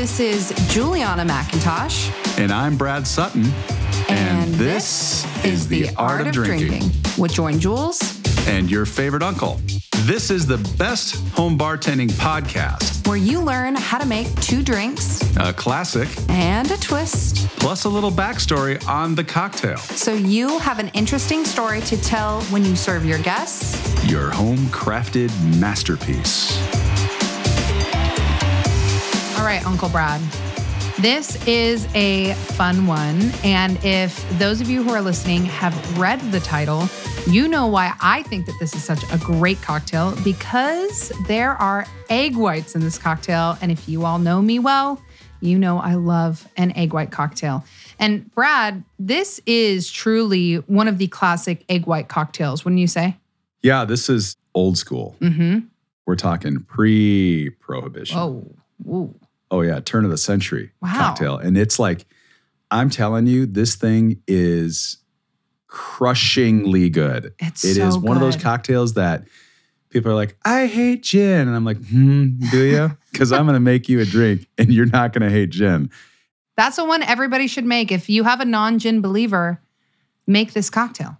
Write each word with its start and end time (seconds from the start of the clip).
This 0.00 0.18
is 0.18 0.72
Juliana 0.72 1.26
McIntosh. 1.26 2.38
And 2.38 2.50
I'm 2.50 2.78
Brad 2.78 3.06
Sutton. 3.06 3.44
And, 4.08 4.54
this, 4.54 5.26
is 5.44 5.68
The 5.68 5.90
Art, 5.94 6.26
of, 6.26 6.32
drinking. 6.32 6.90
with 7.18 7.34
Join 7.34 7.60
Jules. 7.60 8.18
and 8.48 8.70
your 8.70 8.86
favorite 8.86 9.22
uncle. 9.22 9.60
This 10.06 10.30
is 10.30 10.46
the 10.46 10.56
best 10.78 11.16
home 11.34 11.58
bartending 11.58 12.08
podcast, 12.12 13.06
where 13.06 13.18
you 13.18 13.40
learn 13.42 13.74
how 13.74 13.98
to 13.98 14.06
make 14.06 14.34
two 14.40 14.62
drinks 14.62 15.20
a 15.36 15.52
classic, 15.52 16.08
and 16.30 16.70
a 16.70 16.78
twist 16.78 17.46
plus 17.58 17.84
a 17.84 17.88
little 17.90 18.10
backstory 18.10 18.82
on 18.88 19.14
the 19.14 19.22
cocktail. 19.22 19.76
so 19.76 20.14
you 20.14 20.58
have 20.60 20.78
an 20.78 20.88
interesting 20.94 21.44
story 21.44 21.82
to 21.82 22.00
tell 22.00 22.40
when 22.44 22.64
you 22.64 22.74
serve 22.74 23.04
your 23.04 23.18
guests. 23.18 23.76
Your 24.10 24.30
home 24.30 24.56
crafted 24.68 25.30
masterpiece. 25.60 26.58
All 29.40 29.46
right, 29.46 29.64
Uncle 29.64 29.88
Brad. 29.88 30.20
This 30.98 31.42
is 31.46 31.88
a 31.94 32.34
fun 32.34 32.86
one. 32.86 33.32
And 33.42 33.82
if 33.82 34.28
those 34.38 34.60
of 34.60 34.68
you 34.68 34.82
who 34.82 34.90
are 34.90 35.00
listening 35.00 35.46
have 35.46 35.98
read 35.98 36.20
the 36.30 36.40
title, 36.40 36.86
you 37.26 37.48
know 37.48 37.66
why 37.66 37.94
I 38.02 38.22
think 38.24 38.44
that 38.44 38.56
this 38.60 38.74
is 38.74 38.84
such 38.84 39.02
a 39.10 39.16
great 39.16 39.62
cocktail 39.62 40.14
because 40.22 41.10
there 41.26 41.52
are 41.52 41.86
egg 42.10 42.36
whites 42.36 42.74
in 42.74 42.82
this 42.82 42.98
cocktail. 42.98 43.56
And 43.62 43.72
if 43.72 43.88
you 43.88 44.04
all 44.04 44.18
know 44.18 44.42
me 44.42 44.58
well, 44.58 45.02
you 45.40 45.58
know 45.58 45.78
I 45.78 45.94
love 45.94 46.46
an 46.58 46.76
egg 46.76 46.92
white 46.92 47.10
cocktail. 47.10 47.64
And 47.98 48.30
Brad, 48.34 48.84
this 48.98 49.40
is 49.46 49.90
truly 49.90 50.56
one 50.56 50.86
of 50.86 50.98
the 50.98 51.08
classic 51.08 51.64
egg 51.70 51.86
white 51.86 52.08
cocktails, 52.08 52.62
wouldn't 52.66 52.80
you 52.80 52.86
say? 52.86 53.16
Yeah, 53.62 53.86
this 53.86 54.10
is 54.10 54.36
old 54.54 54.76
school. 54.76 55.16
Mm-hmm. 55.20 55.60
We're 56.04 56.16
talking 56.16 56.60
pre 56.60 57.48
prohibition. 57.58 58.18
Oh, 58.18 58.44
ooh. 58.86 59.14
Oh, 59.50 59.62
yeah, 59.62 59.80
turn 59.80 60.04
of 60.04 60.10
the 60.10 60.18
century 60.18 60.70
Wow. 60.80 60.92
cocktail. 60.96 61.36
And 61.38 61.58
it's 61.58 61.78
like, 61.78 62.06
I'm 62.70 62.88
telling 62.90 63.26
you, 63.26 63.46
this 63.46 63.74
thing 63.74 64.22
is 64.28 64.98
crushingly 65.66 66.90
good. 66.90 67.34
It's 67.38 67.64
It 67.64 67.76
so 67.76 67.82
is 67.82 67.98
one 67.98 68.16
of 68.16 68.20
those 68.20 68.36
cocktails 68.36 68.94
that 68.94 69.24
people 69.90 70.10
are 70.10 70.14
like, 70.14 70.36
I 70.44 70.66
hate 70.66 71.02
gin. 71.02 71.48
And 71.48 71.56
I'm 71.56 71.64
like, 71.64 71.78
hmm, 71.78 72.48
do 72.50 72.62
you? 72.62 72.96
Because 73.12 73.32
I'm 73.32 73.44
going 73.44 73.54
to 73.54 73.60
make 73.60 73.88
you 73.88 73.98
a 73.98 74.04
drink 74.04 74.46
and 74.56 74.72
you're 74.72 74.86
not 74.86 75.12
going 75.12 75.28
to 75.28 75.30
hate 75.30 75.50
gin. 75.50 75.90
That's 76.56 76.76
the 76.76 76.84
one 76.84 77.02
everybody 77.02 77.48
should 77.48 77.64
make. 77.64 77.90
If 77.90 78.08
you 78.08 78.22
have 78.22 78.38
a 78.38 78.44
non 78.44 78.78
gin 78.78 79.00
believer, 79.00 79.60
make 80.28 80.52
this 80.52 80.70
cocktail. 80.70 81.18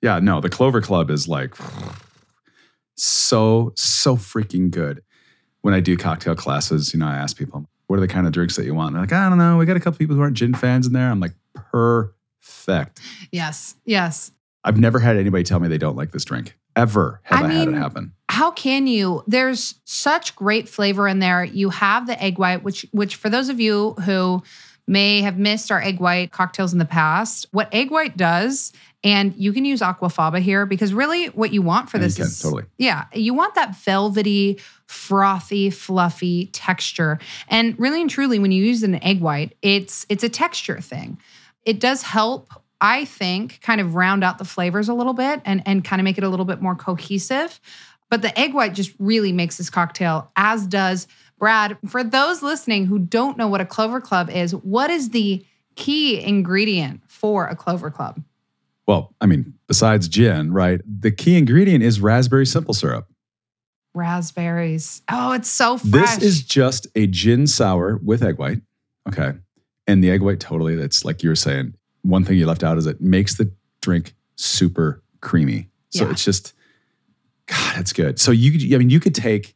Yeah, 0.00 0.20
no, 0.20 0.40
the 0.40 0.48
Clover 0.48 0.80
Club 0.80 1.10
is 1.10 1.28
like 1.28 1.54
so, 2.96 3.72
so 3.76 4.16
freaking 4.16 4.70
good. 4.70 5.02
When 5.62 5.74
I 5.74 5.80
do 5.80 5.96
cocktail 5.96 6.34
classes, 6.34 6.92
you 6.94 7.00
know, 7.00 7.06
I 7.06 7.16
ask 7.16 7.36
people, 7.36 7.66
what 7.88 7.96
are 7.96 8.00
the 8.00 8.08
kind 8.08 8.26
of 8.26 8.32
drinks 8.32 8.56
that 8.56 8.64
you 8.64 8.74
want? 8.74 8.88
And 8.88 8.96
they're 8.96 9.02
like, 9.02 9.12
I 9.12 9.28
don't 9.28 9.38
know. 9.38 9.56
We 9.56 9.66
got 9.66 9.76
a 9.76 9.80
couple 9.80 9.98
people 9.98 10.14
who 10.14 10.22
aren't 10.22 10.36
gin 10.36 10.54
fans 10.54 10.86
in 10.86 10.92
there. 10.92 11.10
I'm 11.10 11.20
like, 11.20 11.34
perfect. 11.54 13.00
Yes, 13.32 13.74
yes. 13.84 14.32
I've 14.64 14.78
never 14.78 14.98
had 14.98 15.16
anybody 15.16 15.44
tell 15.44 15.60
me 15.60 15.68
they 15.68 15.78
don't 15.78 15.96
like 15.96 16.12
this 16.12 16.24
drink. 16.24 16.56
Ever 16.76 17.20
have 17.24 17.44
I 17.44 17.48
I, 17.48 17.52
had 17.52 17.68
it 17.68 17.70
mean, 17.72 17.80
happen. 17.80 18.12
How 18.28 18.50
can 18.50 18.86
you? 18.86 19.24
There's 19.26 19.80
such 19.84 20.36
great 20.36 20.68
flavor 20.68 21.08
in 21.08 21.18
there. 21.18 21.42
You 21.42 21.70
have 21.70 22.06
the 22.06 22.22
egg 22.22 22.38
white, 22.38 22.62
which 22.62 22.86
which 22.92 23.16
for 23.16 23.28
those 23.28 23.48
of 23.48 23.58
you 23.58 23.94
who 24.04 24.42
may 24.86 25.22
have 25.22 25.38
missed 25.38 25.72
our 25.72 25.82
egg 25.82 26.00
white 26.00 26.30
cocktails 26.30 26.72
in 26.72 26.78
the 26.78 26.84
past, 26.84 27.46
what 27.50 27.68
egg 27.74 27.90
white 27.90 28.16
does, 28.16 28.72
and 29.04 29.34
you 29.36 29.52
can 29.52 29.64
use 29.64 29.80
aquafaba 29.80 30.40
here 30.40 30.66
because 30.66 30.92
really 30.92 31.26
what 31.26 31.52
you 31.52 31.62
want 31.62 31.88
for 31.88 31.98
you 31.98 32.02
this 32.02 32.16
can, 32.16 32.26
is 32.26 32.40
totally. 32.40 32.64
yeah, 32.78 33.04
you 33.12 33.32
want 33.32 33.54
that 33.54 33.76
velvety, 33.76 34.60
frothy, 34.86 35.70
fluffy 35.70 36.46
texture. 36.46 37.18
And 37.48 37.78
really 37.78 38.00
and 38.00 38.10
truly, 38.10 38.38
when 38.38 38.50
you 38.50 38.64
use 38.64 38.82
an 38.82 39.02
egg 39.04 39.20
white, 39.20 39.56
it's 39.62 40.04
it's 40.08 40.24
a 40.24 40.28
texture 40.28 40.80
thing. 40.80 41.18
It 41.64 41.78
does 41.78 42.02
help, 42.02 42.50
I 42.80 43.04
think, 43.04 43.60
kind 43.62 43.80
of 43.80 43.94
round 43.94 44.24
out 44.24 44.38
the 44.38 44.44
flavors 44.44 44.88
a 44.88 44.94
little 44.94 45.12
bit 45.12 45.42
and, 45.44 45.62
and 45.66 45.84
kind 45.84 46.00
of 46.00 46.04
make 46.04 46.18
it 46.18 46.24
a 46.24 46.28
little 46.28 46.46
bit 46.46 46.60
more 46.60 46.74
cohesive. 46.74 47.60
But 48.10 48.22
the 48.22 48.36
egg 48.38 48.54
white 48.54 48.74
just 48.74 48.92
really 48.98 49.32
makes 49.32 49.58
this 49.58 49.68
cocktail, 49.70 50.30
as 50.34 50.66
does 50.66 51.06
Brad. 51.38 51.76
For 51.86 52.02
those 52.02 52.42
listening 52.42 52.86
who 52.86 52.98
don't 52.98 53.36
know 53.36 53.48
what 53.48 53.60
a 53.60 53.66
Clover 53.66 54.00
Club 54.00 54.30
is, 54.30 54.54
what 54.54 54.90
is 54.90 55.10
the 55.10 55.44
key 55.76 56.20
ingredient 56.20 57.02
for 57.06 57.46
a 57.46 57.54
Clover 57.54 57.90
Club? 57.90 58.20
Well, 58.88 59.14
I 59.20 59.26
mean, 59.26 59.52
besides 59.68 60.08
gin, 60.08 60.50
right? 60.52 60.80
The 60.84 61.10
key 61.12 61.36
ingredient 61.36 61.84
is 61.84 62.00
raspberry 62.00 62.46
simple 62.46 62.72
syrup. 62.74 63.06
Raspberries. 63.94 65.02
Oh, 65.10 65.32
it's 65.32 65.48
so 65.50 65.76
fresh. 65.76 66.16
This 66.16 66.22
is 66.22 66.42
just 66.42 66.86
a 66.94 67.06
gin 67.06 67.46
sour 67.46 67.98
with 68.02 68.22
egg 68.22 68.38
white. 68.38 68.62
Okay. 69.08 69.32
And 69.86 70.02
the 70.02 70.10
egg 70.10 70.22
white 70.22 70.40
totally, 70.40 70.74
that's 70.74 71.04
like 71.04 71.22
you 71.22 71.28
were 71.28 71.36
saying. 71.36 71.74
One 72.02 72.24
thing 72.24 72.38
you 72.38 72.46
left 72.46 72.64
out 72.64 72.78
is 72.78 72.86
it 72.86 73.00
makes 73.00 73.36
the 73.36 73.52
drink 73.82 74.14
super 74.36 75.02
creamy. 75.20 75.68
So 75.90 76.04
Yeah. 76.06 76.12
it's 76.12 76.24
just, 76.24 76.54
God, 77.46 77.78
it's 77.78 77.92
good. 77.92 78.18
So 78.18 78.30
you, 78.30 78.74
I 78.74 78.78
mean, 78.78 78.88
you 78.90 79.00
could 79.00 79.14
take 79.14 79.54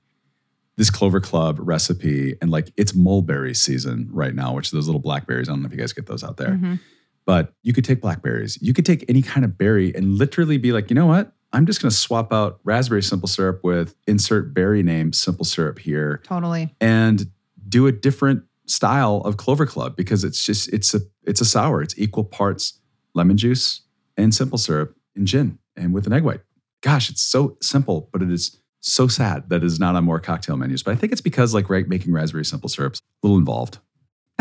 this 0.76 0.90
Clover 0.90 1.20
Club 1.20 1.58
recipe 1.60 2.34
and 2.42 2.50
like 2.50 2.70
it's 2.76 2.94
mulberry 2.94 3.54
season 3.54 4.08
right 4.10 4.34
now, 4.34 4.54
which 4.54 4.72
are 4.72 4.76
those 4.76 4.86
little 4.88 5.00
blackberries. 5.00 5.48
I 5.48 5.52
don't 5.52 5.62
know 5.62 5.66
if 5.66 5.72
you 5.72 5.78
guys 5.78 5.92
get 5.92 6.06
those 6.06 6.24
out 6.24 6.36
there, 6.38 6.50
Mhm. 6.60 6.80
But 7.24 7.52
you 7.62 7.72
could 7.72 7.84
take 7.84 8.00
blackberries. 8.00 8.58
You 8.60 8.72
could 8.72 8.86
take 8.86 9.04
any 9.08 9.22
kind 9.22 9.44
of 9.44 9.56
berry 9.56 9.94
and 9.94 10.18
literally 10.18 10.58
be 10.58 10.72
like, 10.72 10.90
you 10.90 10.94
know 10.94 11.06
what? 11.06 11.32
I'm 11.52 11.66
just 11.66 11.82
going 11.82 11.90
to 11.90 11.96
swap 11.96 12.32
out 12.32 12.60
raspberry 12.64 13.02
simple 13.02 13.28
syrup 13.28 13.60
with 13.62 13.94
insert 14.06 14.54
berry 14.54 14.82
name 14.82 15.12
simple 15.12 15.44
syrup 15.44 15.78
here 15.78 16.20
Totally. 16.24 16.74
and 16.80 17.30
do 17.68 17.86
a 17.86 17.92
different 17.92 18.42
style 18.66 19.18
of 19.24 19.36
Clover 19.36 19.66
Club 19.66 19.94
because 19.96 20.24
it's 20.24 20.44
just 20.44 20.72
it's 20.72 20.94
a 20.94 21.00
it's 21.24 21.40
a 21.40 21.44
sour. 21.44 21.82
It's 21.82 21.98
equal 21.98 22.24
parts 22.24 22.78
lemon 23.14 23.36
juice 23.36 23.82
and 24.16 24.34
simple 24.34 24.58
syrup 24.58 24.96
and 25.14 25.26
gin 25.26 25.58
and 25.76 25.92
with 25.92 26.06
an 26.06 26.12
egg 26.12 26.24
white. 26.24 26.40
Gosh, 26.80 27.10
it's 27.10 27.22
so 27.22 27.56
simple, 27.60 28.08
but 28.12 28.22
it 28.22 28.30
is 28.30 28.58
so 28.80 29.06
sad 29.06 29.48
that 29.50 29.56
it 29.56 29.64
is 29.64 29.78
not 29.78 29.94
on 29.94 30.04
more 30.04 30.18
cocktail 30.18 30.56
menus. 30.56 30.82
But 30.82 30.92
I 30.92 30.96
think 30.96 31.12
it's 31.12 31.20
because 31.20 31.54
like 31.54 31.70
right, 31.70 31.86
making 31.86 32.12
raspberry 32.12 32.44
simple 32.44 32.68
syrup's 32.68 32.98
a 32.98 33.26
little 33.26 33.38
involved. 33.38 33.78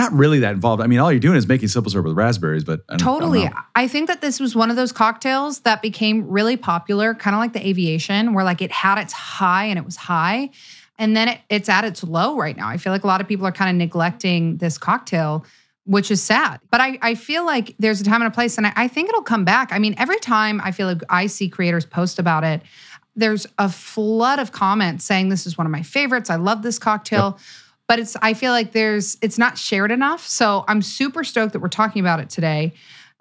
Not 0.01 0.13
really 0.13 0.39
that 0.39 0.53
involved. 0.53 0.81
I 0.81 0.87
mean, 0.87 0.99
all 0.99 1.11
you're 1.11 1.19
doing 1.19 1.37
is 1.37 1.47
making 1.47 1.67
simple 1.69 1.91
syrup 1.91 2.05
with 2.05 2.15
raspberries, 2.15 2.63
but 2.63 2.81
I 2.89 2.95
I 2.95 2.97
Totally. 2.97 3.45
know. 3.45 3.51
I 3.75 3.87
think 3.87 4.07
that 4.07 4.21
this 4.21 4.39
was 4.39 4.55
one 4.55 4.69
of 4.69 4.75
those 4.75 4.91
cocktails 4.91 5.59
that 5.61 5.81
became 5.81 6.27
really 6.27 6.57
popular, 6.57 7.13
kind 7.13 7.35
of 7.35 7.39
like 7.39 7.53
the 7.53 7.65
aviation, 7.67 8.33
where 8.33 8.43
like 8.43 8.61
it 8.61 8.71
had 8.71 8.97
its 8.97 9.13
high 9.13 9.65
and 9.65 9.77
it 9.77 9.85
was 9.85 9.95
high. 9.95 10.49
And 10.97 11.15
then 11.15 11.29
it, 11.29 11.39
it's 11.49 11.69
at 11.69 11.83
its 11.83 12.03
low 12.03 12.37
right 12.37 12.55
now. 12.55 12.67
I 12.67 12.77
feel 12.77 12.93
like 12.93 13.03
a 13.03 13.07
lot 13.07 13.21
of 13.21 13.27
people 13.27 13.47
are 13.47 13.51
kind 13.51 13.69
of 13.69 13.75
neglecting 13.75 14.57
this 14.57 14.77
cocktail, 14.77 15.45
which 15.85 16.11
is 16.11 16.21
sad. 16.21 16.59
But 16.69 16.79
I, 16.79 16.99
I 17.01 17.15
feel 17.15 17.45
like 17.45 17.75
there's 17.79 18.01
a 18.01 18.03
time 18.03 18.21
and 18.21 18.31
a 18.31 18.33
place, 18.33 18.57
and 18.57 18.67
I, 18.67 18.73
I 18.75 18.87
think 18.87 19.09
it'll 19.09 19.23
come 19.23 19.43
back. 19.43 19.71
I 19.71 19.79
mean, 19.79 19.95
every 19.97 20.19
time 20.19 20.61
I 20.63 20.71
feel 20.71 20.87
like 20.87 21.01
I 21.09 21.25
see 21.25 21.49
creators 21.49 21.85
post 21.85 22.19
about 22.19 22.43
it, 22.43 22.61
there's 23.15 23.47
a 23.57 23.67
flood 23.67 24.39
of 24.39 24.51
comments 24.51 25.03
saying 25.03 25.29
this 25.29 25.45
is 25.45 25.57
one 25.57 25.65
of 25.65 25.71
my 25.71 25.81
favorites. 25.81 26.29
I 26.29 26.35
love 26.35 26.61
this 26.61 26.79
cocktail. 26.79 27.39
But 27.91 27.99
it's 27.99 28.15
I 28.21 28.35
feel 28.35 28.53
like 28.53 28.71
there's 28.71 29.17
it's 29.21 29.37
not 29.37 29.57
shared 29.57 29.91
enough. 29.91 30.25
So 30.25 30.63
I'm 30.69 30.81
super 30.81 31.25
stoked 31.25 31.51
that 31.51 31.59
we're 31.59 31.67
talking 31.67 31.99
about 31.99 32.21
it 32.21 32.29
today. 32.29 32.71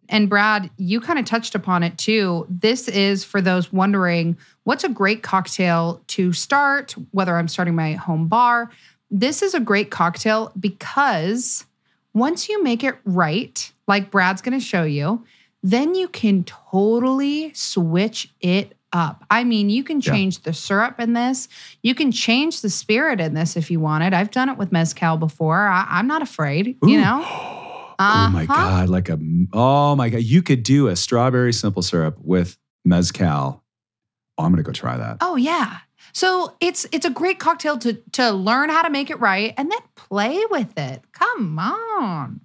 And 0.08 0.28
Brad, 0.28 0.70
you 0.76 1.00
kind 1.00 1.18
of 1.18 1.24
touched 1.24 1.56
upon 1.56 1.82
it 1.82 1.98
too. 1.98 2.46
This 2.48 2.86
is 2.86 3.24
for 3.24 3.40
those 3.40 3.72
wondering 3.72 4.36
what's 4.62 4.84
a 4.84 4.88
great 4.88 5.24
cocktail 5.24 6.00
to 6.06 6.32
start, 6.32 6.94
whether 7.10 7.34
I'm 7.34 7.48
starting 7.48 7.74
my 7.74 7.94
home 7.94 8.28
bar. 8.28 8.70
This 9.10 9.42
is 9.42 9.54
a 9.54 9.60
great 9.60 9.90
cocktail 9.90 10.52
because 10.60 11.66
once 12.14 12.48
you 12.48 12.62
make 12.62 12.84
it 12.84 12.94
right, 13.04 13.72
like 13.88 14.12
Brad's 14.12 14.40
going 14.40 14.56
to 14.56 14.64
show 14.64 14.84
you, 14.84 15.24
then 15.64 15.96
you 15.96 16.06
can 16.06 16.44
totally 16.44 17.52
switch 17.54 18.32
it 18.40 18.76
up. 18.92 19.24
I 19.30 19.44
mean, 19.44 19.70
you 19.70 19.84
can 19.84 20.00
Yeah. 20.00 20.12
change 20.12 20.40
the 20.42 20.52
syrup 20.52 20.98
in 21.00 21.12
this. 21.12 21.48
You 21.82 21.94
can 21.94 22.10
change 22.12 22.60
the 22.60 22.70
spirit 22.70 23.20
in 23.20 23.34
this 23.34 23.56
if 23.56 23.70
you 23.70 23.80
wanted. 23.80 24.12
I've 24.14 24.30
done 24.30 24.48
it 24.48 24.58
with 24.58 24.72
mezcal 24.72 25.16
before. 25.16 25.66
I, 25.66 25.86
I'm 25.88 26.06
not 26.06 26.22
afraid, 26.22 26.76
you 26.82 26.98
Ooh. 26.98 27.00
know? 27.00 27.24
Oh 28.02 28.30
my 28.30 28.44
Uh-huh. 28.44 28.54
god! 28.54 28.88
Like 28.88 29.10
a 29.10 29.18
oh 29.52 29.94
my 29.94 30.08
god! 30.08 30.22
You 30.22 30.40
could 30.42 30.62
do 30.62 30.88
a 30.88 30.96
strawberry 30.96 31.52
simple 31.52 31.82
syrup 31.82 32.16
with 32.22 32.56
mezcal. 32.82 33.62
Oh, 34.38 34.42
I'm 34.44 34.50
gonna 34.52 34.62
go 34.62 34.72
try 34.72 34.96
that. 34.96 35.18
Oh 35.20 35.36
yeah. 35.36 35.80
So 36.14 36.56
it's 36.60 36.86
it's 36.92 37.04
a 37.04 37.10
great 37.10 37.38
cocktail 37.38 37.76
to 37.76 37.92
to 38.12 38.30
learn 38.30 38.70
how 38.70 38.80
to 38.80 38.88
make 38.88 39.10
it 39.10 39.20
right 39.20 39.52
and 39.58 39.70
then 39.70 39.78
play 39.96 40.42
with 40.50 40.78
it. 40.78 41.02
Come 41.12 41.58
on. 41.58 42.40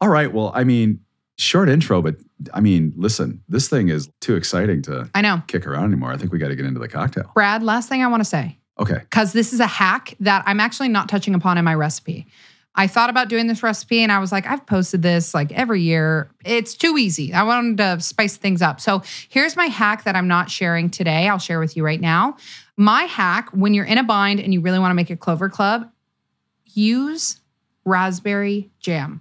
All 0.00 0.08
right. 0.08 0.32
Well, 0.34 0.50
I 0.56 0.64
mean, 0.64 1.04
short 1.40 1.68
intro, 1.68 2.02
but 2.02 2.16
I 2.52 2.60
mean, 2.60 2.92
listen, 2.96 3.42
this 3.48 3.68
thing 3.68 3.88
is 3.88 4.08
too 4.20 4.36
exciting 4.36 4.82
to 4.82 5.08
I 5.14 5.20
know. 5.22 5.42
kick 5.46 5.66
around 5.66 5.86
anymore. 5.86 6.12
I 6.12 6.16
think 6.16 6.32
we 6.32 6.38
got 6.38 6.48
to 6.48 6.56
get 6.56 6.66
into 6.66 6.80
the 6.80 6.88
cocktail. 6.88 7.30
Brad, 7.34 7.62
last 7.62 7.88
thing 7.88 8.02
I 8.02 8.06
want 8.08 8.20
to 8.20 8.28
say. 8.28 8.56
Okay. 8.78 8.98
because 9.00 9.34
this 9.34 9.52
is 9.52 9.60
a 9.60 9.66
hack 9.66 10.14
that 10.20 10.42
I'm 10.46 10.58
actually 10.58 10.88
not 10.88 11.06
touching 11.08 11.34
upon 11.34 11.58
in 11.58 11.64
my 11.66 11.74
recipe. 11.74 12.26
I 12.74 12.86
thought 12.86 13.10
about 13.10 13.28
doing 13.28 13.46
this 13.46 13.62
recipe 13.62 14.02
and 14.02 14.10
I 14.10 14.20
was 14.20 14.32
like, 14.32 14.46
I've 14.46 14.64
posted 14.64 15.02
this 15.02 15.34
like 15.34 15.52
every 15.52 15.82
year. 15.82 16.30
It's 16.46 16.74
too 16.74 16.96
easy. 16.96 17.34
I 17.34 17.42
wanted 17.42 17.76
to 17.78 18.00
spice 18.00 18.38
things 18.38 18.62
up. 18.62 18.80
So 18.80 19.02
here's 19.28 19.54
my 19.54 19.66
hack 19.66 20.04
that 20.04 20.16
I'm 20.16 20.28
not 20.28 20.50
sharing 20.50 20.88
today. 20.88 21.28
I'll 21.28 21.38
share 21.38 21.58
with 21.60 21.76
you 21.76 21.84
right 21.84 22.00
now. 22.00 22.36
My 22.78 23.02
hack 23.02 23.50
when 23.50 23.74
you're 23.74 23.84
in 23.84 23.98
a 23.98 24.04
bind 24.04 24.40
and 24.40 24.54
you 24.54 24.62
really 24.62 24.78
want 24.78 24.92
to 24.92 24.94
make 24.94 25.10
a 25.10 25.16
Clover 25.16 25.50
Club, 25.50 25.90
use 26.64 27.38
raspberry 27.84 28.70
jam. 28.80 29.20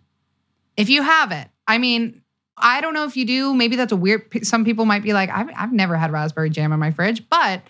If 0.77 0.89
you 0.89 1.01
have 1.03 1.31
it, 1.33 1.49
I 1.69 1.77
mean, 1.77 2.21
I 2.57 2.81
don't 2.81 2.93
know 2.93 3.05
if 3.05 3.15
you 3.15 3.25
do. 3.25 3.53
Maybe 3.53 3.77
that's 3.77 3.93
a 3.93 3.95
weird. 3.95 4.45
Some 4.45 4.65
people 4.65 4.85
might 4.85 5.03
be 5.03 5.13
like, 5.13 5.29
I've, 5.29 5.49
I've 5.55 5.71
never 5.71 5.95
had 5.95 6.11
raspberry 6.11 6.49
jam 6.49 6.73
in 6.73 6.79
my 6.79 6.91
fridge. 6.91 7.29
But 7.29 7.61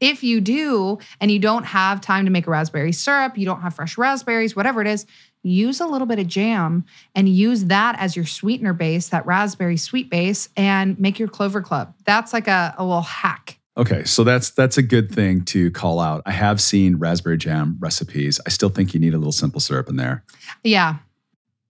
if 0.00 0.22
you 0.22 0.40
do, 0.40 0.98
and 1.20 1.30
you 1.30 1.38
don't 1.38 1.64
have 1.64 2.00
time 2.00 2.24
to 2.24 2.30
make 2.30 2.46
a 2.46 2.50
raspberry 2.50 2.92
syrup, 2.92 3.36
you 3.36 3.44
don't 3.44 3.60
have 3.60 3.74
fresh 3.74 3.98
raspberries, 3.98 4.54
whatever 4.54 4.80
it 4.80 4.86
is, 4.86 5.06
use 5.42 5.80
a 5.80 5.86
little 5.86 6.06
bit 6.06 6.18
of 6.18 6.28
jam 6.28 6.84
and 7.14 7.28
use 7.28 7.64
that 7.64 7.98
as 7.98 8.14
your 8.14 8.24
sweetener 8.24 8.72
base, 8.72 9.08
that 9.08 9.26
raspberry 9.26 9.76
sweet 9.76 10.08
base, 10.08 10.48
and 10.56 10.98
make 11.00 11.18
your 11.18 11.28
clover 11.28 11.60
club. 11.60 11.94
That's 12.04 12.32
like 12.32 12.48
a, 12.48 12.74
a 12.78 12.84
little 12.84 13.02
hack. 13.02 13.58
Okay, 13.76 14.04
so 14.04 14.24
that's 14.24 14.50
that's 14.50 14.76
a 14.76 14.82
good 14.82 15.10
thing 15.12 15.44
to 15.46 15.70
call 15.70 16.00
out. 16.00 16.22
I 16.26 16.32
have 16.32 16.60
seen 16.60 16.96
raspberry 16.96 17.38
jam 17.38 17.76
recipes. 17.78 18.40
I 18.46 18.50
still 18.50 18.70
think 18.70 18.94
you 18.94 19.00
need 19.00 19.14
a 19.14 19.18
little 19.18 19.32
simple 19.32 19.60
syrup 19.60 19.88
in 19.88 19.96
there. 19.96 20.24
Yeah. 20.64 20.96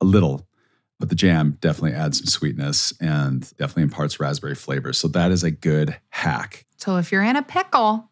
A 0.01 0.05
little, 0.05 0.47
but 0.99 1.09
the 1.09 1.15
jam 1.15 1.59
definitely 1.61 1.93
adds 1.93 2.19
some 2.19 2.27
sweetness 2.27 2.93
and 3.01 3.43
definitely 3.57 3.85
imparts 3.85 4.19
raspberry 4.21 4.55
flavor. 4.55 4.93
So 4.93 5.09
that 5.09 5.31
is 5.31 5.45
a 5.45 5.51
good 5.51 5.97
hack. 6.11 6.65
So 6.77 6.97
if 6.97 7.13
you're 7.13 7.23
in 7.23 7.37
a 7.37 7.43
pickle, 7.43 8.09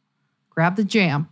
grab 0.50 0.77
the 0.77 0.85
jam. 0.85 1.29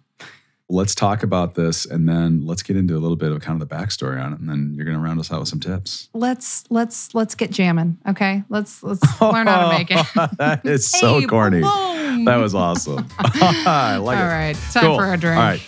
Let's 0.70 0.94
talk 0.94 1.22
about 1.22 1.54
this 1.56 1.84
and 1.84 2.08
then 2.08 2.46
let's 2.46 2.62
get 2.62 2.76
into 2.76 2.96
a 2.96 2.98
little 2.98 3.16
bit 3.18 3.30
of 3.30 3.40
kind 3.42 3.60
of 3.60 3.68
the 3.68 3.74
backstory 3.74 4.20
on 4.24 4.32
it. 4.32 4.40
And 4.40 4.48
then 4.48 4.72
you're 4.74 4.86
gonna 4.86 4.98
round 4.98 5.20
us 5.20 5.30
out 5.30 5.40
with 5.40 5.48
some 5.48 5.60
tips. 5.60 6.08
Let's 6.14 6.64
let's 6.70 7.14
let's 7.14 7.34
get 7.34 7.50
jamming. 7.50 7.98
Okay. 8.08 8.42
Let's 8.48 8.82
let's 8.82 9.02
learn 9.20 9.46
how 9.46 9.68
to 9.70 9.76
make 9.78 9.90
it. 9.90 10.06
that 10.38 10.62
is 10.64 10.90
so 10.90 11.24
corny. 11.26 11.60
boom. 11.60 12.24
That 12.24 12.36
was 12.36 12.54
awesome. 12.54 13.06
I 13.18 13.98
like 13.98 14.18
All 14.18 14.24
it. 14.24 14.28
right. 14.28 14.56
Time 14.72 14.84
Cool. 14.84 14.98
for 14.98 15.12
a 15.12 15.16
drink. 15.18 15.36
All 15.36 15.42
right. 15.44 15.60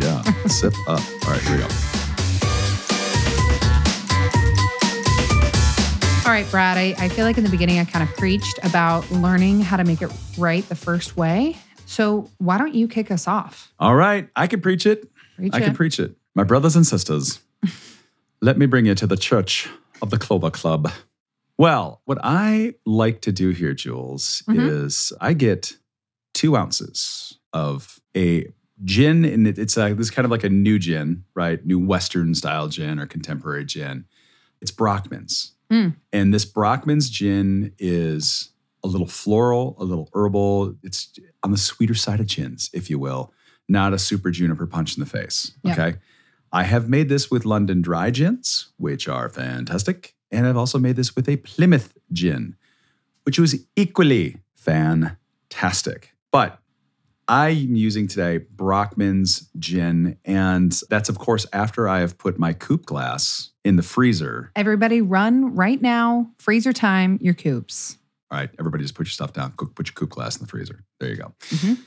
Yeah. 0.00 0.22
Sip 0.46 0.74
up. 0.88 1.00
All 1.24 1.30
right, 1.32 1.40
here 1.42 1.56
we 1.56 1.62
go. 1.62 1.68
Right, 6.36 6.50
Brad, 6.50 6.76
I, 6.76 6.94
I 6.98 7.08
feel 7.08 7.24
like 7.24 7.38
in 7.38 7.44
the 7.44 7.50
beginning 7.50 7.78
I 7.78 7.86
kind 7.86 8.06
of 8.06 8.14
preached 8.14 8.58
about 8.62 9.10
learning 9.10 9.62
how 9.62 9.78
to 9.78 9.84
make 9.84 10.02
it 10.02 10.12
right 10.36 10.62
the 10.68 10.74
first 10.74 11.16
way. 11.16 11.56
So 11.86 12.28
why 12.36 12.58
don't 12.58 12.74
you 12.74 12.88
kick 12.88 13.10
us 13.10 13.26
off? 13.26 13.72
All 13.78 13.94
right. 13.94 14.28
I 14.36 14.46
can 14.46 14.60
preach 14.60 14.84
it. 14.84 15.10
Preach 15.36 15.54
I 15.54 15.60
can 15.60 15.74
preach 15.74 15.98
it. 15.98 16.14
My 16.34 16.44
brothers 16.44 16.76
and 16.76 16.86
sisters, 16.86 17.40
let 18.42 18.58
me 18.58 18.66
bring 18.66 18.84
you 18.84 18.94
to 18.96 19.06
the 19.06 19.16
church 19.16 19.66
of 20.02 20.10
the 20.10 20.18
Clover 20.18 20.50
Club. 20.50 20.92
Well, 21.56 22.02
what 22.04 22.18
I 22.22 22.74
like 22.84 23.22
to 23.22 23.32
do 23.32 23.48
here, 23.48 23.72
Jules, 23.72 24.42
Mhm. 24.46 24.84
is 24.84 25.14
I 25.22 25.32
get 25.32 25.72
two 26.34 26.54
ounces 26.54 27.38
of 27.54 27.98
a 28.14 28.44
gin, 28.84 29.24
and 29.24 29.48
it's 29.48 29.78
a, 29.78 29.94
this 29.94 30.10
kind 30.10 30.26
of 30.26 30.30
like 30.30 30.44
a 30.44 30.50
new 30.50 30.78
gin, 30.78 31.24
right? 31.34 31.64
New 31.64 31.78
Western 31.78 32.34
style 32.34 32.68
gin 32.68 32.98
or 32.98 33.06
contemporary 33.06 33.64
gin. 33.64 34.04
It's 34.60 34.70
Brockmans. 34.70 35.52
Mm. 35.70 35.96
And 36.12 36.32
this 36.32 36.44
Brockmans 36.44 37.10
gin 37.10 37.72
is 37.78 38.50
a 38.84 38.88
little 38.88 39.06
floral, 39.06 39.76
a 39.78 39.84
little 39.84 40.08
herbal. 40.14 40.76
It's 40.82 41.18
on 41.42 41.50
the 41.50 41.56
sweeter 41.56 41.94
side 41.94 42.20
of 42.20 42.26
gins, 42.26 42.70
if 42.72 42.88
you 42.88 42.98
will, 42.98 43.32
not 43.68 43.92
a 43.92 43.98
super 43.98 44.30
juniper 44.30 44.66
punch 44.66 44.96
in 44.96 45.00
the 45.00 45.10
face. 45.10 45.52
Yeah. 45.62 45.72
Okay. 45.72 45.98
I 46.52 46.62
have 46.62 46.88
made 46.88 47.08
this 47.08 47.30
with 47.30 47.44
London 47.44 47.82
dry 47.82 48.10
gins, 48.10 48.68
which 48.76 49.08
are 49.08 49.28
fantastic. 49.28 50.14
And 50.30 50.46
I've 50.46 50.56
also 50.56 50.78
made 50.78 50.96
this 50.96 51.14
with 51.14 51.28
a 51.28 51.36
Plymouth 51.36 51.92
gin, 52.12 52.56
which 53.24 53.38
was 53.38 53.56
equally 53.74 54.38
fantastic. 54.54 56.14
But 56.30 56.58
I'm 57.28 57.74
using 57.74 58.06
today 58.06 58.38
Brockmans 58.54 59.46
gin. 59.58 60.16
And 60.24 60.78
that's, 60.90 61.08
of 61.08 61.18
course, 61.18 61.46
after 61.52 61.88
I 61.88 62.00
have 62.00 62.18
put 62.18 62.38
my 62.38 62.52
coupe 62.52 62.86
glass 62.86 63.50
in 63.64 63.76
the 63.76 63.82
freezer 63.82 64.52
Everybody 64.54 65.00
run 65.00 65.54
right 65.54 65.80
now, 65.82 66.30
freezer 66.38 66.72
time, 66.72 67.18
your 67.20 67.34
coupes. 67.34 67.98
All 68.30 68.38
right, 68.38 68.50
everybody 68.58 68.84
just 68.84 68.94
put 68.94 69.06
your 69.06 69.12
stuff 69.12 69.32
down. 69.32 69.52
Put 69.52 69.88
your 69.88 69.94
coupe 69.94 70.10
glass 70.10 70.36
in 70.36 70.42
the 70.42 70.48
freezer. 70.48 70.84
There 71.00 71.10
you 71.10 71.16
go. 71.16 71.34
Mhm. 71.50 71.78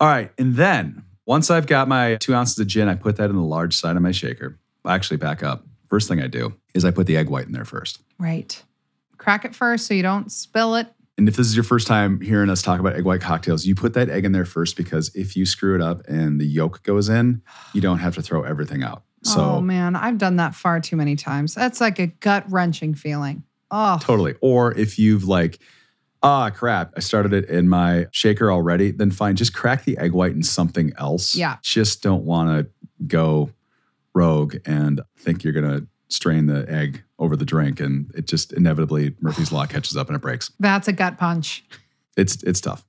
All 0.00 0.08
right, 0.08 0.32
and 0.38 0.54
then 0.56 1.02
once 1.26 1.50
I've 1.50 1.66
got 1.66 1.88
my 1.88 2.16
two 2.16 2.34
ounces 2.34 2.58
of 2.58 2.66
gin, 2.66 2.88
I 2.88 2.94
put 2.94 3.16
that 3.16 3.30
in 3.30 3.36
the 3.36 3.42
large 3.42 3.74
side 3.74 3.96
of 3.96 4.02
my 4.02 4.12
shaker. 4.12 4.58
I 4.84 4.94
actually 4.94 5.16
back 5.16 5.42
up. 5.42 5.66
First 5.88 6.08
thing 6.08 6.20
I 6.20 6.26
do 6.26 6.54
is 6.74 6.84
I 6.84 6.90
put 6.90 7.06
the 7.06 7.16
egg 7.16 7.28
white 7.28 7.46
in 7.46 7.52
there 7.52 7.64
first. 7.64 8.00
Right. 8.18 8.62
Crack 9.18 9.44
it 9.44 9.54
first 9.54 9.86
so 9.86 9.94
you 9.94 10.02
don't 10.02 10.30
spill 10.30 10.74
it. 10.76 10.88
And 11.18 11.28
if 11.28 11.36
this 11.36 11.46
is 11.46 11.56
your 11.56 11.64
first 11.64 11.86
time 11.86 12.20
hearing 12.20 12.50
us 12.50 12.60
talk 12.60 12.78
about 12.78 12.94
egg 12.94 13.04
white 13.04 13.22
cocktails, 13.22 13.64
you 13.64 13.74
put 13.74 13.94
that 13.94 14.10
egg 14.10 14.24
in 14.24 14.32
there 14.32 14.44
first 14.44 14.76
because 14.76 15.10
if 15.14 15.34
you 15.34 15.46
screw 15.46 15.74
it 15.74 15.80
up 15.80 16.06
and 16.06 16.40
the 16.40 16.46
yolk 16.46 16.82
goes 16.82 17.08
in, 17.08 17.42
you 17.72 17.80
don't 17.80 17.98
have 17.98 18.14
to 18.16 18.22
throw 18.22 18.42
everything 18.42 18.82
out. 18.82 19.02
So 19.22 19.40
oh 19.40 19.60
man, 19.60 19.96
I've 19.96 20.18
done 20.18 20.36
that 20.36 20.54
far 20.54 20.78
too 20.78 20.94
many 20.94 21.16
times. 21.16 21.54
That's 21.54 21.80
like 21.80 21.98
a 21.98 22.06
gut 22.06 22.44
wrenching 22.50 22.94
feeling. 22.94 23.44
Oh, 23.70 23.98
Totally. 24.00 24.34
Or 24.40 24.76
if 24.76 24.98
you've 24.98 25.24
like, 25.24 25.58
ah, 26.22 26.50
crap, 26.50 26.92
I 26.96 27.00
started 27.00 27.32
it 27.32 27.48
in 27.48 27.68
my 27.68 28.06
shaker 28.12 28.52
already, 28.52 28.90
then 28.92 29.10
fine, 29.10 29.36
just 29.36 29.54
crack 29.54 29.84
the 29.84 29.98
egg 29.98 30.12
white 30.12 30.32
in 30.32 30.42
something 30.42 30.92
else. 30.98 31.34
Yeah. 31.34 31.56
Just 31.62 32.02
don't 32.02 32.24
want 32.24 32.50
to 32.50 32.70
go 33.06 33.50
rogue 34.14 34.56
and 34.64 35.00
think 35.18 35.42
you're 35.42 35.52
going 35.52 35.80
to 35.80 35.86
strain 36.08 36.46
the 36.46 36.70
egg 36.70 37.02
over 37.18 37.36
the 37.36 37.44
drink 37.44 37.80
and 37.80 38.10
it 38.14 38.26
just 38.26 38.52
inevitably 38.52 39.14
Murphy's 39.20 39.50
law 39.52 39.64
catches 39.66 39.96
up 39.96 40.08
and 40.08 40.16
it 40.16 40.20
breaks. 40.20 40.50
that's 40.60 40.86
a 40.88 40.92
gut 40.92 41.16
punch. 41.18 41.64
It's 42.16 42.42
it's 42.44 42.60
tough. 42.62 42.84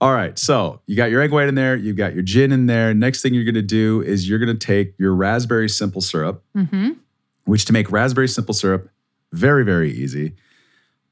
All 0.00 0.12
right, 0.12 0.38
so 0.38 0.80
you 0.86 0.94
got 0.96 1.10
your 1.10 1.20
egg 1.20 1.32
white 1.32 1.48
in 1.48 1.56
there, 1.56 1.74
you've 1.74 1.96
got 1.96 2.14
your 2.14 2.22
gin 2.22 2.52
in 2.52 2.66
there. 2.66 2.94
Next 2.94 3.22
thing 3.22 3.34
you're 3.34 3.44
going 3.44 3.54
to 3.56 3.62
do 3.62 4.02
is 4.02 4.28
you're 4.28 4.38
going 4.38 4.56
to 4.56 4.66
take 4.66 4.94
your 4.98 5.14
raspberry 5.14 5.68
simple 5.68 6.00
syrup 6.00 6.44
Mm-hmm. 6.56 6.90
which 7.44 7.64
to 7.64 7.72
make 7.72 7.90
raspberry 7.90 8.28
simple 8.28 8.54
syrup, 8.54 8.88
very, 9.32 9.64
very 9.64 9.90
easy. 9.92 10.34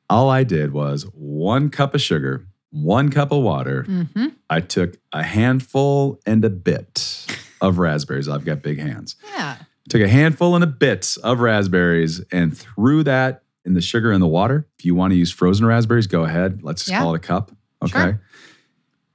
All 0.08 0.30
I 0.30 0.44
did 0.44 0.72
was 0.72 1.02
one 1.14 1.68
cup 1.70 1.94
of 1.94 2.00
sugar, 2.00 2.46
one 2.70 3.10
cup 3.10 3.32
of 3.32 3.42
water. 3.42 3.84
Mm-hmm. 3.88 4.26
I 4.48 4.60
took 4.60 4.96
a 5.12 5.24
handful 5.24 6.20
and 6.24 6.44
a 6.44 6.50
bit 6.50 7.26
of 7.60 7.78
raspberries. 7.78 8.28
I've 8.28 8.44
got 8.44 8.62
big 8.62 8.78
hands. 8.78 9.16
Yeah. 9.34 9.56
Took 9.88 10.02
a 10.02 10.08
handful 10.08 10.54
and 10.54 10.64
a 10.64 10.66
bit 10.66 11.16
of 11.22 11.40
raspberries 11.40 12.20
and 12.32 12.56
threw 12.56 13.04
that 13.04 13.42
in 13.64 13.74
the 13.74 13.80
sugar 13.80 14.10
and 14.12 14.22
the 14.22 14.26
water. 14.26 14.66
If 14.78 14.84
you 14.84 14.94
want 14.94 15.12
to 15.12 15.16
use 15.16 15.30
frozen 15.32 15.64
raspberries, 15.66 16.06
go 16.06 16.24
ahead. 16.24 16.62
Let's 16.62 16.82
just 16.82 16.90
Yeah. 16.92 17.00
call 17.00 17.14
it 17.14 17.18
a 17.18 17.20
cup. 17.20 17.52
Okay. 17.82 17.90
Sure. 17.92 18.20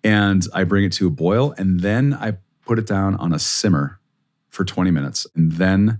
And 0.03 0.45
I 0.53 0.63
bring 0.63 0.83
it 0.85 0.93
to 0.93 1.07
a 1.07 1.09
boil 1.09 1.53
and 1.57 1.79
then 1.81 2.13
I 2.13 2.37
put 2.65 2.79
it 2.79 2.85
down 2.87 3.15
on 3.15 3.33
a 3.33 3.39
simmer 3.39 3.99
for 4.49 4.63
20 4.65 4.91
minutes. 4.91 5.27
And 5.35 5.51
then 5.53 5.99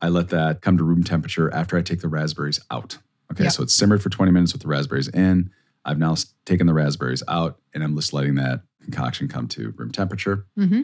I 0.00 0.08
let 0.08 0.28
that 0.30 0.62
come 0.62 0.76
to 0.78 0.84
room 0.84 1.02
temperature 1.02 1.52
after 1.52 1.76
I 1.76 1.82
take 1.82 2.00
the 2.00 2.08
raspberries 2.08 2.60
out. 2.70 2.98
Okay. 3.32 3.44
Yep. 3.44 3.52
So 3.52 3.62
it's 3.62 3.74
simmered 3.74 4.02
for 4.02 4.08
20 4.10 4.32
minutes 4.32 4.52
with 4.52 4.62
the 4.62 4.68
raspberries 4.68 5.08
in. 5.08 5.50
I've 5.84 5.98
now 5.98 6.14
taken 6.44 6.66
the 6.66 6.74
raspberries 6.74 7.22
out 7.28 7.58
and 7.74 7.82
I'm 7.82 7.94
just 7.96 8.12
letting 8.12 8.34
that 8.36 8.62
concoction 8.82 9.28
come 9.28 9.48
to 9.48 9.70
room 9.76 9.90
temperature. 9.90 10.46
Mm-hmm. 10.58 10.82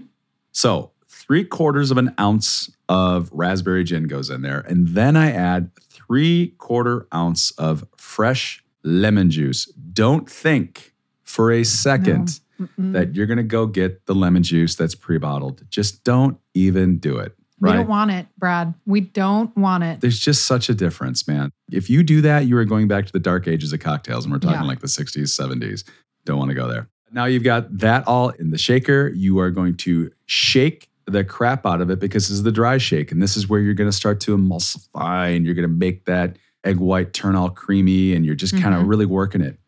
So 0.53 0.91
three 1.09 1.45
quarters 1.45 1.91
of 1.91 1.99
an 1.99 2.15
ounce 2.21 2.71
of 2.89 3.29
raspberry 3.33 3.85
gin 3.85 4.05
goes 4.07 4.31
in 4.31 4.43
there. 4.43 4.61
And 4.61 4.89
then 4.89 5.17
I 5.17 5.33
add 5.33 5.71
three 5.91 6.49
quarter 6.59 7.07
ounce 7.15 7.51
of 7.53 7.85
fresh 7.97 8.63
lemon 8.83 9.31
juice. 9.31 9.67
Don't 9.93 10.29
think 10.31 10.95
for 11.25 11.51
a 11.51 11.65
second 11.65 12.41
that 12.79 13.15
you're 13.15 13.27
going 13.27 13.37
to 13.37 13.43
go 13.43 13.67
get 13.67 14.07
the 14.07 14.15
lemon 14.15 14.43
juice 14.43 14.75
that's 14.77 14.95
pre 14.95 15.19
bottled. 15.19 15.63
Just 15.71 16.05
don't 16.05 16.39
even 16.55 16.99
do 16.99 17.19
it. 17.19 17.35
We 17.59 17.73
don't 17.73 17.89
want 17.89 18.11
it, 18.11 18.27
Brad. 18.39 18.75
We 18.85 19.01
don't 19.01 19.57
want 19.57 19.83
it. 19.83 20.01
There's 20.03 20.19
just 20.19 20.45
such 20.45 20.69
a 20.69 20.75
difference, 20.75 21.27
man. 21.27 21.51
If 21.73 21.89
you 21.89 22.03
do 22.03 22.21
that, 22.21 22.41
you 22.47 22.57
are 22.59 22.67
going 22.67 22.87
back 22.87 23.07
to 23.07 23.13
the 23.13 23.19
dark 23.19 23.49
ages 23.49 23.73
of 23.73 23.81
cocktails, 23.81 24.25
and 24.27 24.33
we're 24.33 24.39
talking 24.41 24.61
Yeah. 24.61 24.67
like 24.69 24.81
the 24.81 24.89
60s, 24.89 25.29
70s. 25.35 25.83
Don't 26.27 26.39
want 26.39 26.51
to 26.51 26.55
go 26.55 26.69
there. 26.69 26.89
Now 27.13 27.25
you've 27.25 27.45
got 27.45 27.79
that 27.79 28.07
all 28.07 28.29
in 28.29 28.51
the 28.51 28.59
shaker. 28.59 29.11
You 29.15 29.39
are 29.39 29.51
going 29.51 29.75
to 29.79 30.11
shake 30.27 30.91
the 31.07 31.25
crap 31.25 31.65
out 31.65 31.81
of 31.81 31.91
it 31.91 31.99
because 32.01 32.29
this 32.29 32.37
is 32.37 32.43
the 32.43 32.53
dry 32.53 32.79
shake. 32.79 33.13
And 33.13 33.23
this 33.23 33.37
is 33.37 33.49
where 33.49 33.61
you're 33.61 33.75
going 33.75 33.89
to 33.91 33.97
start 33.97 34.21
to 34.21 34.37
emulsify 34.37 35.35
and 35.35 35.45
you're 35.45 35.55
going 35.55 35.69
to 35.69 35.75
make 35.75 36.05
that 36.07 36.37
egg 36.65 36.79
white 36.79 37.13
turn 37.13 37.37
all 37.37 37.51
creamy 37.51 38.13
and 38.13 38.27
you're 38.27 38.35
just 38.35 38.55
kind 38.55 38.75
of 38.75 38.81
mm-hmm. 38.81 38.89
really 38.91 39.07
working 39.07 39.41
it. 39.41 39.59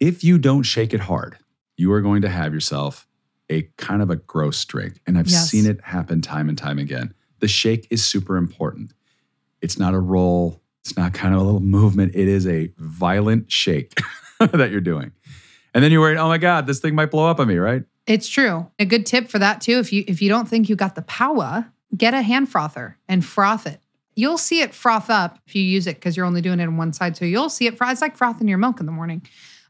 If 0.00 0.22
you 0.22 0.36
don't 0.36 0.64
shake 0.64 0.92
it 0.92 1.00
hard, 1.00 1.38
you 1.76 1.92
are 1.92 2.02
going 2.02 2.22
to 2.22 2.28
have 2.28 2.52
yourself 2.52 3.06
a 3.48 3.62
kind 3.78 4.02
of 4.02 4.10
a 4.10 4.16
gross 4.16 4.62
drink. 4.64 5.00
And 5.06 5.16
I've 5.16 5.28
Yes. 5.28 5.48
seen 5.50 5.66
it 5.66 5.80
happen 5.82 6.20
time 6.20 6.48
and 6.48 6.58
time 6.58 6.78
again. 6.78 7.14
The 7.40 7.48
shake 7.48 7.86
is 7.90 8.04
super 8.04 8.36
important. 8.36 8.92
It's 9.62 9.78
not 9.78 9.94
a 9.94 9.98
roll, 9.98 10.60
it's 10.82 10.96
not 10.96 11.14
kind 11.14 11.34
of 11.34 11.40
a 11.40 11.44
little 11.44 11.60
movement. 11.60 12.14
It 12.14 12.28
is 12.28 12.46
a 12.46 12.70
violent 12.76 13.50
shake 13.50 13.98
that 14.40 14.70
you're 14.70 14.80
doing. 14.80 15.12
And 15.74 15.82
then 15.82 15.90
you're 15.90 16.00
worried, 16.00 16.18
oh 16.18 16.28
my 16.28 16.38
God, 16.38 16.66
this 16.66 16.80
thing 16.80 16.94
might 16.94 17.10
blow 17.10 17.28
up 17.28 17.40
on 17.40 17.48
me, 17.48 17.56
right? 17.56 17.82
It's 18.06 18.28
true. 18.28 18.70
A 18.78 18.84
good 18.84 19.04
tip 19.06 19.28
for 19.28 19.38
that 19.38 19.60
too. 19.60 19.78
If 19.78 19.92
you 19.92 20.04
if 20.06 20.22
you 20.22 20.28
don't 20.28 20.48
think 20.48 20.68
you 20.68 20.76
got 20.76 20.94
the 20.94 21.02
power, 21.02 21.66
get 21.96 22.14
a 22.14 22.22
hand 22.22 22.48
frother 22.48 22.96
and 23.08 23.24
froth 23.24 23.66
it. 23.66 23.80
You'll 24.14 24.38
see 24.38 24.60
it 24.62 24.72
froth 24.74 25.10
up 25.10 25.38
if 25.46 25.54
you 25.54 25.62
use 25.62 25.86
it 25.86 25.96
because 25.96 26.16
you're 26.16 26.24
only 26.26 26.40
doing 26.40 26.58
it 26.60 26.64
on 26.64 26.76
one 26.76 26.92
side. 26.92 27.16
So 27.16 27.24
you'll 27.24 27.50
see 27.50 27.66
it. 27.66 27.76
fro- 27.76 27.90
It's 27.90 28.00
like 28.00 28.16
frothing 28.16 28.48
your 28.48 28.58
milk 28.58 28.80
in 28.80 28.86
the 28.86 28.92
morning. 28.92 29.22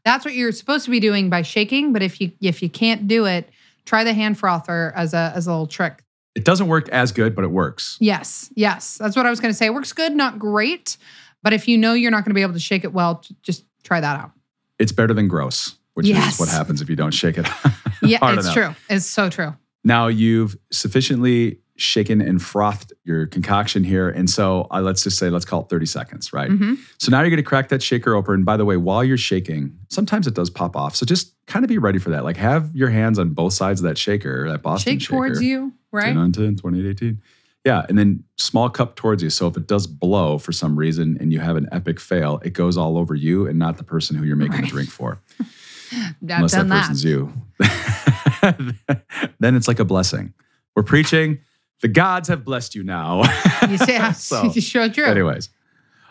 That's 0.05 0.23
what 0.23 0.33
you're 0.35 0.53
supposed 0.53 0.85
to 0.85 0.91
be 0.91 0.99
doing 1.01 1.29
by 1.29 1.41
shaking. 1.41 1.91
But 1.93 2.01
if 2.01 2.21
you 2.21 2.31
if 2.41 2.61
you 2.61 2.69
can't 2.69 3.07
do 3.07 3.25
it, 3.25 3.49
try 3.85 4.03
the 4.03 4.13
hand 4.13 4.37
frother 4.37 4.93
as 4.95 5.13
a 5.13 5.33
as 5.35 5.47
a 5.47 5.51
little 5.51 5.67
trick. 5.67 6.03
It 6.35 6.45
doesn't 6.45 6.67
work 6.67 6.87
as 6.89 7.11
good, 7.11 7.35
but 7.35 7.43
it 7.43 7.49
works. 7.49 7.97
Yes, 7.99 8.51
yes. 8.55 8.99
That's 8.99 9.15
what 9.15 9.25
I 9.25 9.31
was 9.31 9.39
going 9.39 9.51
to 9.51 9.57
say. 9.57 9.65
It 9.65 9.73
works 9.73 9.91
good, 9.91 10.15
not 10.15 10.37
great. 10.37 10.95
But 11.41 11.53
if 11.53 11.67
you 11.67 11.77
know 11.79 11.93
you're 11.93 12.11
not 12.11 12.23
going 12.23 12.29
to 12.29 12.35
be 12.35 12.43
able 12.43 12.53
to 12.53 12.59
shake 12.59 12.83
it 12.83 12.93
well, 12.93 13.23
just 13.41 13.65
try 13.83 13.99
that 13.99 14.19
out. 14.19 14.31
It's 14.77 14.91
better 14.91 15.15
than 15.15 15.27
gross, 15.27 15.75
which 15.95 16.07
is 16.07 16.37
what 16.39 16.47
happens 16.49 16.79
if 16.81 16.89
you 16.91 16.95
don't 16.95 17.13
shake 17.13 17.37
it. 17.39 17.47
Yeah, 18.01 18.19
it's 18.37 18.53
true. 18.53 18.75
It's 18.89 19.05
so 19.05 19.29
true. 19.29 19.55
Now 19.83 20.07
you've 20.07 20.57
sufficiently 20.71 21.59
shaken 21.79 22.21
and 22.21 22.41
frothed 22.41 22.91
your 23.03 23.27
concoction 23.27 23.83
here. 23.83 24.09
And 24.09 24.27
so 24.27 24.65
uh, 24.71 24.81
let's 24.81 25.03
just 25.03 25.19
say, 25.19 25.29
let's 25.29 25.45
call 25.45 25.61
it 25.61 25.69
30 25.69 25.85
seconds, 25.85 26.33
right? 26.33 26.49
hmm 26.49 26.73
So 26.97 27.11
now 27.11 27.19
you're 27.21 27.29
going 27.29 27.37
to 27.37 27.43
crack 27.43 27.69
that 27.69 27.83
shaker 27.83 28.15
open. 28.15 28.33
And 28.33 28.45
by 28.45 28.57
the 28.57 28.65
way, 28.65 28.77
while 28.77 29.03
you're 29.03 29.15
shaking, 29.17 29.77
sometimes 29.89 30.25
it 30.25 30.33
does 30.33 30.49
pop 30.49 30.75
off. 30.75 30.95
So 30.95 31.05
just 31.05 31.35
kind 31.45 31.63
of 31.63 31.69
be 31.69 31.77
ready 31.77 31.99
for 31.99 32.09
that. 32.09 32.23
Like 32.23 32.35
have 32.37 32.75
your 32.75 32.89
hands 32.89 33.19
on 33.19 33.29
both 33.29 33.53
sides 33.53 33.79
of 33.79 33.83
that 33.83 33.97
shaker, 33.97 34.49
that 34.49 34.63
Boston 34.63 34.93
Shake 34.93 35.01
shaker. 35.01 35.13
towards 35.13 35.41
you, 35.43 35.59
10 35.69 35.73
right? 35.91 36.17
on 36.17 36.31
10, 36.31 36.55
28, 36.55 36.85
18. 36.89 37.21
Yeah. 37.63 37.85
And 37.87 37.95
then 37.97 38.23
small 38.37 38.69
cup 38.71 38.95
towards 38.95 39.21
you. 39.21 39.29
So 39.29 39.45
if 39.47 39.55
it 39.55 39.67
does 39.67 39.85
blow 39.85 40.39
for 40.39 40.51
some 40.51 40.75
reason 40.77 41.15
and 41.19 41.31
you 41.31 41.39
have 41.39 41.57
an 41.57 41.69
epic 41.71 41.99
fail, 41.99 42.41
it 42.43 42.53
goes 42.53 42.75
all 42.75 42.97
over 42.97 43.13
you 43.13 43.45
and 43.45 43.59
not 43.59 43.77
the 43.77 43.83
person 43.83 44.15
who 44.15 44.23
you're 44.25 44.35
making 44.35 44.53
Right. 44.53 44.61
the 44.63 44.67
drink 44.69 44.89
for. 44.89 45.19
I've 45.93 46.15
Unless 46.21 46.51
that 46.51 46.57
done 46.57 46.69
that. 46.69 46.81
person's 46.81 47.03
you. 47.03 47.33
then 49.39 49.55
it's 49.55 49.67
like 49.67 49.79
a 49.79 49.85
blessing. 49.85 50.33
We're 50.75 50.83
preaching, 50.83 51.39
the 51.81 51.87
gods 51.87 52.29
have 52.29 52.43
blessed 52.43 52.75
you 52.75 52.83
now. 52.83 53.23
You 53.67 53.77
say, 53.77 54.11
So, 54.13 54.49
sure 54.51 54.87
true. 54.89 55.05
Anyways. 55.05 55.49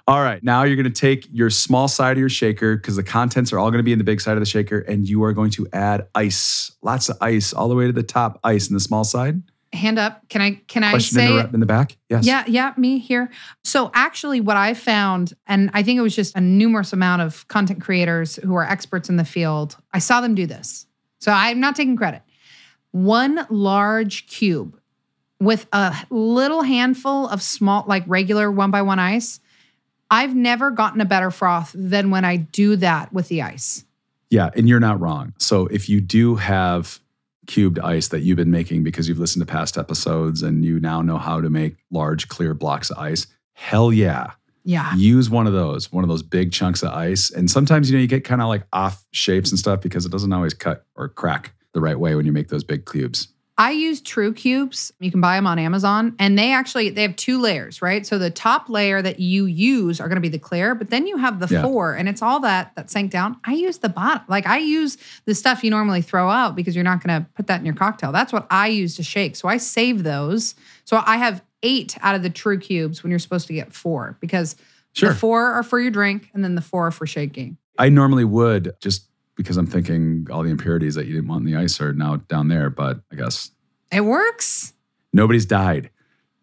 All 0.08 0.22
right. 0.22 0.42
Now 0.42 0.64
you're 0.64 0.76
going 0.76 0.92
to 0.92 1.00
take 1.00 1.26
your 1.32 1.48
small 1.48 1.88
side 1.88 2.12
of 2.12 2.18
your 2.18 2.28
shaker 2.28 2.76
because 2.76 2.96
the 2.96 3.02
contents 3.02 3.52
are 3.52 3.58
all 3.58 3.70
going 3.70 3.78
to 3.78 3.84
be 3.84 3.92
in 3.92 3.98
the 3.98 4.04
big 4.04 4.20
side 4.20 4.34
of 4.34 4.40
the 4.40 4.46
shaker, 4.46 4.80
and 4.80 5.08
you 5.08 5.24
are 5.24 5.32
going 5.32 5.50
to 5.52 5.66
add 5.72 6.06
ice, 6.14 6.70
lots 6.82 7.08
of 7.08 7.16
ice, 7.20 7.52
all 7.52 7.68
the 7.68 7.74
way 7.74 7.86
to 7.86 7.92
the 7.92 8.02
top, 8.02 8.38
ice 8.44 8.68
in 8.68 8.74
the 8.74 8.80
small 8.80 9.04
side. 9.04 9.42
Hand 9.76 9.98
up. 9.98 10.28
Can 10.28 10.40
I? 10.40 10.60
Can 10.66 10.82
I 10.82 10.90
Question 10.90 11.16
say? 11.16 11.26
in 11.28 11.36
the, 11.36 11.54
in 11.54 11.60
the 11.60 11.66
back? 11.66 11.96
Yes. 12.08 12.26
Yeah, 12.26 12.44
yeah, 12.46 12.72
me 12.76 12.98
here. 12.98 13.30
So 13.62 13.90
actually, 13.94 14.40
what 14.40 14.56
I 14.56 14.74
found, 14.74 15.34
and 15.46 15.70
I 15.74 15.82
think 15.82 15.98
it 15.98 16.02
was 16.02 16.16
just 16.16 16.36
a 16.36 16.40
numerous 16.40 16.92
amount 16.92 17.22
of 17.22 17.46
content 17.48 17.80
creators 17.80 18.36
who 18.36 18.54
are 18.54 18.64
experts 18.64 19.08
in 19.08 19.16
the 19.16 19.24
field. 19.24 19.76
I 19.92 19.98
saw 19.98 20.20
them 20.20 20.34
do 20.34 20.46
this. 20.46 20.86
So 21.20 21.30
I'm 21.32 21.60
not 21.60 21.76
taking 21.76 21.96
credit. 21.96 22.22
One 22.90 23.46
large 23.50 24.26
cube 24.26 24.80
with 25.40 25.66
a 25.72 25.94
little 26.10 26.62
handful 26.62 27.28
of 27.28 27.42
small, 27.42 27.84
like 27.86 28.04
regular 28.06 28.50
one 28.50 28.70
by 28.70 28.82
one 28.82 28.98
ice. 28.98 29.40
I've 30.10 30.34
never 30.34 30.70
gotten 30.70 31.00
a 31.00 31.04
better 31.04 31.30
froth 31.30 31.72
than 31.74 32.10
when 32.10 32.24
I 32.24 32.36
do 32.36 32.76
that 32.76 33.12
with 33.12 33.28
the 33.28 33.42
ice. 33.42 33.84
Yeah. 34.30 34.50
And 34.54 34.68
you're 34.68 34.80
not 34.80 35.00
wrong. 35.00 35.34
So 35.38 35.66
if 35.66 35.88
you 35.88 36.00
do 36.00 36.36
have 36.36 37.00
cubed 37.46 37.78
ice 37.78 38.08
that 38.08 38.20
you've 38.20 38.36
been 38.36 38.50
making 38.50 38.82
because 38.82 39.08
you've 39.08 39.18
listened 39.18 39.46
to 39.46 39.50
past 39.50 39.78
episodes 39.78 40.42
and 40.42 40.64
you 40.64 40.80
now 40.80 41.02
know 41.02 41.18
how 41.18 41.40
to 41.40 41.50
make 41.50 41.76
large, 41.90 42.28
clear 42.28 42.54
blocks 42.54 42.90
of 42.90 42.98
ice, 42.98 43.26
hell 43.52 43.92
yeah. 43.92 44.32
Yeah. 44.68 44.92
use 44.96 45.30
one 45.30 45.46
of 45.46 45.52
those, 45.52 45.92
one 45.92 46.02
of 46.02 46.10
those 46.10 46.24
big 46.24 46.50
chunks 46.50 46.82
of 46.82 46.88
ice. 46.90 47.30
And 47.30 47.48
sometimes, 47.48 47.88
you 47.88 47.96
know, 47.96 48.00
you 48.02 48.08
get 48.08 48.24
kind 48.24 48.42
of 48.42 48.48
like 48.48 48.66
off 48.72 49.04
shapes 49.12 49.50
and 49.50 49.58
stuff 49.60 49.80
because 49.80 50.04
it 50.04 50.10
doesn't 50.10 50.32
always 50.32 50.54
cut 50.54 50.84
or 50.96 51.08
crack 51.08 51.52
the 51.72 51.80
right 51.80 51.98
way 52.00 52.16
when 52.16 52.26
you 52.26 52.32
make 52.32 52.48
those 52.48 52.64
big 52.64 52.84
cubes. 52.84 53.28
I 53.58 53.70
use 53.70 54.02
True 54.02 54.34
Cubes. 54.34 54.92
You 55.00 55.10
can 55.10 55.22
buy 55.22 55.36
them 55.36 55.46
on 55.46 55.58
Amazon, 55.58 56.14
and 56.18 56.38
they 56.38 56.52
actually 56.52 56.90
they 56.90 57.00
have 57.02 57.16
two 57.16 57.40
layers, 57.40 57.80
right? 57.80 58.06
So 58.06 58.18
the 58.18 58.30
top 58.30 58.68
layer 58.68 59.00
that 59.00 59.18
you 59.18 59.46
use 59.46 59.98
are 59.98 60.08
going 60.08 60.16
to 60.16 60.20
be 60.20 60.28
the 60.28 60.38
clear, 60.38 60.74
but 60.74 60.90
then 60.90 61.06
you 61.06 61.16
have 61.16 61.40
the 61.40 61.46
Yeah. 61.52 61.62
four, 61.62 61.94
and 61.94 62.06
it's 62.06 62.20
all 62.20 62.40
that 62.40 62.72
that 62.76 62.90
sank 62.90 63.10
down. 63.10 63.38
I 63.44 63.54
use 63.54 63.78
the 63.78 63.88
bottom, 63.88 64.22
like 64.28 64.46
I 64.46 64.58
use 64.58 64.98
the 65.24 65.34
stuff 65.34 65.64
you 65.64 65.70
normally 65.70 66.02
throw 66.02 66.28
out 66.28 66.54
because 66.54 66.74
you're 66.74 66.84
not 66.84 67.02
going 67.02 67.18
to 67.22 67.26
put 67.34 67.46
that 67.46 67.58
in 67.60 67.64
your 67.64 67.74
cocktail. 67.74 68.12
That's 68.12 68.32
what 68.32 68.46
I 68.50 68.66
use 68.68 68.94
to 68.96 69.02
shake. 69.02 69.36
So 69.36 69.48
I 69.48 69.56
save 69.56 70.02
those. 70.02 70.54
So 70.84 71.02
I 71.06 71.16
have 71.16 71.42
eight 71.62 71.96
out 72.02 72.14
of 72.14 72.22
the 72.22 72.30
True 72.30 72.58
Cubes 72.58 73.02
when 73.02 73.08
you're 73.10 73.18
supposed 73.18 73.46
to 73.46 73.54
get 73.54 73.72
four 73.72 74.18
because 74.20 74.54
Sure. 74.92 75.10
the 75.10 75.14
four 75.14 75.46
are 75.52 75.62
for 75.62 75.80
your 75.80 75.90
drink, 75.90 76.30
and 76.34 76.44
then 76.44 76.54
the 76.56 76.62
four 76.62 76.86
are 76.88 76.90
for 76.90 77.06
shaking. 77.06 77.56
I 77.78 77.88
normally 77.88 78.24
would 78.24 78.72
just 78.82 79.08
because 79.36 79.56
I'm 79.56 79.66
thinking 79.66 80.26
all 80.30 80.42
the 80.42 80.50
impurities 80.50 80.94
that 80.94 81.06
you 81.06 81.14
didn't 81.14 81.28
want 81.28 81.46
in 81.46 81.52
the 81.52 81.58
ice 81.58 81.80
are 81.80 81.92
now 81.92 82.16
down 82.16 82.48
there, 82.48 82.70
but 82.70 83.00
I 83.12 83.16
guess 83.16 83.50
It 83.92 84.00
works. 84.02 84.72
nobody's 85.12 85.46
died. 85.46 85.90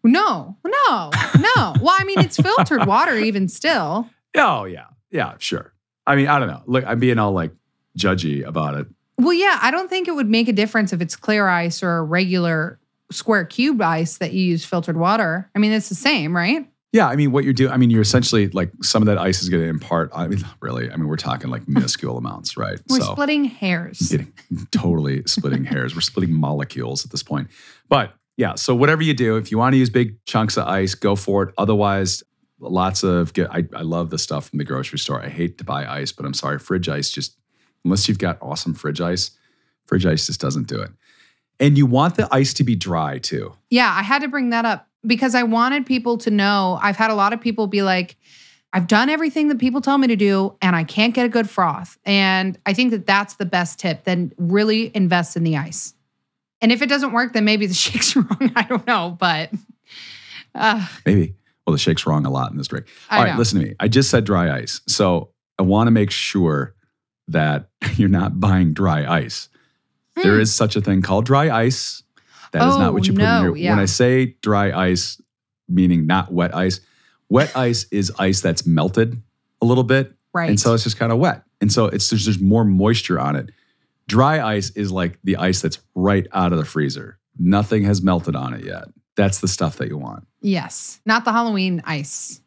No, 0.02 0.56
no, 0.64 1.10
no. 1.38 1.74
well, 1.80 1.94
I 1.98 2.04
mean, 2.04 2.20
it's 2.20 2.36
filtered 2.36 2.86
water 2.86 3.16
even 3.16 3.48
still. 3.48 4.08
Oh, 4.36 4.64
yeah. 4.64 4.86
Yeah, 5.10 5.34
sure. 5.38 5.72
I 6.06 6.14
mean, 6.16 6.26
I 6.28 6.38
don't 6.38 6.48
know. 6.48 6.62
Look, 6.66 6.84
I'm 6.86 6.98
being 6.98 7.18
all 7.18 7.32
like 7.32 7.52
judgy 7.98 8.44
about 8.46 8.74
it. 8.74 8.86
Well, 9.16 9.32
yeah, 9.32 9.58
I 9.62 9.70
don't 9.70 9.88
think 9.88 10.06
it 10.08 10.14
would 10.14 10.28
make 10.28 10.48
a 10.48 10.52
difference 10.52 10.92
if 10.92 11.00
it's 11.00 11.16
clear 11.16 11.48
ice 11.48 11.82
or 11.82 11.96
a 11.98 12.02
regular 12.02 12.78
square 13.10 13.44
cube 13.44 13.80
ice 13.80 14.18
that 14.18 14.32
you 14.32 14.44
use 14.44 14.64
filtered 14.64 14.96
water. 14.98 15.48
I 15.54 15.58
mean, 15.58 15.72
it's 15.72 15.88
the 15.88 15.94
same, 15.94 16.36
right? 16.36 16.68
Yeah, 16.94 17.08
I 17.08 17.16
mean, 17.16 17.32
what 17.32 17.42
you're 17.42 17.52
doing, 17.52 17.72
I 17.72 17.76
mean, 17.76 17.90
you're 17.90 18.02
essentially 18.02 18.46
like 18.50 18.70
some 18.80 19.02
of 19.02 19.06
that 19.06 19.18
ice 19.18 19.42
is 19.42 19.48
going 19.48 19.64
to 19.64 19.68
impart, 19.68 20.12
I 20.14 20.28
mean, 20.28 20.44
really, 20.60 20.88
I 20.88 20.94
mean, 20.94 21.08
we're 21.08 21.16
talking 21.16 21.50
like 21.50 21.66
minuscule 21.66 22.16
amounts, 22.16 22.56
right? 22.56 22.78
We're 22.88 23.00
so, 23.00 23.10
splitting 23.10 23.46
hairs. 23.46 23.98
getting 23.98 24.32
totally 24.70 25.24
splitting 25.26 25.64
hairs. 25.64 25.96
We're 25.96 26.02
splitting 26.02 26.32
molecules 26.32 27.04
at 27.04 27.10
this 27.10 27.24
point. 27.24 27.48
But 27.88 28.14
yeah, 28.36 28.54
so 28.54 28.76
whatever 28.76 29.02
you 29.02 29.12
do, 29.12 29.36
if 29.36 29.50
you 29.50 29.58
want 29.58 29.72
to 29.72 29.76
use 29.76 29.90
big 29.90 30.24
chunks 30.24 30.56
of 30.56 30.68
ice, 30.68 30.94
go 30.94 31.16
for 31.16 31.42
it. 31.42 31.54
Otherwise, 31.58 32.22
lots 32.60 33.02
of 33.02 33.32
get. 33.32 33.50
I, 33.50 33.64
I 33.74 33.82
love 33.82 34.10
the 34.10 34.18
stuff 34.18 34.50
from 34.50 34.58
the 34.58 34.64
grocery 34.64 35.00
store. 35.00 35.20
I 35.20 35.30
hate 35.30 35.58
to 35.58 35.64
buy 35.64 35.84
ice, 35.86 36.12
but 36.12 36.24
I'm 36.24 36.32
sorry, 36.32 36.60
fridge 36.60 36.88
ice 36.88 37.10
just 37.10 37.36
unless 37.84 38.08
you've 38.08 38.20
got 38.20 38.38
awesome 38.40 38.72
fridge 38.72 39.00
ice, 39.00 39.32
fridge 39.86 40.06
ice 40.06 40.28
just 40.28 40.40
doesn't 40.40 40.68
do 40.68 40.80
it. 40.80 40.92
And 41.58 41.76
you 41.76 41.86
want 41.86 42.14
the 42.14 42.28
ice 42.30 42.54
to 42.54 42.62
be 42.62 42.76
dry 42.76 43.18
too. 43.18 43.52
Yeah, 43.68 43.92
I 43.92 44.04
had 44.04 44.22
to 44.22 44.28
bring 44.28 44.50
that 44.50 44.64
up 44.64 44.88
because 45.06 45.34
I 45.34 45.42
wanted 45.42 45.86
people 45.86 46.18
to 46.18 46.30
know. 46.30 46.78
I've 46.82 46.96
had 46.96 47.10
a 47.10 47.14
lot 47.14 47.32
of 47.32 47.40
people 47.40 47.66
be 47.66 47.82
like, 47.82 48.16
I've 48.72 48.86
done 48.88 49.08
everything 49.08 49.48
that 49.48 49.58
people 49.58 49.80
tell 49.80 49.98
me 49.98 50.08
to 50.08 50.16
do 50.16 50.56
and 50.60 50.74
I 50.74 50.82
can't 50.84 51.14
get 51.14 51.26
a 51.26 51.28
good 51.28 51.48
froth. 51.48 51.96
And 52.04 52.58
I 52.66 52.72
think 52.74 52.90
that 52.90 53.06
that's 53.06 53.34
the 53.36 53.44
best 53.46 53.78
tip. 53.78 54.04
Then 54.04 54.32
really 54.36 54.90
invest 54.96 55.36
in 55.36 55.44
the 55.44 55.56
ice. 55.56 55.94
And 56.60 56.72
if 56.72 56.82
it 56.82 56.88
doesn't 56.88 57.12
work, 57.12 57.32
then 57.34 57.44
maybe 57.44 57.66
the 57.66 57.74
shake's 57.84 58.16
wrong. 58.16 58.52
I 58.56 58.62
don't 58.62 58.86
know, 58.86 59.16
but 59.18 59.50
uh, 60.54 60.86
Maybe. 61.06 61.34
Well, 61.66 61.72
the 61.72 61.78
shake's 61.78 62.06
wrong 62.06 62.26
a 62.26 62.30
lot 62.30 62.50
in 62.52 62.58
this 62.58 62.66
drink. 62.68 62.86
I 63.08 63.16
All 63.18 63.24
right, 63.24 63.32
know. 63.32 63.38
listen 63.38 63.60
to 63.60 63.66
me. 63.66 63.74
I 63.80 63.88
just 63.88 64.10
said 64.10 64.24
dry 64.24 64.54
ice. 64.54 64.82
So 64.86 65.30
I 65.58 65.62
want 65.62 65.86
to 65.86 65.90
make 65.92 66.10
sure 66.10 66.74
that 67.28 67.68
you're 67.96 68.08
not 68.10 68.38
buying 68.38 68.74
dry 68.74 69.06
ice. 69.10 69.48
There 70.16 70.34
Mm. 70.34 70.40
is 70.42 70.54
such 70.54 70.76
a 70.76 70.80
thing 70.80 71.02
called 71.02 71.24
dry 71.26 71.50
ice. 71.50 72.02
That 72.54 72.66
is 72.68 72.74
Oh, 72.74 72.78
not 72.78 72.94
what 72.94 73.06
you 73.06 73.12
oh, 73.12 73.16
put 73.16 73.22
no, 73.22 73.36
in 73.38 73.42
here. 73.56 73.64
yeah. 73.64 73.70
When 73.70 73.78
I 73.80 73.84
say 73.84 74.36
dry 74.40 74.72
ice, 74.72 75.20
meaning 75.68 76.06
not 76.06 76.32
wet 76.32 76.54
ice, 76.54 76.80
wet 77.28 77.54
ice 77.56 77.86
is 77.90 78.10
ice 78.18 78.40
that's 78.40 78.66
melted 78.66 79.20
a 79.60 79.66
little 79.66 79.84
bit. 79.84 80.14
right. 80.32 80.48
And 80.48 80.58
so 80.58 80.72
it's 80.74 80.84
just 80.84 80.96
kind 80.96 81.12
of 81.12 81.18
wet. 81.18 81.42
And 81.60 81.70
so 81.72 81.86
it's 81.86 82.08
there's 82.10 82.24
just 82.24 82.40
more 82.40 82.64
moisture 82.64 83.18
on 83.20 83.36
it. 83.36 83.50
Dry 84.08 84.40
ice 84.40 84.70
is 84.70 84.90
like 84.92 85.18
the 85.24 85.36
ice 85.36 85.60
that's 85.62 85.78
right 85.94 86.26
out 86.32 86.52
of 86.52 86.58
the 86.58 86.64
freezer. 86.64 87.18
Nothing 87.38 87.84
has 87.84 88.02
melted 88.02 88.36
on 88.36 88.54
it 88.54 88.64
yet. 88.64 88.84
That's 89.16 89.40
the 89.40 89.48
stuff 89.48 89.76
that 89.76 89.88
you 89.88 89.96
want. 89.98 90.26
yes, 90.40 91.00
not 91.06 91.24
the 91.24 91.32
Halloween 91.32 91.82
ice. 91.84 92.40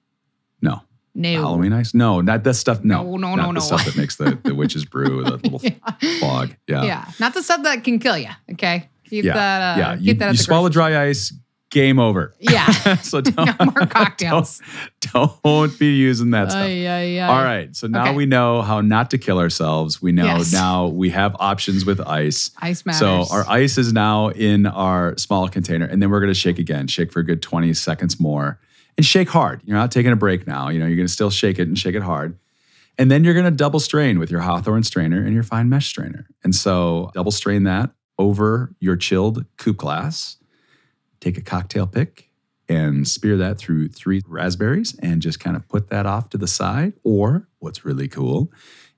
No. 0.61 0.81
No. 1.15 1.31
Halloween 1.33 1.73
ice? 1.73 1.93
No, 1.95 2.21
not 2.21 2.43
that 2.43 2.53
stuff. 2.53 2.83
No, 2.83 3.01
No, 3.03 3.17
no, 3.17 3.35
not 3.35 3.37
no, 3.37 3.47
the 3.47 3.53
no. 3.53 3.59
stuff 3.59 3.85
that 3.85 3.97
makes 3.97 4.17
the, 4.17 4.37
the 4.43 4.53
witch's 4.53 4.85
brew, 4.85 5.23
the 5.23 5.37
little 5.49 5.59
Yeah. 5.63 6.19
fog. 6.19 6.55
Yeah, 6.67 6.83
Yeah. 6.83 7.05
Not 7.19 7.33
the 7.33 7.41
stuff 7.41 7.63
that 7.63 7.83
can 7.83 7.97
kill 7.97 8.17
you. 8.19 8.29
Okay. 8.51 8.87
Keep 9.09 9.25
Yeah, 9.25 9.33
that. 9.33 9.61
Uh, 9.61 9.79
yeah. 9.79 9.95
Keep 9.97 10.05
You, 10.05 10.13
that. 10.15 10.25
At 10.27 10.31
you 10.31 10.37
the 10.37 10.43
swallow 10.43 10.69
grocery 10.69 10.91
dry 10.93 11.05
ice, 11.09 11.33
game 11.69 11.99
over. 11.99 12.33
Yeah. 12.39 12.95
so 13.01 13.19
don't, 13.21 13.59
No 13.59 13.65
more 13.65 13.85
cocktails. 13.87 14.61
Don't, 15.01 15.31
don't 15.43 15.77
be 15.79 15.95
using 15.95 16.31
that 16.31 16.51
stuff. 16.51 16.63
Ay, 16.63 16.87
ay, 16.87 17.19
ay. 17.19 17.27
All 17.27 17.43
right. 17.43 17.75
So 17.75 17.87
now 17.87 18.03
Okay. 18.07 18.15
we 18.15 18.25
know 18.25 18.61
how 18.61 18.79
not 18.81 19.11
to 19.11 19.17
kill 19.17 19.37
ourselves. 19.39 20.01
We 20.01 20.11
know 20.13 20.25
Yes. 20.25 20.53
now 20.53 20.87
we 20.87 21.09
have 21.09 21.35
options 21.39 21.85
with 21.85 21.99
ice. 22.01 22.51
Ice 22.61 22.85
matters. 22.85 22.99
So 22.99 23.25
our 23.35 23.45
ice 23.49 23.77
is 23.77 23.91
now 23.91 24.29
in 24.29 24.65
our 24.65 25.17
small 25.17 25.47
container, 25.49 25.85
and 25.85 26.01
then 26.01 26.09
we're 26.09 26.21
going 26.21 26.31
to 26.33 26.39
shake 26.39 26.57
again. 26.59 26.87
Shake 26.87 27.11
for 27.11 27.19
a 27.19 27.23
good 27.25 27.41
20 27.41 27.73
seconds 27.73 28.19
more 28.19 28.59
and 28.97 29.05
shake 29.05 29.29
hard. 29.29 29.61
You're 29.65 29.77
not 29.77 29.91
taking 29.91 30.11
a 30.11 30.15
break 30.15 30.47
now. 30.47 30.69
You 30.69 30.79
know, 30.79 30.85
you're 30.87 30.95
going 30.95 31.07
to 31.07 31.11
still 31.13 31.29
shake 31.29 31.59
it 31.59 31.67
and 31.67 31.77
shake 31.77 31.95
it 31.95 32.01
hard. 32.01 32.37
And 32.97 33.11
then 33.11 33.23
you're 33.23 33.35
going 33.35 33.45
to 33.45 33.51
double 33.51 33.79
strain 33.79 34.17
with 34.17 34.31
your 34.31 34.39
Hawthorne 34.41 34.81
strainer 34.83 35.23
and 35.23 35.31
your 35.33 35.43
fine 35.43 35.69
mesh 35.69 35.87
strainer. 35.87 36.25
And 36.43 36.55
so 36.55 37.11
double 37.13 37.31
strain 37.31 37.63
that 37.63 37.91
over 38.17 38.75
your 38.79 38.95
chilled 38.95 39.45
coupe 39.57 39.77
glass. 39.77 40.37
Take 41.19 41.37
a 41.37 41.41
cocktail 41.41 41.87
pick 41.87 42.29
and 42.69 43.07
spear 43.07 43.37
that 43.37 43.57
through 43.57 43.89
three 43.89 44.21
raspberries 44.27 44.95
and 45.01 45.21
just 45.21 45.39
kind 45.39 45.55
of 45.55 45.67
put 45.67 45.89
that 45.89 46.05
off 46.05 46.29
to 46.29 46.37
the 46.37 46.47
side. 46.47 46.93
Or 47.03 47.47
what's 47.59 47.85
really 47.85 48.07
cool 48.07 48.51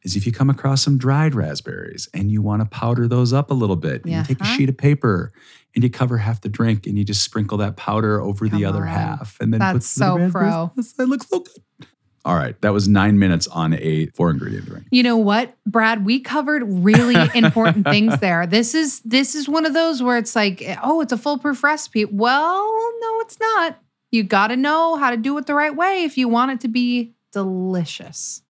is 0.03 0.15
if 0.15 0.25
you 0.25 0.31
come 0.31 0.49
across 0.49 0.81
some 0.81 0.97
dried 0.97 1.35
raspberries 1.35 2.07
and 2.13 2.31
you 2.31 2.41
want 2.41 2.61
to 2.61 2.65
powder 2.67 3.07
those 3.07 3.33
up 3.33 3.51
a 3.51 3.53
little 3.53 3.75
bit, 3.75 4.03
and 4.05 4.13
you 4.13 4.23
take 4.23 4.39
a 4.39 4.43
uh-huh. 4.43 4.55
sheet 4.55 4.69
of 4.69 4.77
paper 4.77 5.31
and 5.75 5.83
you 5.83 5.89
cover 5.89 6.17
half 6.17 6.41
the 6.41 6.49
drink 6.49 6.87
and 6.87 6.97
you 6.97 7.03
just 7.03 7.23
sprinkle 7.23 7.57
that 7.57 7.75
powder 7.75 8.19
over 8.21 8.47
the 8.47 8.65
other 8.65 8.81
on. 8.81 8.87
half 8.87 9.37
and 9.39 9.53
then 9.53 9.59
That's 9.59 9.73
put 9.73 9.81
the 9.81 9.87
so 9.87 10.17
raspberries 10.17 10.93
pro. 10.93 11.05
It 11.05 11.09
looks 11.09 11.29
so 11.29 11.39
good. 11.39 11.87
All 12.25 12.35
right. 12.35 12.59
That 12.61 12.73
was 12.73 12.87
nine 12.87 13.17
minutes 13.17 13.47
on 13.47 13.73
a 13.75 14.07
four 14.07 14.29
ingredient 14.29 14.65
drink. 14.65 14.85
You 14.91 15.03
know 15.03 15.17
what, 15.17 15.55
Brad? 15.65 16.05
We 16.05 16.19
covered 16.19 16.63
really 16.65 17.15
important 17.35 17.85
things 17.85 18.19
there. 18.19 18.45
This 18.45 18.75
is 18.75 18.99
this 19.01 19.35
is 19.35 19.47
one 19.47 19.65
of 19.65 19.73
those 19.73 20.03
where 20.03 20.17
it's 20.17 20.35
like, 20.35 20.63
oh, 20.83 21.01
it's 21.01 21.13
a 21.13 21.17
foolproof 21.17 21.63
recipe. 21.63 22.05
Well, 22.05 22.93
no, 23.01 23.19
it's 23.21 23.39
not. 23.39 23.79
You 24.11 24.23
got 24.23 24.47
to 24.47 24.57
know 24.57 24.95
how 24.95 25.11
to 25.11 25.17
do 25.17 25.37
it 25.37 25.45
the 25.45 25.53
right 25.53 25.75
way 25.75 26.03
if 26.03 26.17
you 26.17 26.27
want 26.27 26.51
it 26.51 26.61
to 26.61 26.67
be 26.67 27.13
delicious. 27.31 28.41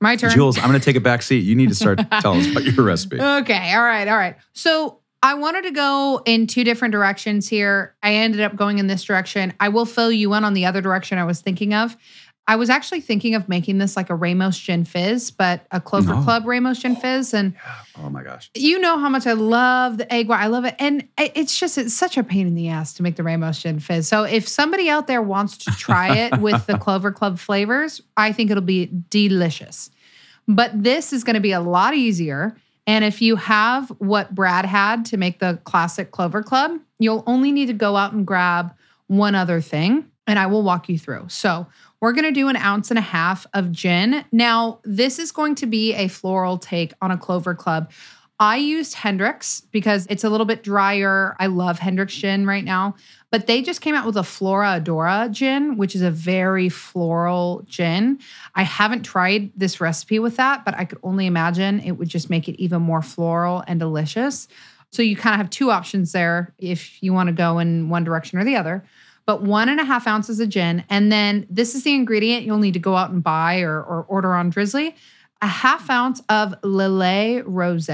My 0.00 0.16
turn. 0.16 0.30
Jules, 0.30 0.58
I'm 0.58 0.68
going 0.68 0.78
to 0.78 0.84
take 0.84 0.96
a 0.96 1.00
back 1.00 1.22
seat. 1.22 1.40
You 1.40 1.54
need 1.54 1.68
to 1.68 1.74
start 1.74 2.00
telling 2.20 2.40
us 2.40 2.50
about 2.50 2.64
your 2.64 2.84
recipe. 2.84 3.20
Okay. 3.20 3.74
All 3.74 3.82
right. 3.82 4.08
All 4.08 4.16
right. 4.16 4.36
So 4.52 5.00
I 5.22 5.34
wanted 5.34 5.62
to 5.64 5.70
go 5.70 6.22
in 6.24 6.46
two 6.46 6.64
different 6.64 6.92
directions 6.92 7.48
here. 7.48 7.94
I 8.02 8.14
ended 8.14 8.40
up 8.40 8.56
going 8.56 8.78
in 8.78 8.86
this 8.86 9.04
direction. 9.04 9.52
I 9.60 9.68
will 9.68 9.84
fill 9.84 10.10
you 10.10 10.32
in 10.34 10.44
on 10.44 10.54
the 10.54 10.64
other 10.64 10.80
direction 10.80 11.18
I 11.18 11.24
was 11.24 11.42
thinking 11.42 11.74
of. 11.74 11.96
I 12.46 12.56
was 12.56 12.68
actually 12.68 13.00
thinking 13.00 13.34
of 13.34 13.48
making 13.48 13.78
this 13.78 13.96
like 13.96 14.10
a 14.10 14.14
Ramos 14.14 14.58
Gin 14.58 14.84
Fizz, 14.84 15.30
but 15.30 15.66
a 15.70 15.80
Clover 15.80 16.14
No. 16.14 16.22
Club 16.22 16.46
Ramos 16.46 16.80
Gin 16.80 16.96
oh, 16.96 17.00
Fizz. 17.00 17.32
And 17.34 17.54
Oh 17.96 18.10
my 18.10 18.24
gosh. 18.24 18.50
you 18.56 18.80
know 18.80 18.98
how 18.98 19.08
much 19.08 19.26
I 19.26 19.34
love 19.34 19.98
the 19.98 20.12
egg 20.12 20.28
white. 20.28 20.40
I 20.42 20.48
love 20.48 20.64
it. 20.64 20.74
And 20.78 21.06
it's 21.16 21.58
just, 21.58 21.78
it's 21.78 21.94
such 21.94 22.16
a 22.16 22.24
pain 22.24 22.46
in 22.46 22.54
the 22.56 22.68
ass 22.68 22.94
to 22.94 23.02
make 23.04 23.16
the 23.16 23.22
Ramos 23.22 23.62
Gin 23.62 23.78
Fizz. 23.78 24.08
So 24.08 24.24
if 24.24 24.48
somebody 24.48 24.88
out 24.88 25.06
there 25.06 25.22
wants 25.22 25.58
to 25.58 25.70
try 25.72 26.16
it 26.26 26.38
with 26.38 26.66
the 26.66 26.76
Clover 26.76 27.12
Club 27.12 27.38
flavors, 27.38 28.00
I 28.16 28.32
think 28.32 28.50
it'll 28.50 28.62
be 28.62 28.90
delicious. 29.10 29.90
But 30.48 30.82
this 30.82 31.12
is 31.12 31.22
going 31.22 31.34
to 31.34 31.40
be 31.40 31.52
a 31.52 31.60
lot 31.60 31.94
easier. 31.94 32.56
And 32.86 33.04
if 33.04 33.22
you 33.22 33.36
have 33.36 33.88
what 33.98 34.34
Brad 34.34 34.64
had 34.64 35.04
to 35.06 35.16
make 35.16 35.38
the 35.38 35.60
classic 35.64 36.10
Clover 36.10 36.42
Club, 36.42 36.80
you'll 36.98 37.22
only 37.26 37.52
need 37.52 37.66
to 37.66 37.72
go 37.72 37.94
out 37.96 38.12
and 38.12 38.26
grab 38.26 38.74
one 39.06 39.34
other 39.34 39.60
thing, 39.60 40.06
and 40.26 40.38
I 40.38 40.46
will 40.46 40.62
walk 40.62 40.88
you 40.88 40.98
through. 40.98 41.26
So, 41.28 41.66
we're 42.00 42.12
going 42.12 42.24
to 42.24 42.32
do 42.32 42.48
an 42.48 42.56
ounce 42.56 42.90
and 42.90 42.98
a 42.98 43.02
half 43.02 43.46
of 43.54 43.70
gin. 43.72 44.24
Now, 44.32 44.80
this 44.84 45.18
is 45.18 45.32
going 45.32 45.54
to 45.56 45.66
be 45.66 45.94
a 45.94 46.08
floral 46.08 46.58
take 46.58 46.92
on 47.00 47.10
a 47.10 47.18
Clover 47.18 47.54
Club. 47.54 47.90
I 48.40 48.56
used 48.56 48.94
Hendrick's 48.94 49.60
because 49.70 50.06
it's 50.08 50.24
a 50.24 50.30
little 50.30 50.46
bit 50.46 50.62
drier. 50.62 51.36
I 51.38 51.46
love 51.46 51.78
Hendrick's 51.78 52.14
gin 52.14 52.46
right 52.46 52.64
now, 52.64 52.94
but 53.30 53.46
they 53.46 53.60
just 53.60 53.82
came 53.82 53.94
out 53.94 54.06
with 54.06 54.16
a 54.16 54.22
Flora 54.22 54.80
Adora 54.80 55.30
gin, 55.30 55.76
which 55.76 55.94
is 55.94 56.00
a 56.00 56.10
very 56.10 56.70
floral 56.70 57.62
gin. 57.66 58.18
I 58.54 58.62
haven't 58.62 59.02
tried 59.02 59.52
this 59.56 59.78
recipe 59.78 60.18
with 60.18 60.36
that, 60.36 60.64
but 60.64 60.74
I 60.74 60.86
could 60.86 61.00
only 61.02 61.26
imagine 61.26 61.80
it 61.80 61.92
would 61.92 62.08
just 62.08 62.30
make 62.30 62.48
it 62.48 62.58
even 62.58 62.80
more 62.80 63.02
floral 63.02 63.62
and 63.66 63.78
delicious. 63.78 64.48
So 64.88 65.02
you 65.02 65.16
kind 65.16 65.34
of 65.34 65.38
have 65.38 65.50
two 65.50 65.70
options 65.70 66.12
there 66.12 66.54
if 66.58 67.02
you 67.02 67.12
want 67.12 67.26
to 67.26 67.34
go 67.34 67.58
in 67.58 67.90
one 67.90 68.04
direction 68.04 68.38
or 68.38 68.44
the 68.44 68.56
other. 68.56 68.86
But 69.26 69.42
one 69.42 69.68
and 69.68 69.80
a 69.80 69.84
half 69.84 70.06
ounces 70.06 70.40
of 70.40 70.48
gin. 70.48 70.84
And 70.88 71.12
then 71.12 71.46
this 71.48 71.74
is 71.74 71.84
the 71.84 71.94
ingredient 71.94 72.44
you'll 72.44 72.58
need 72.58 72.74
to 72.74 72.80
go 72.80 72.96
out 72.96 73.10
and 73.10 73.22
buy 73.22 73.60
or, 73.60 73.82
or 73.82 74.04
order 74.08 74.34
on 74.34 74.50
Drizzly 74.50 74.94
a 75.42 75.46
half 75.46 75.88
ounce 75.90 76.20
of 76.28 76.54
Lillet 76.62 77.42
Rose. 77.46 77.90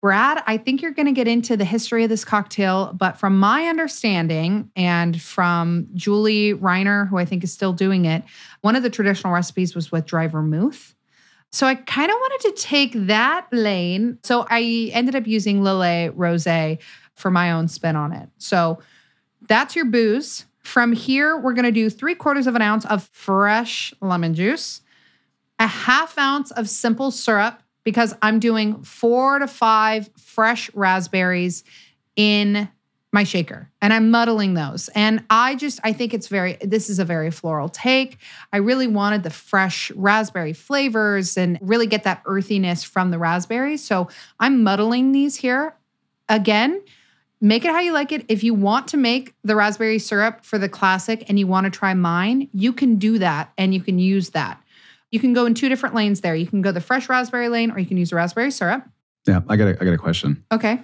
Brad, 0.00 0.42
I 0.46 0.58
think 0.58 0.80
you're 0.80 0.92
going 0.92 1.06
to 1.06 1.12
get 1.12 1.26
into 1.26 1.56
the 1.56 1.64
history 1.64 2.04
of 2.04 2.10
this 2.10 2.24
cocktail, 2.24 2.92
but 2.92 3.18
from 3.18 3.38
my 3.38 3.64
understanding 3.64 4.70
and 4.76 5.20
from 5.20 5.88
Julie 5.94 6.54
Reiner, 6.54 7.08
who 7.08 7.18
I 7.18 7.24
think 7.24 7.42
is 7.42 7.52
still 7.52 7.72
doing 7.72 8.04
it, 8.04 8.22
one 8.60 8.76
of 8.76 8.84
the 8.84 8.90
traditional 8.90 9.32
recipes 9.32 9.74
was 9.74 9.90
with 9.90 10.06
dry 10.06 10.28
vermouth. 10.28 10.94
So 11.50 11.66
I 11.66 11.74
kind 11.74 12.10
of 12.10 12.16
wanted 12.16 12.54
to 12.54 12.62
take 12.62 12.92
that 13.06 13.48
lane. 13.50 14.18
So 14.22 14.46
I 14.48 14.90
ended 14.92 15.16
up 15.16 15.26
using 15.26 15.62
Lillet 15.62 16.12
Rose 16.14 16.46
for 17.14 17.30
my 17.30 17.50
own 17.50 17.66
spin 17.66 17.96
on 17.96 18.12
it. 18.12 18.28
So 18.38 18.78
that's 19.48 19.74
your 19.74 19.86
booze. 19.86 20.44
From 20.62 20.92
here, 20.92 21.36
we're 21.36 21.54
going 21.54 21.64
to 21.64 21.72
do 21.72 21.88
three 21.90 22.14
quarters 22.14 22.46
of 22.46 22.54
an 22.54 22.62
ounce 22.62 22.84
of 22.86 23.08
fresh 23.12 23.92
lemon 24.00 24.34
juice, 24.34 24.82
a 25.58 25.66
half 25.66 26.18
ounce 26.18 26.50
of 26.50 26.68
simple 26.68 27.10
syrup, 27.10 27.62
because 27.84 28.14
I'm 28.20 28.38
doing 28.38 28.82
four 28.82 29.38
to 29.38 29.46
five 29.46 30.10
fresh 30.18 30.72
raspberries 30.74 31.64
in 32.16 32.68
my 33.12 33.24
shaker 33.24 33.70
and 33.80 33.92
I'm 33.92 34.10
muddling 34.10 34.52
those. 34.52 34.88
And 34.94 35.24
I 35.30 35.54
just, 35.54 35.80
I 35.82 35.94
think 35.94 36.12
it's 36.12 36.28
very, 36.28 36.58
this 36.60 36.90
is 36.90 36.98
a 36.98 37.04
very 37.04 37.30
floral 37.30 37.70
take. 37.70 38.18
I 38.52 38.58
really 38.58 38.86
wanted 38.86 39.22
the 39.22 39.30
fresh 39.30 39.90
raspberry 39.92 40.52
flavors 40.52 41.38
and 41.38 41.58
really 41.62 41.86
get 41.86 42.04
that 42.04 42.22
earthiness 42.26 42.84
from 42.84 43.10
the 43.10 43.18
raspberries. 43.18 43.82
So 43.82 44.08
I'm 44.38 44.62
muddling 44.62 45.12
these 45.12 45.36
here. 45.36 45.74
Again, 46.28 46.82
make 47.40 47.64
it 47.64 47.70
how 47.70 47.80
you 47.80 47.92
like 47.92 48.12
it. 48.12 48.24
If 48.28 48.42
you 48.42 48.54
want 48.54 48.88
to 48.88 48.96
make 48.96 49.34
the 49.44 49.56
raspberry 49.56 49.98
syrup 49.98 50.44
for 50.44 50.58
the 50.58 50.68
classic 50.68 51.24
and 51.28 51.38
you 51.38 51.46
want 51.46 51.64
to 51.64 51.70
try 51.70 51.94
mine, 51.94 52.48
you 52.52 52.72
can 52.72 52.96
do 52.96 53.18
that 53.18 53.52
and 53.56 53.72
you 53.72 53.80
can 53.80 53.98
use 53.98 54.30
that. 54.30 54.62
You 55.10 55.20
can 55.20 55.32
go 55.32 55.46
in 55.46 55.54
two 55.54 55.68
different 55.68 55.94
lanes 55.94 56.20
there. 56.20 56.34
You 56.34 56.46
can 56.46 56.62
go 56.62 56.72
the 56.72 56.80
fresh 56.80 57.08
raspberry 57.08 57.48
lane 57.48 57.70
or 57.70 57.78
you 57.78 57.86
can 57.86 57.96
use 57.96 58.10
the 58.10 58.16
raspberry 58.16 58.50
syrup. 58.50 58.84
Yeah, 59.26 59.40
I 59.48 59.56
got 59.56 59.68
a, 59.68 59.80
I 59.80 59.84
got 59.84 59.94
a 59.94 59.98
question. 59.98 60.44
Okay. 60.52 60.80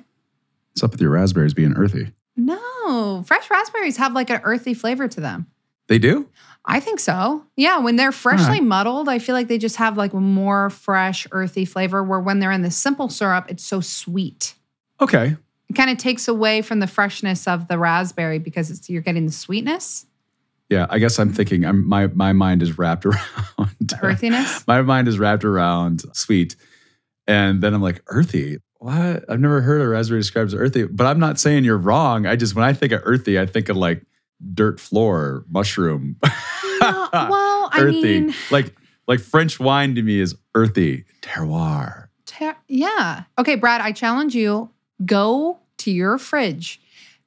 What's 0.73 0.83
up 0.83 0.93
with 0.93 1.01
your 1.01 1.11
raspberries 1.11 1.55
being 1.55 1.75
earthy? 1.75 2.13
No, 2.37 3.23
fresh 3.27 3.49
raspberries 3.51 3.97
have 3.99 4.13
like 4.13 4.31
an 4.31 4.41
earthy 4.45 4.75
flavor 4.75 5.07
to 5.09 5.21
them. 5.21 5.47
They 5.87 5.99
do? 5.99 6.29
I 6.65 6.81
think 6.81 6.99
so. 6.99 7.45
Yeah, 7.57 7.79
when 7.79 7.97
they're 7.97 8.13
freshly 8.13 8.55
right. 8.55 8.63
muddled, 8.63 9.09
I 9.09 9.19
feel 9.19 9.35
like 9.35 9.49
they 9.49 9.59
just 9.59 9.77
have 9.77 9.99
like 9.99 10.15
more 10.15 10.71
fresh, 10.71 11.27
earthy 11.31 11.67
flavor. 11.67 12.03
Where 12.03 12.21
when 12.21 12.39
they're 12.39 12.53
in 12.53 12.63
the 12.63 12.71
simple 12.71 13.11
syrup, 13.11 13.47
it's 13.51 13.65
so 13.65 13.81
sweet. 13.81 14.55
Okay. 15.01 15.37
It 15.75 15.77
kind 15.77 15.91
of 15.91 15.99
takes 15.99 16.29
away 16.29 16.63
from 16.63 16.79
the 16.79 16.87
freshness 16.87 17.49
of 17.49 17.67
the 17.67 17.79
raspberry 17.79 18.39
because 18.39 18.71
it's 18.71 18.89
you're 18.89 19.03
getting 19.03 19.27
the 19.27 19.33
sweetness, 19.33 20.07
Yeah, 20.71 20.87
I 20.89 21.01
guess 21.01 21.19
I'm 21.19 21.33
thinking 21.33 21.65
I'm, 21.65 21.87
my 21.89 22.07
my 22.09 22.33
mind 22.33 22.63
is 22.63 22.79
wrapped 22.79 23.05
around 23.07 23.75
the 23.81 23.99
earthiness. 24.03 24.65
my 24.69 24.83
mind 24.83 25.09
is 25.09 25.19
wrapped 25.19 25.45
around 25.45 26.03
sweet. 26.17 26.55
And 27.27 27.61
then 27.61 27.75
I'm 27.75 27.83
like, 27.83 28.03
earthy? 28.07 28.59
What? 28.79 29.25
I've 29.29 29.41
never 29.41 29.63
heard 29.63 29.81
a 29.81 29.89
raspberry 29.89 30.21
described 30.21 30.49
as 30.49 30.55
earthy, 30.55 30.85
but 30.85 31.07
I'm 31.07 31.19
not 31.19 31.41
saying 31.41 31.65
you're 31.65 31.77
wrong. 31.79 32.27
I 32.27 32.37
just, 32.37 32.55
when 32.55 32.65
I 32.65 32.73
think 32.75 32.93
of 32.93 33.01
earthy, 33.05 33.41
I 33.41 33.47
think 33.47 33.69
of 33.71 33.77
like 33.77 34.05
dirt 34.53 34.79
floor, 34.79 35.45
mushroom. 35.51 36.17
No, 36.81 37.09
well, 37.13 37.71
I 37.73 37.79
earthy. 37.81 38.03
mean, 38.21 38.35
like, 38.51 38.75
like 39.09 39.21
French 39.21 39.59
wine 39.59 39.95
to 39.95 40.03
me 40.03 40.21
is 40.21 40.37
earthy, 40.55 41.05
terroir. 41.23 42.09
Ter- 42.27 42.57
yeah. 42.69 43.23
Okay, 43.39 43.55
Brad, 43.55 43.81
I 43.81 43.93
challenge 43.93 44.35
you 44.35 44.69
go 45.07 45.59
to 45.79 45.91
your 45.91 46.19
fridge, 46.19 46.81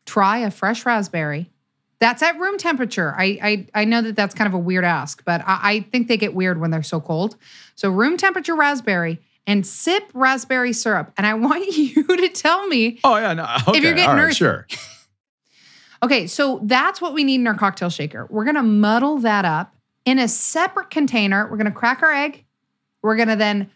try 0.06 0.40
a 0.40 0.52
fresh 0.52 0.86
raspberry. 0.86 1.50
That's 2.00 2.22
at 2.22 2.40
room 2.40 2.58
temperature. 2.58 3.16
I 3.18 3.40
I, 3.74 3.82
I 3.82 3.86
know 3.86 4.02
that 4.02 4.16
that's 4.16 4.36
kind 4.36 4.48
of 4.48 4.54
a 4.54 4.60
weird 4.60 4.86
ask, 4.86 5.24
but 5.26 5.42
I, 5.46 5.60
I 5.64 5.80
think 5.92 6.08
they 6.08 6.18
get 6.18 6.34
weird 6.36 6.60
when 6.60 6.70
they're 6.72 6.84
so 6.84 7.00
cold. 7.00 7.36
So 7.76 7.90
room 7.90 8.18
temperature 8.18 8.56
raspberry 8.56 9.20
and 9.48 9.66
sip 9.66 10.04
raspberry 10.14 10.74
syrup. 10.74 11.12
And 11.18 11.26
I 11.26 11.34
want 11.46 11.66
you 11.76 12.04
to 12.04 12.30
tell 12.30 12.68
me. 12.68 13.00
Oh, 13.04 13.16
yeah. 13.16 13.34
No, 13.34 13.44
okay. 13.68 13.78
If 13.78 13.84
you're 13.84 13.94
getting 13.94 14.10
all 14.10 14.16
right, 14.16 14.26
earthy. 14.26 14.36
sure. 14.36 14.68
Okay, 16.04 16.28
so 16.28 16.60
that's 16.62 17.02
what 17.02 17.14
we 17.14 17.24
need 17.24 17.42
in 17.42 17.48
our 17.48 17.56
cocktail 17.56 17.90
shaker. 17.90 18.28
We're 18.30 18.46
gonna 18.46 18.62
muddle 18.62 19.18
that 19.18 19.46
up 19.46 19.76
in 20.06 20.20
a 20.20 20.28
separate 20.28 20.92
container. 20.92 21.50
We're 21.50 21.58
gonna 21.58 21.72
crack 21.72 22.04
our 22.04 22.14
egg. 22.14 22.46
We're 23.02 23.16
gonna 23.16 23.36
then 23.36 23.72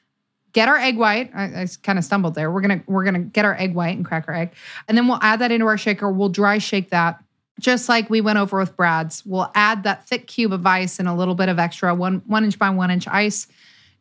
get 0.54 0.68
our 0.70 0.78
egg 0.78 0.98
white. 0.98 1.32
I, 1.34 1.44
I 1.44 1.68
kind 1.84 1.98
of 2.00 2.06
stumbled 2.06 2.36
there. 2.36 2.52
We're 2.52 2.62
gonna 2.62 2.84
we're 2.88 3.04
gonna 3.04 3.20
get 3.20 3.46
our 3.46 3.56
egg 3.60 3.74
white 3.74 3.96
and 3.96 4.06
crack 4.06 4.26
our 4.28 4.34
egg, 4.34 4.52
and 4.88 4.98
then 4.98 5.08
we'll 5.08 5.20
add 5.22 5.40
that 5.40 5.52
into 5.52 5.66
our 5.66 5.78
shaker. 5.78 6.12
We'll 6.12 6.30
dry 6.30 6.58
shake 6.58 6.90
that, 6.90 7.24
just 7.60 7.90
like 7.90 8.10
we 8.10 8.22
went 8.22 8.40
over 8.40 8.58
with 8.60 8.76
Brad's. 8.76 9.26
We'll 9.26 9.52
add 9.56 9.84
that 9.84 10.08
thick 10.08 10.28
cube 10.28 10.54
of 10.54 10.66
ice 10.66 11.00
and 11.00 11.08
a 11.08 11.14
little 11.14 11.36
bit 11.36 11.50
of 11.50 11.60
extra 11.60 11.94
one 11.96 12.22
one 12.28 12.44
inch 12.44 12.58
by 12.60 12.70
one 12.70 12.92
inch 12.92 13.08
ice. 13.08 13.48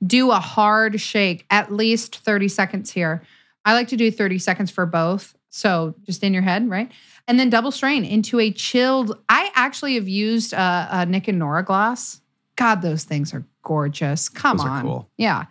Do 0.06 0.30
a 0.30 0.40
hard 0.40 1.00
shake, 1.00 1.44
at 1.50 1.72
least 1.72 2.18
thirty 2.18 2.48
seconds 2.48 2.90
here. 2.90 3.22
I 3.64 3.74
like 3.74 3.88
to 3.88 3.96
do 3.96 4.10
thirty 4.10 4.38
seconds 4.38 4.70
for 4.70 4.86
both. 4.86 5.36
So 5.50 5.94
just 6.06 6.22
in 6.22 6.32
your 6.32 6.42
head, 6.42 6.68
right? 6.70 6.90
And 7.28 7.38
then 7.38 7.50
double 7.50 7.70
strain 7.70 8.04
into 8.04 8.40
a 8.40 8.50
chilled. 8.50 9.18
I 9.28 9.50
actually 9.54 9.94
have 9.96 10.08
used 10.08 10.52
a, 10.52 10.88
a 10.90 11.06
Nick 11.06 11.28
and 11.28 11.38
Nora 11.38 11.64
glass. 11.64 12.20
God, 12.56 12.82
those 12.82 13.04
things 13.04 13.32
are 13.34 13.44
gorgeous. 13.62 14.28
Come 14.28 14.58
Those 14.58 14.66
are 14.66 14.70
on. 14.70 14.82
cool. 14.82 15.10
Yeah. 15.16 15.44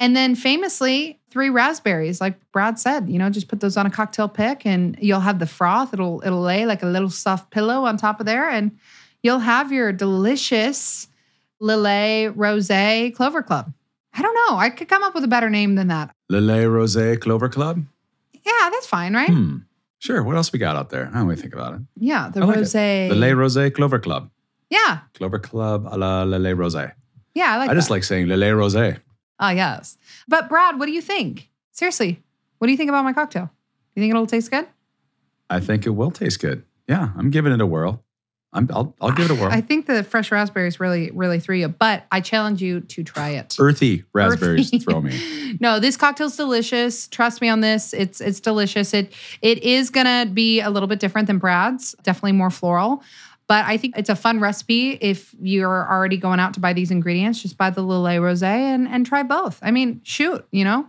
And 0.00 0.14
then 0.16 0.34
famously, 0.34 1.18
three 1.30 1.50
raspberries, 1.50 2.20
like 2.20 2.38
Brad 2.52 2.78
said, 2.78 3.08
you 3.08 3.18
know, 3.18 3.30
just 3.30 3.48
put 3.48 3.60
those 3.60 3.76
on 3.76 3.84
a 3.86 3.90
cocktail 3.90 4.28
pick 4.28 4.64
and 4.64 4.96
you'll 5.00 5.20
have 5.20 5.38
the 5.38 5.46
froth. 5.46 5.92
It'll 5.92 6.22
it'll 6.24 6.40
lay 6.40 6.66
like 6.66 6.82
a 6.82 6.86
little 6.86 7.10
soft 7.10 7.50
pillow 7.50 7.84
on 7.84 7.96
top 7.96 8.20
of 8.20 8.26
there, 8.26 8.48
and 8.48 8.76
you'll 9.22 9.40
have 9.40 9.72
your 9.72 9.92
delicious 9.92 11.08
Lillet 11.60 12.32
Rose 12.36 12.68
Clover 13.16 13.42
Club. 13.42 13.72
I 14.14 14.22
don't 14.22 14.34
know. 14.34 14.56
I 14.58 14.70
could 14.70 14.88
come 14.88 15.02
up 15.02 15.14
with 15.14 15.24
a 15.24 15.28
better 15.28 15.50
name 15.50 15.74
than 15.74 15.88
that. 15.88 16.14
Lillet 16.30 16.66
Rosé 16.66 17.20
Clover 17.20 17.48
Club? 17.48 17.84
Yeah, 18.32 18.70
that's 18.70 18.86
fine, 18.86 19.14
right? 19.14 19.28
Hmm. 19.28 19.58
Sure. 20.00 20.22
What 20.22 20.36
else 20.36 20.52
we 20.52 20.58
got 20.58 20.76
out 20.76 20.90
there? 20.90 21.10
Now 21.12 21.24
we 21.26 21.34
think 21.36 21.54
about 21.54 21.74
it. 21.74 21.80
Yeah, 21.96 22.30
the 22.32 22.40
I 22.40 22.44
like 22.44 22.56
rose. 22.56 22.72
Lillet 22.74 23.34
Rosé 23.34 23.74
Clover 23.74 23.98
Club. 23.98 24.30
Yeah, 24.70 25.00
Clover 25.14 25.38
Club 25.38 25.86
a 25.90 25.96
la 25.98 26.24
Lillet 26.24 26.54
Rosé. 26.56 26.92
yeah, 27.34 27.54
I 27.54 27.56
like 27.58 27.70
I 27.70 27.74
just 27.74 27.88
that. 27.88 27.94
like 27.94 28.04
saying 28.04 28.26
Lillet 28.26 28.54
Rosé. 28.54 28.98
Oh, 29.40 29.50
yes. 29.50 29.96
But 30.26 30.48
Brad, 30.48 30.78
what 30.78 30.86
do 30.86 30.92
you 30.92 31.02
think? 31.02 31.48
Seriously, 31.72 32.22
what 32.58 32.66
do 32.66 32.72
you 32.72 32.76
think 32.76 32.88
about 32.90 33.04
my 33.04 33.12
cocktail? 33.12 33.50
You 33.94 34.02
think 34.02 34.10
it'll 34.10 34.26
taste 34.26 34.50
good? 34.50 34.66
I 35.50 35.60
think 35.60 35.86
it 35.86 35.90
will 35.90 36.10
taste 36.10 36.40
good. 36.40 36.64
Yeah, 36.88 37.10
I'm 37.16 37.30
giving 37.30 37.52
it 37.52 37.60
a 37.60 37.66
whirl. 37.66 38.02
I'm, 38.52 38.66
I'll, 38.72 38.94
I'll 39.00 39.12
give 39.12 39.30
it 39.30 39.32
a 39.32 39.34
whirl. 39.40 39.52
I 39.52 39.60
think 39.60 39.86
the 39.86 40.02
fresh 40.02 40.32
raspberries 40.32 40.80
really, 40.80 41.10
really 41.10 41.38
threw 41.38 41.56
you, 41.56 41.68
but 41.68 42.04
I 42.10 42.20
challenge 42.20 42.62
you 42.62 42.80
to 42.80 43.04
try 43.04 43.30
it. 43.30 43.56
Earthy 43.58 44.04
raspberries 44.12 44.68
Earthy. 44.68 44.78
throw 44.80 45.00
me. 45.00 45.20
No, 45.60 45.80
this 45.80 45.96
cocktail's 45.96 46.36
delicious. 46.36 47.08
Trust 47.08 47.40
me 47.40 47.48
on 47.48 47.60
this. 47.62 47.94
It's 47.94 48.20
it's 48.20 48.38
delicious. 48.38 48.92
It 48.92 49.14
it 49.40 49.62
is 49.62 49.88
gonna 49.88 50.26
be 50.26 50.60
a 50.60 50.68
little 50.68 50.86
bit 50.86 51.00
different 51.00 51.26
than 51.26 51.38
Brad's. 51.38 51.96
Definitely 52.02 52.32
more 52.32 52.50
floral. 52.50 53.02
But 53.48 53.64
I 53.64 53.78
think 53.78 53.96
it's 53.96 54.10
a 54.10 54.16
fun 54.16 54.40
recipe 54.40 54.92
if 54.92 55.34
you're 55.40 55.90
already 55.90 56.18
going 56.18 56.38
out 56.38 56.54
to 56.54 56.60
buy 56.60 56.74
these 56.74 56.90
ingredients. 56.90 57.40
Just 57.40 57.56
buy 57.56 57.70
the 57.70 57.80
Lillet 57.80 58.20
Rosé 58.20 58.42
and, 58.42 58.86
and 58.86 59.06
try 59.06 59.22
both. 59.22 59.58
I 59.62 59.70
mean, 59.70 60.02
shoot, 60.04 60.46
you 60.50 60.64
know, 60.64 60.86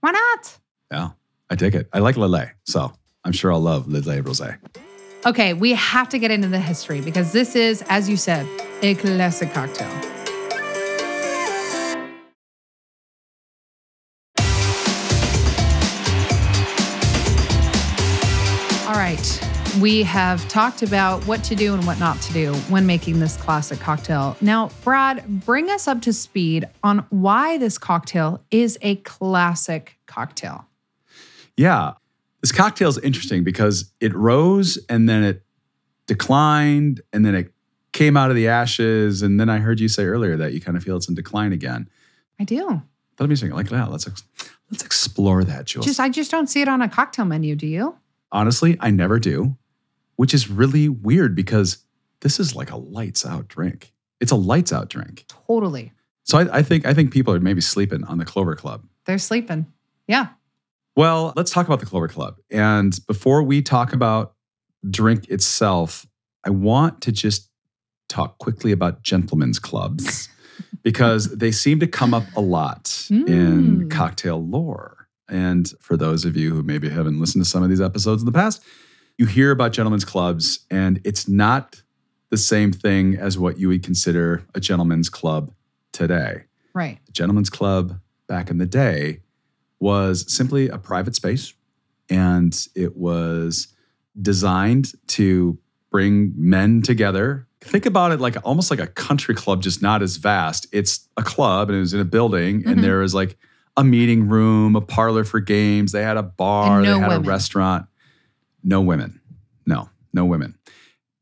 why 0.00 0.10
not? 0.10 0.58
Yeah, 0.90 1.10
I 1.48 1.54
dig 1.54 1.76
it. 1.76 1.88
I 1.92 2.00
like 2.00 2.16
Lillet, 2.16 2.50
so 2.64 2.92
I'm 3.24 3.32
sure 3.32 3.52
I'll 3.52 3.60
love 3.60 3.86
Lillet 3.86 4.22
Rosé. 4.22 4.58
Okay, 5.24 5.52
we 5.54 5.74
have 5.74 6.08
to 6.08 6.18
get 6.18 6.30
into 6.30 6.48
the 6.48 6.58
history 6.58 7.00
because 7.00 7.32
this 7.32 7.54
is, 7.54 7.84
as 7.88 8.08
you 8.08 8.16
said, 8.16 8.46
a 8.82 8.94
classic 8.96 9.52
cocktail. 9.52 10.19
We 19.80 20.02
have 20.02 20.46
talked 20.48 20.82
about 20.82 21.26
what 21.26 21.42
to 21.44 21.54
do 21.54 21.72
and 21.72 21.86
what 21.86 21.98
not 21.98 22.20
to 22.22 22.32
do 22.34 22.52
when 22.68 22.84
making 22.84 23.18
this 23.18 23.38
classic 23.38 23.80
cocktail. 23.80 24.36
Now, 24.42 24.70
Brad, 24.84 25.24
bring 25.46 25.70
us 25.70 25.88
up 25.88 26.02
to 26.02 26.12
speed 26.12 26.68
on 26.82 27.06
why 27.08 27.56
this 27.56 27.78
cocktail 27.78 28.44
is 28.50 28.76
a 28.82 28.96
classic 28.96 29.96
cocktail. 30.06 30.66
Yeah, 31.56 31.94
this 32.42 32.52
cocktail 32.52 32.90
is 32.90 32.98
interesting 32.98 33.42
because 33.42 33.90
it 34.00 34.14
rose 34.14 34.78
and 34.90 35.08
then 35.08 35.22
it 35.22 35.42
declined 36.06 37.00
and 37.14 37.24
then 37.24 37.34
it 37.34 37.54
came 37.92 38.18
out 38.18 38.28
of 38.28 38.36
the 38.36 38.48
ashes. 38.48 39.22
And 39.22 39.40
then 39.40 39.48
I 39.48 39.58
heard 39.58 39.80
you 39.80 39.88
say 39.88 40.04
earlier 40.04 40.36
that 40.36 40.52
you 40.52 40.60
kind 40.60 40.76
of 40.76 40.84
feel 40.84 40.98
it's 40.98 41.08
in 41.08 41.14
decline 41.14 41.54
again. 41.54 41.88
I 42.38 42.44
do. 42.44 42.82
Let 43.18 43.30
me 43.30 43.36
think 43.36 43.54
like, 43.54 43.70
yeah, 43.70 43.86
let's 43.86 44.06
let's 44.70 44.84
explore 44.84 45.42
that, 45.44 45.64
Jules. 45.64 45.86
Just 45.86 46.00
I 46.00 46.10
just 46.10 46.30
don't 46.30 46.48
see 46.48 46.60
it 46.60 46.68
on 46.68 46.82
a 46.82 46.88
cocktail 46.88 47.24
menu, 47.24 47.56
do 47.56 47.66
you? 47.66 47.96
Honestly, 48.32 48.76
I 48.78 48.90
never 48.90 49.18
do, 49.18 49.56
which 50.20 50.34
is 50.34 50.50
really 50.50 50.86
weird 50.86 51.34
because 51.34 51.78
this 52.20 52.38
is 52.38 52.54
like 52.54 52.70
a 52.70 52.76
lights 52.76 53.24
out 53.24 53.48
drink. 53.48 53.90
It's 54.20 54.30
a 54.32 54.36
lights 54.36 54.70
out 54.70 54.90
drink. 54.90 55.24
Totally. 55.46 55.92
So 56.24 56.36
I, 56.38 56.58
I 56.58 56.62
think 56.62 56.84
I 56.84 56.92
think 56.92 57.10
people 57.10 57.32
are 57.32 57.40
maybe 57.40 57.62
sleeping 57.62 58.04
on 58.04 58.18
the 58.18 58.26
Clover 58.26 58.54
Club. 58.54 58.84
They're 59.06 59.16
sleeping. 59.16 59.64
Yeah. 60.06 60.26
Well, 60.94 61.32
let's 61.36 61.50
talk 61.50 61.64
about 61.66 61.80
the 61.80 61.86
Clover 61.86 62.06
Club. 62.06 62.36
And 62.50 62.94
before 63.06 63.42
we 63.42 63.62
talk 63.62 63.94
about 63.94 64.34
drink 64.90 65.26
itself, 65.30 66.04
I 66.44 66.50
want 66.50 67.00
to 67.02 67.12
just 67.12 67.48
talk 68.10 68.36
quickly 68.36 68.72
about 68.72 69.02
gentlemen's 69.02 69.58
clubs 69.58 70.28
because 70.82 71.34
they 71.34 71.50
seem 71.50 71.80
to 71.80 71.86
come 71.86 72.12
up 72.12 72.24
a 72.36 72.42
lot 72.42 73.06
in 73.08 73.24
Mm. 73.86 73.90
cocktail 73.90 74.44
lore. 74.44 75.08
And 75.30 75.72
for 75.80 75.96
those 75.96 76.26
of 76.26 76.36
you 76.36 76.54
who 76.54 76.62
maybe 76.62 76.90
haven't 76.90 77.18
listened 77.20 77.42
to 77.42 77.48
some 77.50 77.62
of 77.62 77.70
these 77.70 77.80
episodes 77.80 78.20
in 78.20 78.26
the 78.26 78.32
past, 78.32 78.62
you 79.20 79.26
hear 79.26 79.50
about 79.50 79.72
gentlemen's 79.74 80.04
clubs, 80.06 80.60
and 80.70 80.98
it's 81.04 81.28
not 81.28 81.82
the 82.30 82.38
same 82.38 82.72
thing 82.72 83.16
as 83.16 83.36
what 83.38 83.58
you 83.58 83.68
would 83.68 83.82
consider 83.82 84.42
a 84.54 84.60
gentleman's 84.60 85.10
club 85.10 85.52
today. 85.92 86.44
Right. 86.72 86.98
The 87.04 87.12
gentlemen's 87.12 87.50
club 87.50 88.00
back 88.28 88.48
in 88.48 88.56
the 88.56 88.64
day 88.64 89.20
was 89.78 90.24
simply 90.34 90.68
a 90.70 90.78
private 90.78 91.14
space 91.14 91.52
and 92.08 92.66
it 92.74 92.96
was 92.96 93.68
designed 94.22 94.92
to 95.08 95.58
bring 95.90 96.32
men 96.36 96.80
together. 96.80 97.46
Think 97.60 97.84
about 97.84 98.12
it 98.12 98.20
like 98.20 98.36
almost 98.42 98.70
like 98.70 98.80
a 98.80 98.86
country 98.86 99.34
club, 99.34 99.60
just 99.62 99.82
not 99.82 100.00
as 100.02 100.16
vast. 100.16 100.66
It's 100.72 101.06
a 101.18 101.22
club 101.22 101.68
and 101.68 101.76
it 101.76 101.80
was 101.80 101.92
in 101.92 102.00
a 102.00 102.04
building 102.06 102.62
Mhm. 102.62 102.70
and 102.72 102.84
there 102.84 102.98
was 103.00 103.12
like 103.14 103.36
a 103.76 103.84
meeting 103.84 104.28
room, 104.28 104.76
a 104.76 104.80
parlor 104.80 105.24
for 105.24 105.40
games, 105.40 105.92
they 105.92 106.02
had 106.02 106.16
a 106.16 106.22
bar, 106.22 106.80
no 106.80 106.94
they 106.94 107.00
had 107.00 107.08
women. 107.08 107.26
a 107.26 107.28
restaurant. 107.28 107.86
No 108.62 108.80
women. 108.80 109.20
No, 109.66 109.88
no 110.12 110.24
women. 110.24 110.56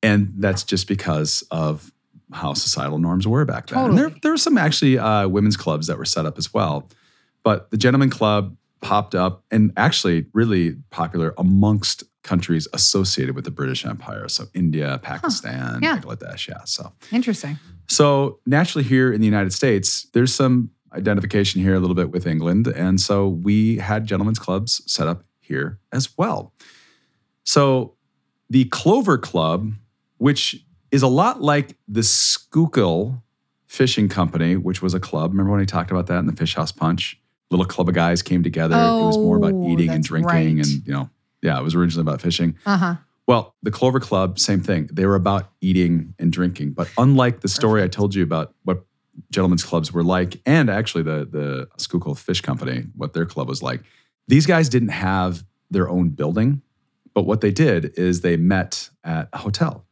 And 0.02 0.32
that's 0.36 0.62
just 0.64 0.86
because 0.88 1.42
of 1.50 1.92
how 2.32 2.52
societal 2.54 2.98
norms 2.98 3.26
were 3.26 3.44
back 3.44 3.66
then. 3.68 3.78
And 3.78 3.96
there, 3.98 4.04
Totally. 4.06 4.20
there 4.22 4.32
were 4.32 4.36
some 4.38 4.58
actually 4.58 4.98
uh, 4.98 5.26
women's 5.28 5.56
clubs 5.56 5.86
that 5.86 5.98
were 5.98 6.04
set 6.04 6.26
up 6.26 6.38
as 6.38 6.52
well. 6.52 6.88
But 7.42 7.70
the 7.70 7.76
Gentleman 7.76 8.10
Club 8.10 8.56
popped 8.80 9.14
up 9.14 9.44
and 9.50 9.72
actually 9.76 10.26
really 10.34 10.76
popular 10.90 11.34
amongst 11.38 12.04
countries 12.22 12.68
associated 12.72 13.34
with 13.34 13.44
the 13.44 13.50
British 13.50 13.84
Empire. 13.86 14.28
So 14.28 14.44
India, 14.54 15.00
Pakistan, 15.02 15.80
Yeah. 15.82 15.98
Bangladesh. 15.98 16.46
Yeah. 16.48 16.64
So 16.64 16.92
Interesting. 17.10 17.58
so 17.88 18.38
naturally, 18.46 18.84
here 18.84 19.12
in 19.12 19.20
the 19.20 19.26
United 19.26 19.52
States, 19.52 20.06
there's 20.12 20.32
some 20.34 20.70
identification 20.92 21.60
here 21.62 21.74
a 21.74 21.80
little 21.80 21.96
bit 21.96 22.10
with 22.10 22.26
England. 22.26 22.66
And 22.68 23.00
so 23.00 23.28
we 23.28 23.76
had 23.78 24.06
gentlemen's 24.06 24.38
clubs 24.38 24.82
set 24.90 25.08
up 25.08 25.24
here 25.40 25.78
as 25.92 26.16
well. 26.18 26.52
So 27.48 27.94
the 28.50 28.66
Clover 28.66 29.16
Club, 29.16 29.72
which 30.18 30.66
is 30.90 31.00
a 31.02 31.06
lot 31.06 31.40
like 31.40 31.78
the 31.88 32.02
Schuylkill 32.02 33.22
Fishing 33.66 34.10
Company, 34.10 34.56
which 34.56 34.82
was 34.82 34.92
a 34.92 35.00
club. 35.00 35.30
Remember 35.30 35.52
when 35.52 35.60
I 35.62 35.64
talked 35.64 35.90
about 35.90 36.08
that 36.08 36.18
in 36.18 36.26
the 36.26 36.34
Fish 36.36 36.54
House 36.54 36.72
Punch? 36.72 37.18
Little 37.50 37.64
club 37.64 37.88
of 37.88 37.94
guys 37.94 38.20
came 38.20 38.42
together. 38.42 38.74
it 38.76 39.06
was 39.06 39.16
more 39.16 39.38
about 39.38 39.54
Oh, 39.54 39.66
eating 39.66 39.88
and 39.88 40.04
drinking, 40.04 40.28
right. 40.58 40.66
and 40.66 40.66
you 40.86 40.92
know, 40.92 41.08
yeah, 41.40 41.58
it 41.58 41.62
was 41.62 41.74
originally 41.74 42.02
about 42.02 42.20
fishing. 42.20 42.54
Uh 42.66 42.76
huh. 42.76 42.94
Well, 43.26 43.54
the 43.62 43.70
Clover 43.70 43.98
Club, 44.00 44.38
same 44.38 44.60
thing. 44.60 44.90
They 44.92 45.06
were 45.06 45.14
about 45.14 45.50
eating 45.62 46.14
and 46.18 46.30
drinking. 46.30 46.72
But 46.72 46.90
unlike 46.98 47.40
the 47.40 47.48
story 47.48 47.82
I 47.82 47.88
told 47.88 48.14
you 48.14 48.22
about 48.22 48.52
what 48.64 48.84
gentlemen's 49.30 49.64
clubs 49.64 49.90
were 49.90 50.04
like, 50.04 50.38
and 50.44 50.68
actually 50.68 51.04
the 51.04 51.26
the 51.30 51.68
Schuylkill 51.78 52.14
Fish 52.14 52.42
Company, 52.42 52.84
what 52.94 53.14
their 53.14 53.24
club 53.24 53.48
was 53.48 53.62
like, 53.62 53.80
these 54.26 54.44
guys 54.44 54.68
didn't 54.68 54.90
have 54.90 55.44
their 55.70 55.88
own 55.88 56.10
building. 56.10 56.60
But 57.18 57.26
what 57.26 57.40
they 57.40 57.50
did 57.50 57.98
is 57.98 58.20
they 58.20 58.36
met 58.36 58.90
at 59.02 59.28
a 59.32 59.38
hotel. 59.38 59.84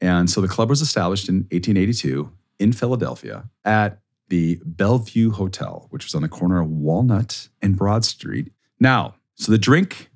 And 0.00 0.28
so 0.28 0.40
the 0.40 0.48
club 0.48 0.68
was 0.68 0.80
established 0.80 1.28
in 1.28 1.46
1882 1.52 2.28
in 2.58 2.72
Philadelphia 2.72 3.48
at 3.64 4.00
the 4.30 4.60
Bellevue 4.64 5.30
Hotel, 5.30 5.86
which 5.90 6.04
was 6.04 6.16
on 6.16 6.22
the 6.22 6.28
corner 6.28 6.60
of 6.60 6.68
Walnut 6.68 7.50
and 7.62 7.76
Broad 7.76 8.04
Street. 8.04 8.50
Now, 8.80 9.14
so 9.36 9.52
the 9.52 9.58
drink 9.58 10.10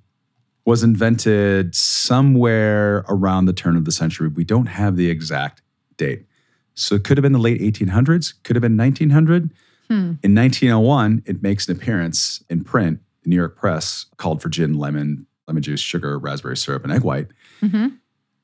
was 0.64 0.82
invented 0.82 1.76
somewhere 1.76 3.04
around 3.08 3.44
the 3.44 3.52
turn 3.52 3.76
of 3.76 3.84
the 3.84 3.92
century. 3.92 4.26
We 4.26 4.42
don't 4.42 4.66
have 4.66 4.96
the 4.96 5.08
exact 5.08 5.62
date. 5.96 6.26
So 6.74 6.96
it 6.96 7.04
could 7.04 7.16
have 7.16 7.22
been 7.22 7.30
the 7.30 7.38
late 7.38 7.60
1800s, 7.60 8.34
could 8.42 8.56
have 8.56 8.62
been 8.62 8.76
1900. 8.76 9.54
Hmm. 9.86 10.14
In 10.24 10.34
1901, 10.34 11.22
it 11.26 11.44
makes 11.44 11.68
an 11.68 11.76
appearance 11.76 12.42
in 12.50 12.64
print. 12.64 12.98
The 13.22 13.30
New 13.30 13.36
York 13.36 13.56
Press 13.56 14.06
called 14.16 14.42
for 14.42 14.48
gin, 14.48 14.74
lemon, 14.74 15.28
lemon 15.50 15.62
juice, 15.62 15.80
sugar, 15.80 16.18
raspberry 16.18 16.56
syrup, 16.56 16.84
and 16.84 16.92
egg 16.92 17.02
white. 17.02 17.26
hmm 17.60 17.88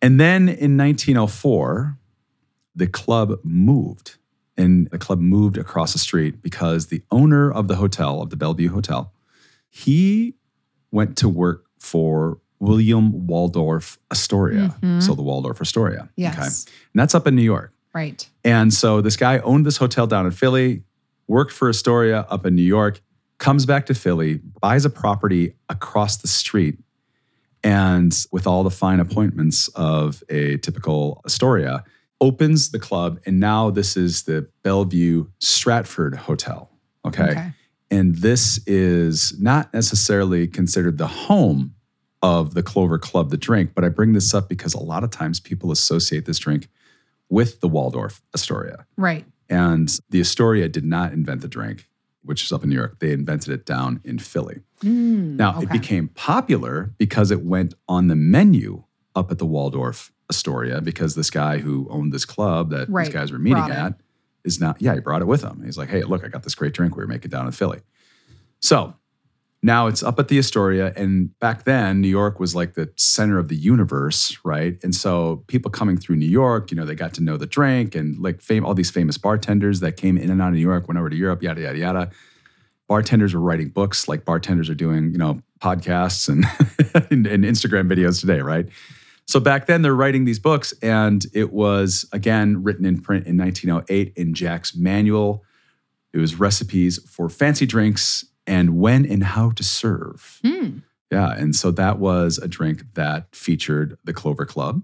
And 0.03 0.21
then 0.21 0.43
in 0.49 0.77
1904, 0.77 1.97
the 2.75 2.87
club 2.87 3.39
moved. 3.43 4.17
And 4.59 4.89
the 4.91 4.99
club 4.99 5.21
moved 5.21 5.57
across 5.59 5.93
the 5.93 5.99
street 5.99 6.43
because 6.43 6.87
the 6.87 7.03
owner 7.11 7.51
of 7.53 7.69
the 7.69 7.77
hotel, 7.77 8.23
of 8.23 8.31
the 8.31 8.37
Bellevue 8.37 8.71
Hotel, 8.71 9.13
he 9.69 10.35
went 10.91 11.17
to 11.19 11.29
work 11.29 11.67
for 11.79 12.39
William 12.59 13.27
Waldorf 13.27 13.99
Astoria. 14.11 14.75
Mhm. 14.83 15.03
So 15.03 15.15
the 15.15 15.23
Waldorf 15.23 15.61
Astoria. 15.61 16.09
Yes. 16.17 16.65
And 16.93 17.01
that's 17.01 17.15
up 17.15 17.27
in 17.27 17.37
New 17.37 17.43
York. 17.43 17.73
Right. 17.95 18.27
And 18.45 18.73
so 18.73 19.01
this 19.03 19.17
guy 19.17 19.39
owned 19.41 19.67
this 19.67 19.77
hotel 19.77 20.07
down 20.07 20.25
in 20.25 20.33
Philly, 20.33 20.83
worked 21.29 21.53
for 21.53 21.69
Astoria 21.69 22.21
up 22.31 22.47
in 22.47 22.55
New 22.55 22.63
York, 22.63 23.03
comes 23.39 23.67
back 23.67 23.85
to 23.87 23.95
Philly, 23.95 24.41
buys 24.63 24.87
a 24.87 24.91
property 24.91 25.55
across 25.69 26.17
the 26.17 26.29
street, 26.29 26.79
and 27.67 28.27
with 28.31 28.47
all 28.47 28.63
the 28.63 28.71
fine 28.71 29.01
appointments 29.01 29.67
of 29.75 30.23
a 30.29 30.57
typical 30.59 31.21
Astoria, 31.27 31.83
opens 32.21 32.71
the 32.71 32.79
club. 32.79 33.19
And 33.27 33.41
now 33.41 33.71
this 33.71 33.97
is 33.97 34.23
the 34.23 34.49
Bellevue 34.63 35.27
Stratford 35.41 36.15
Hotel. 36.15 36.71
Okay. 37.05 37.53
And 37.91 38.15
this 38.19 38.61
is 38.69 39.35
not 39.41 39.75
necessarily 39.75 40.47
considered 40.47 40.97
the 40.97 41.09
home 41.09 41.75
of 42.23 42.55
the 42.55 42.63
Clover 42.63 42.99
Club, 43.01 43.31
the 43.31 43.37
drink, 43.37 43.73
but 43.75 43.85
I 43.85 43.89
bring 43.89 44.13
this 44.13 44.33
up 44.33 44.49
because 44.49 44.73
a 44.73 44.81
lot 44.81 45.03
of 45.03 45.11
times 45.11 45.41
people 45.41 45.73
associate 45.73 46.25
this 46.25 46.39
drink 46.39 46.69
with 47.29 47.61
the 47.61 47.69
Waldorf 47.69 48.23
Astoria. 48.33 48.87
Right. 48.97 49.25
And 49.49 49.93
the 50.11 50.21
Astoria 50.21 50.69
did 50.69 50.85
not 50.85 51.13
invent 51.13 51.41
the 51.41 51.49
drink, 51.49 51.89
which 52.23 52.45
is 52.45 52.53
up 52.53 52.63
in 52.63 52.71
New 52.71 52.77
York. 52.77 53.01
They 53.01 53.11
invented 53.11 53.53
it 53.53 53.67
down 53.67 54.01
in 54.05 54.21
Philly. 54.21 54.61
Mm, 54.83 55.37
Now, 55.37 55.61
it 55.61 55.71
became 55.71 56.09
popular 56.09 56.93
because 56.99 57.31
it 57.31 57.43
went 57.45 57.75
on 57.89 58.09
the 58.09 58.17
menu 58.17 58.85
up 59.15 59.31
at 59.31 59.39
the 59.39 59.47
Waldorf 59.47 60.13
Astoria 60.31 60.81
because 60.81 61.15
this 61.15 61.31
guy 61.31 61.59
who 61.59 61.87
owned 61.91 62.13
this 62.13 62.25
club 62.25 62.71
that 62.71 62.89
Right, 62.89 63.05
these 63.07 63.15
guys 63.15 63.33
were 63.33 63.39
meeting 63.39 63.63
at 63.71 63.95
is 64.45 64.61
now, 64.61 64.75
yeah, 64.79 64.95
he 64.95 65.01
brought 65.01 65.23
it 65.23 65.27
with 65.27 65.43
him. 65.43 65.63
He's 65.65 65.79
like, 65.79 65.89
hey, 65.89 66.03
look, 66.03 66.25
I 66.25 66.29
got 66.29 66.43
this 66.43 66.55
great 66.55 66.75
drink 66.75 66.97
we 66.97 67.03
were 67.03 67.09
making 67.09 67.31
down 67.31 67.47
in 67.47 67.53
Philly. 67.53 67.81
So, 68.61 68.95
Now 69.63 69.87
it's 69.89 70.03
up 70.03 70.19
at 70.21 70.29
the 70.29 70.39
Astoria. 70.39 70.93
And 70.97 71.37
back 71.41 71.65
then, 71.65 72.01
New 72.01 72.09
York 72.09 72.39
was 72.39 72.55
like 72.55 72.75
the 72.75 72.93
center 72.97 73.39
of 73.39 73.49
the 73.49 73.57
universe, 73.57 74.39
right? 74.45 74.79
And 74.85 74.95
so 74.95 75.43
people 75.49 75.71
coming 75.71 75.97
through 75.97 76.17
New 76.17 76.27
York, 76.29 76.71
you 76.71 76.77
know, 76.77 76.85
they 76.85 76.95
got 76.95 77.15
to 77.15 77.23
know 77.23 77.37
the 77.37 77.47
drink 77.47 77.95
and 77.95 78.19
like 78.19 78.41
fame, 78.43 78.65
all 78.65 78.75
these 78.75 78.91
famous 78.91 79.17
bartenders 79.19 79.81
that 79.81 79.97
came 79.97 80.19
in 80.19 80.31
and 80.31 80.41
out 80.43 80.49
of 80.49 80.55
New 80.55 80.61
York, 80.61 80.87
went 80.87 80.99
over 80.99 81.09
to 81.11 81.17
Europe, 81.17 81.43
yada, 81.43 81.63
yada, 81.63 81.79
yada. 81.79 82.11
Bartenders 82.89 83.35
were 83.35 83.41
writing 83.41 83.69
books 83.69 84.09
like 84.09 84.25
bartenders 84.25 84.71
are 84.71 84.75
doing, 84.75 85.13
you 85.13 85.19
know, 85.19 85.41
podcasts 85.61 86.29
and, 86.29 86.45
and, 87.11 87.27
and 87.27 87.45
Instagram 87.45 87.91
videos 87.93 88.21
today, 88.21 88.41
right? 88.41 88.69
So 89.27 89.41
back 89.41 89.67
then 89.67 89.83
they're 89.83 89.95
writing 89.95 90.25
these 90.25 90.39
books, 90.39 90.73
and 90.83 91.27
it 91.35 91.53
was 91.53 92.09
again 92.13 92.63
written 92.63 92.85
in 92.85 93.01
print 93.01 93.27
in 93.27 93.37
1908 93.37 94.13
in 94.17 94.35
Jack's 94.35 94.77
manual. 94.77 95.45
It 96.13 96.19
was 96.19 96.39
recipes 96.39 96.99
for 97.11 97.29
fancy 97.29 97.67
drinks 97.67 98.25
and 98.47 98.79
when 98.79 99.05
and 99.05 99.25
how 99.25 99.51
to 99.51 99.65
serve. 99.65 100.39
Hmm. 100.43 100.79
Yeah, 101.11 101.33
and 101.33 101.55
so 101.55 101.71
that 101.73 101.99
was 101.99 102.39
a 102.39 102.49
drink 102.49 102.83
that 102.95 103.35
featured 103.35 103.99
the 104.05 104.13
Clover 104.13 104.45
Club, 104.45 104.83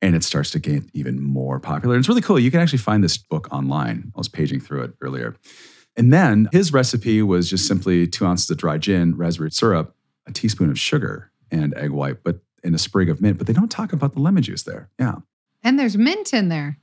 and 0.00 0.14
it 0.14 0.24
starts 0.24 0.50
to 0.52 0.58
get 0.58 0.84
even 0.92 1.22
more 1.22 1.58
popular. 1.58 1.94
And 1.94 2.00
it's 2.00 2.08
really 2.08 2.22
cool. 2.22 2.38
You 2.38 2.50
can 2.50 2.60
actually 2.60 2.78
find 2.78 3.02
this 3.02 3.16
book 3.16 3.48
online. 3.52 4.12
I 4.14 4.18
was 4.18 4.28
paging 4.28 4.60
through 4.60 4.82
it 4.82 4.92
earlier. 5.00 5.36
And 5.96 6.12
then 6.12 6.48
his 6.52 6.72
recipe 6.72 7.20
was 7.22 7.50
just 7.50 7.66
simply 7.66 8.06
two 8.06 8.24
ounces 8.26 8.48
of 8.50 8.56
dry 8.56 8.78
gin, 8.78 9.16
raspberry 9.16 9.50
syrup, 9.50 9.94
a 10.26 10.32
teaspoon 10.32 10.70
of 10.70 10.78
sugar, 10.78 11.30
and 11.50 11.74
egg 11.74 11.90
white. 11.90 12.22
But 12.24 12.40
in 12.64 12.74
a 12.74 12.78
sprig 12.78 13.10
of 13.10 13.20
mint, 13.20 13.38
but 13.38 13.46
they 13.46 13.52
don't 13.52 13.70
talk 13.70 13.92
about 13.92 14.14
the 14.14 14.20
lemon 14.20 14.42
juice 14.42 14.62
there. 14.62 14.88
Yeah. 14.98 15.16
And 15.62 15.78
there's 15.78 15.96
mint 15.98 16.32
in 16.32 16.48
there. 16.48 16.78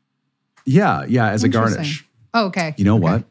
Yeah, 0.65 1.05
yeah, 1.07 1.29
as 1.29 1.43
a 1.43 1.49
garnish. 1.49 2.05
Oh, 2.33 2.47
okay. 2.47 2.75
You 2.77 2.83
know 2.85 2.95
Okay. 2.97 3.03
what? 3.03 3.23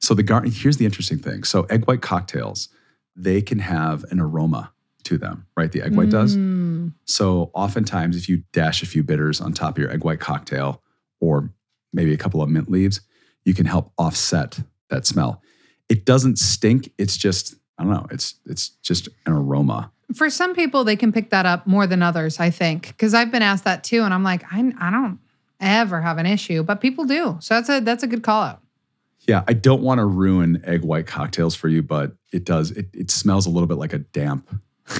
So 0.00 0.14
the 0.14 0.22
gar- 0.22 0.44
here's 0.44 0.76
the 0.78 0.84
interesting 0.84 1.18
thing. 1.18 1.44
So 1.44 1.64
egg 1.64 1.86
white 1.86 2.00
cocktails, 2.02 2.68
they 3.14 3.42
can 3.42 3.58
have 3.58 4.04
an 4.10 4.18
aroma 4.20 4.72
to 5.04 5.18
them, 5.18 5.46
right? 5.56 5.70
The 5.70 5.82
egg 5.82 5.94
white 5.96 6.10
does. 6.10 6.36
Mm. 6.36 6.92
So 7.04 7.50
oftentimes 7.54 8.16
if 8.16 8.28
you 8.28 8.44
dash 8.52 8.82
a 8.82 8.86
few 8.86 9.02
bitters 9.02 9.40
on 9.40 9.52
top 9.52 9.76
of 9.76 9.82
your 9.82 9.90
egg 9.90 10.04
white 10.04 10.20
cocktail 10.20 10.82
or 11.20 11.50
maybe 11.92 12.12
a 12.14 12.16
couple 12.16 12.40
of 12.42 12.48
mint 12.48 12.70
leaves, 12.70 13.00
you 13.44 13.54
can 13.54 13.66
help 13.66 13.92
offset 13.98 14.60
that 14.92 15.06
smell. 15.06 15.42
It 15.88 16.04
doesn't 16.06 16.38
stink, 16.38 16.92
it's 16.98 17.16
just 17.16 17.56
I 17.78 17.82
don't 17.84 17.92
know, 17.92 18.06
it's 18.10 18.36
it's 18.46 18.68
just 18.82 19.08
an 19.26 19.32
aroma. 19.32 19.90
For 20.14 20.30
some 20.30 20.54
people, 20.54 20.84
they 20.84 20.96
can 20.96 21.10
pick 21.10 21.30
that 21.30 21.46
up 21.46 21.66
more 21.66 21.86
than 21.86 22.02
others, 22.02 22.38
I 22.38 22.50
think. 22.50 22.88
Because 22.88 23.14
I've 23.14 23.30
been 23.30 23.42
asked 23.42 23.64
that 23.64 23.82
too. 23.82 24.02
And 24.02 24.12
I'm 24.12 24.22
like, 24.22 24.44
I, 24.52 24.72
I 24.78 24.90
don't 24.90 25.18
ever 25.58 26.02
have 26.02 26.18
an 26.18 26.26
issue, 26.26 26.62
but 26.62 26.80
people 26.82 27.06
do. 27.06 27.38
So 27.40 27.54
that's 27.54 27.68
a 27.68 27.80
that's 27.80 28.02
a 28.02 28.06
good 28.06 28.22
call 28.22 28.42
out. 28.42 28.60
Yeah, 29.26 29.44
I 29.46 29.52
don't 29.52 29.82
want 29.82 29.98
to 29.98 30.04
ruin 30.04 30.62
egg 30.66 30.82
white 30.82 31.06
cocktails 31.06 31.54
for 31.54 31.68
you, 31.68 31.82
but 31.82 32.12
it 32.32 32.44
does. 32.44 32.72
It, 32.72 32.88
it 32.92 33.10
smells 33.10 33.46
a 33.46 33.50
little 33.50 33.68
bit 33.68 33.78
like 33.78 33.92
a 33.92 33.98
damp 33.98 34.48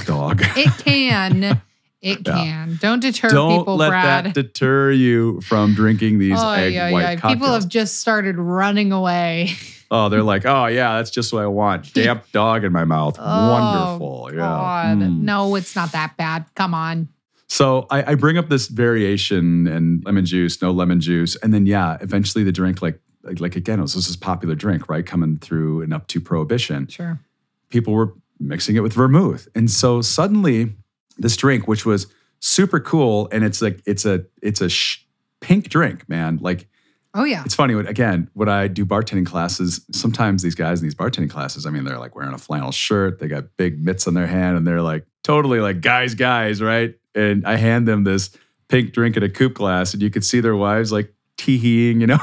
dog. 0.07 0.43
It 0.57 0.71
can. 0.79 1.61
It 2.03 2.27
Yeah. 2.27 2.35
can. 2.35 2.79
Don't 2.81 2.99
deter 2.99 3.29
don't 3.29 3.61
people, 3.61 3.77
let 3.77 3.91
Brad. 3.91 4.25
that 4.25 4.35
deter 4.35 4.91
you 4.91 5.41
from 5.41 5.73
drinking 5.75 6.19
these 6.19 6.37
oh, 6.37 6.51
egg 6.51 6.75
yeah, 6.75 6.91
white 6.91 7.03
yeah. 7.03 7.15
cocktails. 7.15 7.35
People 7.35 7.53
have 7.55 7.69
just 7.69 8.01
started 8.01 8.39
running 8.39 8.91
away. 8.91 9.51
oh, 9.93 10.09
they're 10.09 10.23
like, 10.25 10.45
oh 10.47 10.67
yeah, 10.67 10.97
that's 10.97 11.11
just 11.11 11.33
what 11.33 11.43
I 11.43 11.47
want. 11.47 11.93
Damp 11.95 12.25
dog 12.33 12.65
in 12.65 12.73
my 12.73 12.85
mouth. 12.85 13.17
Oh, 13.21 13.51
Wonderful. 13.51 14.31
Yeah. 14.33 14.39
God. 14.39 14.99
Mm. 14.99 15.21
No, 15.21 15.55
it's 15.55 15.77
not 15.77 15.93
that 15.93 16.17
bad. 16.17 16.47
Come 16.57 16.75
on. 16.75 17.09
So 17.49 17.87
I, 17.91 18.13
I 18.13 18.15
bring 18.15 18.39
up 18.39 18.49
this 18.49 18.67
variation 18.69 19.67
and 19.69 20.03
lemon 20.07 20.25
juice, 20.25 20.63
no 20.63 20.71
lemon 20.71 21.01
juice, 21.01 21.37
and 21.37 21.53
then 21.53 21.67
yeah, 21.67 21.99
eventually 22.01 22.43
the 22.43 22.53
drink 22.53 22.81
like 22.83 22.99
like, 23.23 23.41
like 23.41 23.55
again, 23.55 23.79
it 23.79 23.83
was 23.83 23.95
this 23.95 24.09
is 24.09 24.17
popular 24.17 24.55
drink, 24.57 24.89
right? 24.89 25.07
Coming 25.07 25.39
through 25.39 25.83
and 25.83 25.93
up 25.95 26.09
to 26.09 26.21
prohibition. 26.21 26.89
Sure. 26.89 27.21
people 27.69 27.93
were 27.93 28.15
mixing 28.41 28.75
it 28.75 28.81
with 28.81 28.93
vermouth. 28.95 29.47
And 29.55 29.71
so 29.71 30.01
suddenly 30.03 30.75
this 31.19 31.37
drink, 31.37 31.69
which 31.69 31.87
was 31.87 32.07
super 32.41 32.81
cool, 32.81 33.29
and 33.31 33.45
it's 33.45 33.61
like 33.63 33.81
it's 33.87 34.05
a 34.07 34.25
it's 34.43 34.61
a 34.61 34.69
sh- 34.69 35.07
pink 35.41 35.69
drink, 35.69 36.09
man. 36.09 36.39
Like 36.41 36.67
Oh, 37.15 37.25
yeah. 37.25 37.43
it's 37.45 37.55
funny 37.55 37.75
when 37.75 37.87
again 37.87 38.31
when 38.33 38.49
I 38.49 38.69
do 38.69 38.87
bartending 38.87 39.27
classes, 39.27 39.85
sometimes 39.93 40.43
these 40.43 40.55
guys 40.55 40.81
in 40.81 40.87
these 40.87 40.95
bartending 40.95 41.31
classes, 41.31 41.67
I 41.67 41.71
mean, 41.71 41.85
they're 41.85 41.99
like 41.99 42.15
wearing 42.15 42.33
a 42.33 42.39
flannel 42.39 42.73
shirt, 42.73 43.19
they 43.19 43.29
got 43.29 43.57
big 43.57 43.85
mitts 43.85 44.07
on 44.07 44.15
their 44.15 44.27
hand, 44.27 44.57
and 44.57 44.67
they're 44.67 44.83
like 44.83 45.05
totally 45.23 45.61
like 45.61 45.81
guys, 45.81 46.15
guys, 46.15 46.63
right? 46.63 46.95
And 47.15 47.47
I 47.47 47.57
hand 47.57 47.87
them 47.87 48.05
this 48.05 48.31
pink 48.69 48.93
drink 48.93 49.17
in 49.17 49.23
a 49.23 49.29
coupe 49.29 49.55
glass, 49.55 49.93
and 49.93 50.03
you 50.03 50.11
could 50.11 50.25
see 50.25 50.41
their 50.41 50.57
wives 50.57 50.91
like 50.91 51.13
teeheeing, 51.37 52.01
you 52.01 52.07
know, 52.07 52.19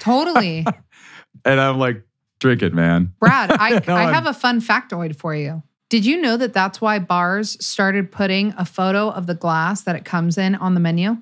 Totally. 0.00 0.66
and 1.44 1.60
I'm 1.60 1.78
like, 1.78 2.02
drink 2.40 2.62
it, 2.62 2.74
man. 2.74 3.12
Brad, 3.20 3.52
I, 3.52 3.80
I 3.86 4.12
have 4.12 4.26
a 4.26 4.34
fun 4.34 4.60
factoid 4.60 5.14
for 5.16 5.34
you. 5.34 5.62
Did 5.88 6.04
you 6.06 6.20
know 6.20 6.36
that 6.36 6.52
that's 6.52 6.80
why 6.80 6.98
bars 6.98 7.64
started 7.64 8.10
putting 8.10 8.54
a 8.56 8.64
photo 8.64 9.10
of 9.10 9.26
the 9.26 9.34
glass 9.34 9.82
that 9.82 9.96
it 9.96 10.04
comes 10.04 10.38
in 10.38 10.54
on 10.54 10.74
the 10.74 10.80
menu? 10.80 11.18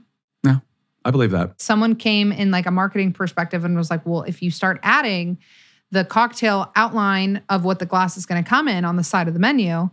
I 1.08 1.10
believe 1.10 1.30
that. 1.30 1.58
Someone 1.58 1.94
came 1.96 2.32
in 2.32 2.50
like 2.50 2.66
a 2.66 2.70
marketing 2.70 3.14
perspective 3.14 3.64
and 3.64 3.74
was 3.74 3.88
like, 3.90 4.04
well, 4.04 4.24
if 4.24 4.42
you 4.42 4.50
start 4.50 4.78
adding 4.82 5.38
the 5.90 6.04
cocktail 6.04 6.70
outline 6.76 7.40
of 7.48 7.64
what 7.64 7.78
the 7.78 7.86
glass 7.86 8.18
is 8.18 8.26
going 8.26 8.44
to 8.44 8.48
come 8.48 8.68
in 8.68 8.84
on 8.84 8.96
the 8.96 9.02
side 9.02 9.26
of 9.26 9.32
the 9.32 9.40
menu, 9.40 9.88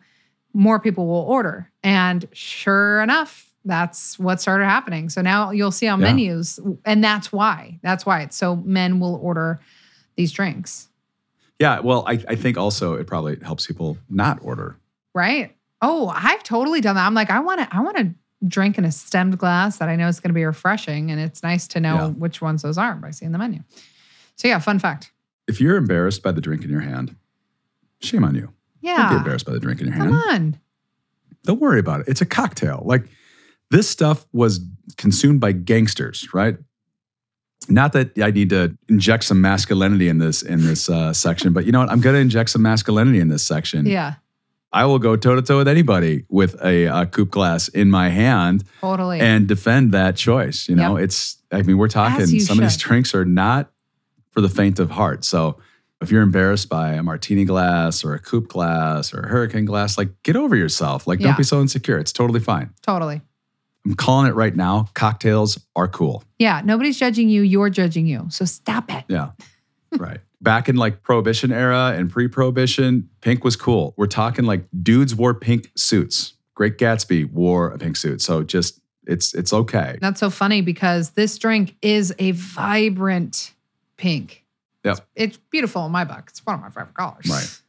more 0.53 0.77
people 0.77 1.07
will 1.07 1.21
order. 1.21 1.71
And 1.83 2.27
sure 2.33 3.01
enough, 3.01 3.49
that's 3.63 4.19
what 4.19 4.41
started 4.41 4.65
happening. 4.65 5.07
So 5.07 5.21
now 5.21 5.51
you'll 5.51 5.71
see 5.71 5.87
on 5.87 6.01
Yeah. 6.01 6.07
menus, 6.07 6.59
and 6.83 7.01
that's 7.01 7.31
why. 7.31 7.79
That's 7.81 8.05
why 8.05 8.21
it's 8.21 8.35
so 8.35 8.57
men 8.57 8.99
will 8.99 9.15
order 9.15 9.61
these 10.17 10.33
drinks. 10.33 10.89
Yeah, 11.59 11.79
well, 11.79 12.03
I, 12.05 12.21
I 12.27 12.35
think 12.35 12.57
also 12.57 12.95
it 12.95 13.07
probably 13.07 13.37
helps 13.41 13.65
people 13.65 13.97
not 14.09 14.39
order. 14.41 14.75
Right. 15.13 15.55
Oh, 15.81 16.11
I've 16.13 16.43
totally 16.43 16.81
done 16.81 16.95
that. 16.95 17.07
I'm 17.07 17.13
like, 17.13 17.29
I 17.29 17.39
want 17.39 17.61
to, 17.61 17.73
I 17.73 17.79
want 17.79 17.95
to 17.95 18.13
drink 18.47 18.77
in 18.77 18.85
a 18.85 18.91
stemmed 18.91 19.37
glass 19.37 19.77
that 19.77 19.89
I 19.89 19.95
know 19.95 20.07
is 20.07 20.19
going 20.19 20.29
to 20.29 20.33
be 20.35 20.45
refreshing, 20.45 21.11
and 21.11 21.19
it's 21.19 21.41
nice 21.43 21.67
to 21.69 21.79
know 21.79 21.95
Yeah. 21.95 22.07
which 22.09 22.41
ones 22.41 22.61
those 22.61 22.77
are 22.77 22.95
by 22.95 23.11
seeing 23.11 23.31
the 23.31 23.37
menu. 23.37 23.61
So 24.35 24.47
yeah, 24.47 24.59
fun 24.59 24.79
fact. 24.79 25.11
If 25.47 25.61
you're 25.61 25.77
embarrassed 25.77 26.23
by 26.23 26.31
the 26.31 26.41
drink 26.41 26.63
in 26.63 26.69
your 26.69 26.81
hand, 26.81 27.15
shame 28.01 28.23
on 28.23 28.35
you. 28.35 28.51
Yeah. 28.81 28.97
Don't 28.97 29.09
be 29.09 29.15
embarrassed 29.17 29.45
by 29.45 29.53
the 29.53 29.59
drink 29.59 29.79
in 29.81 29.87
your 29.87 29.95
come 29.95 30.11
hand. 30.11 30.23
Come 30.23 30.33
on. 30.35 30.59
Don't 31.43 31.59
worry 31.61 31.79
about 31.79 32.01
it. 32.01 32.07
It's 32.07 32.21
a 32.21 32.25
cocktail. 32.25 32.81
Like 32.85 33.05
this 33.71 33.89
stuff 33.89 34.25
was 34.33 34.59
consumed 34.97 35.39
by 35.39 35.51
gangsters, 35.51 36.33
right? 36.33 36.57
Not 37.69 37.93
that 37.93 38.11
I 38.21 38.31
need 38.31 38.49
to 38.51 38.77
inject 38.89 39.23
some 39.23 39.41
masculinity 39.41 40.07
in 40.07 40.19
this 40.19 40.41
in 40.43 40.61
this 40.61 40.87
uh, 40.89 41.13
section, 41.13 41.51
but 41.53 41.65
you 41.65 41.71
know 41.71 41.79
what? 41.79 41.89
I'm 41.89 42.01
going 42.01 42.13
to 42.15 42.19
inject 42.19 42.49
some 42.51 42.61
masculinity 42.61 43.19
in 43.19 43.29
this 43.29 43.41
section. 43.43 43.85
Yeah, 43.87 44.15
I 44.75 44.85
will 44.85 44.99
go 44.99 45.15
toe 45.15 45.35
to 45.35 45.41
toe 45.41 45.57
with 45.57 45.67
anybody 45.69 46.25
with 46.29 46.61
a, 46.63 46.85
a 46.85 47.05
coupe 47.05 47.31
glass 47.31 47.69
in 47.69 47.89
my 47.89 48.09
hand 48.09 48.63
totally. 48.81 49.19
and 49.21 49.47
defend 49.47 49.93
that 49.93 50.15
choice. 50.17 50.67
You 50.67 50.75
know, 50.75 50.97
Yep. 50.97 51.05
it's, 51.05 51.37
I 51.51 51.61
mean, 51.61 51.77
we're 51.77 51.87
talking, 51.87 52.25
some 52.41 52.57
of 52.59 52.63
these 52.63 52.75
drinks 52.77 53.15
are 53.15 53.23
not 53.23 53.71
for 54.31 54.41
the 54.41 54.49
faint 54.49 54.79
of 54.79 54.91
heart. 54.91 55.23
So 55.23 55.57
if 56.01 56.11
you're 56.11 56.21
embarrassed 56.23 56.67
by 56.67 56.91
a 56.93 57.01
martini 57.01 57.45
glass 57.45 58.03
or 58.03 58.13
a 58.15 58.19
coupe 58.19 58.49
glass 58.49 59.13
or 59.13 59.21
a 59.21 59.27
hurricane 59.29 59.63
glass, 59.63 59.97
like 59.97 60.09
get 60.23 60.35
over 60.35 60.55
yourself. 60.57 61.07
Like, 61.07 61.19
Yeah. 61.21 61.27
don't 61.27 61.37
be 61.37 61.43
so 61.43 61.61
insecure. 61.61 61.97
It's 61.97 62.11
totally 62.11 62.41
fine. 62.41 62.71
totally. 62.81 63.21
I'm 63.85 63.93
calling 63.95 64.27
it 64.27 64.35
right 64.35 64.55
now. 64.55 64.89
Cocktails 64.93 65.57
are 65.75 65.87
cool. 65.87 66.23
Yeah, 66.39 66.61
nobody's 66.65 66.97
judging 66.99 67.29
you. 67.29 67.43
You're 67.43 67.69
judging 67.69 68.07
you. 68.07 68.25
So 68.29 68.43
stop 68.43 68.91
it. 68.91 69.05
Yeah. 69.07 69.29
right. 69.97 70.19
Back 70.45 70.69
in 70.69 70.75
like 70.75 71.01
prohibition 71.01 71.51
era 71.51 71.93
and 71.95 72.09
pre-prohibition, 72.09 73.09
pink 73.21 73.43
was 73.43 73.55
cool. 73.55 73.93
We're 73.97 74.07
talking 74.07 74.45
like 74.45 74.65
dudes 74.81 75.15
wore 75.15 75.33
pink 75.33 75.71
suits. 75.75 76.33
Great 76.53 76.77
Gatsby 76.77 77.31
wore 77.31 77.69
a 77.69 77.77
pink 77.77 77.97
suit. 77.97 78.21
So 78.21 78.43
just 78.43 78.79
it's 79.07 79.33
it's 79.33 79.51
okay. 79.51 79.97
That's 80.01 80.19
so 80.19 80.29
funny 80.29 80.61
because 80.61 81.11
this 81.11 81.37
drink 81.37 81.75
is 81.81 82.13
a 82.19 82.31
vibrant 82.31 83.53
pink. 83.97 84.45
Yep. 84.83 84.93
It's, 84.93 85.01
it's 85.15 85.37
beautiful 85.49 85.85
in 85.85 85.91
my 85.91 86.03
book. 86.03 86.25
It's 86.29 86.45
one 86.45 86.55
of 86.55 86.61
my 86.61 86.69
favorite 86.69 86.93
colors. 86.93 87.27
Right. 87.27 87.61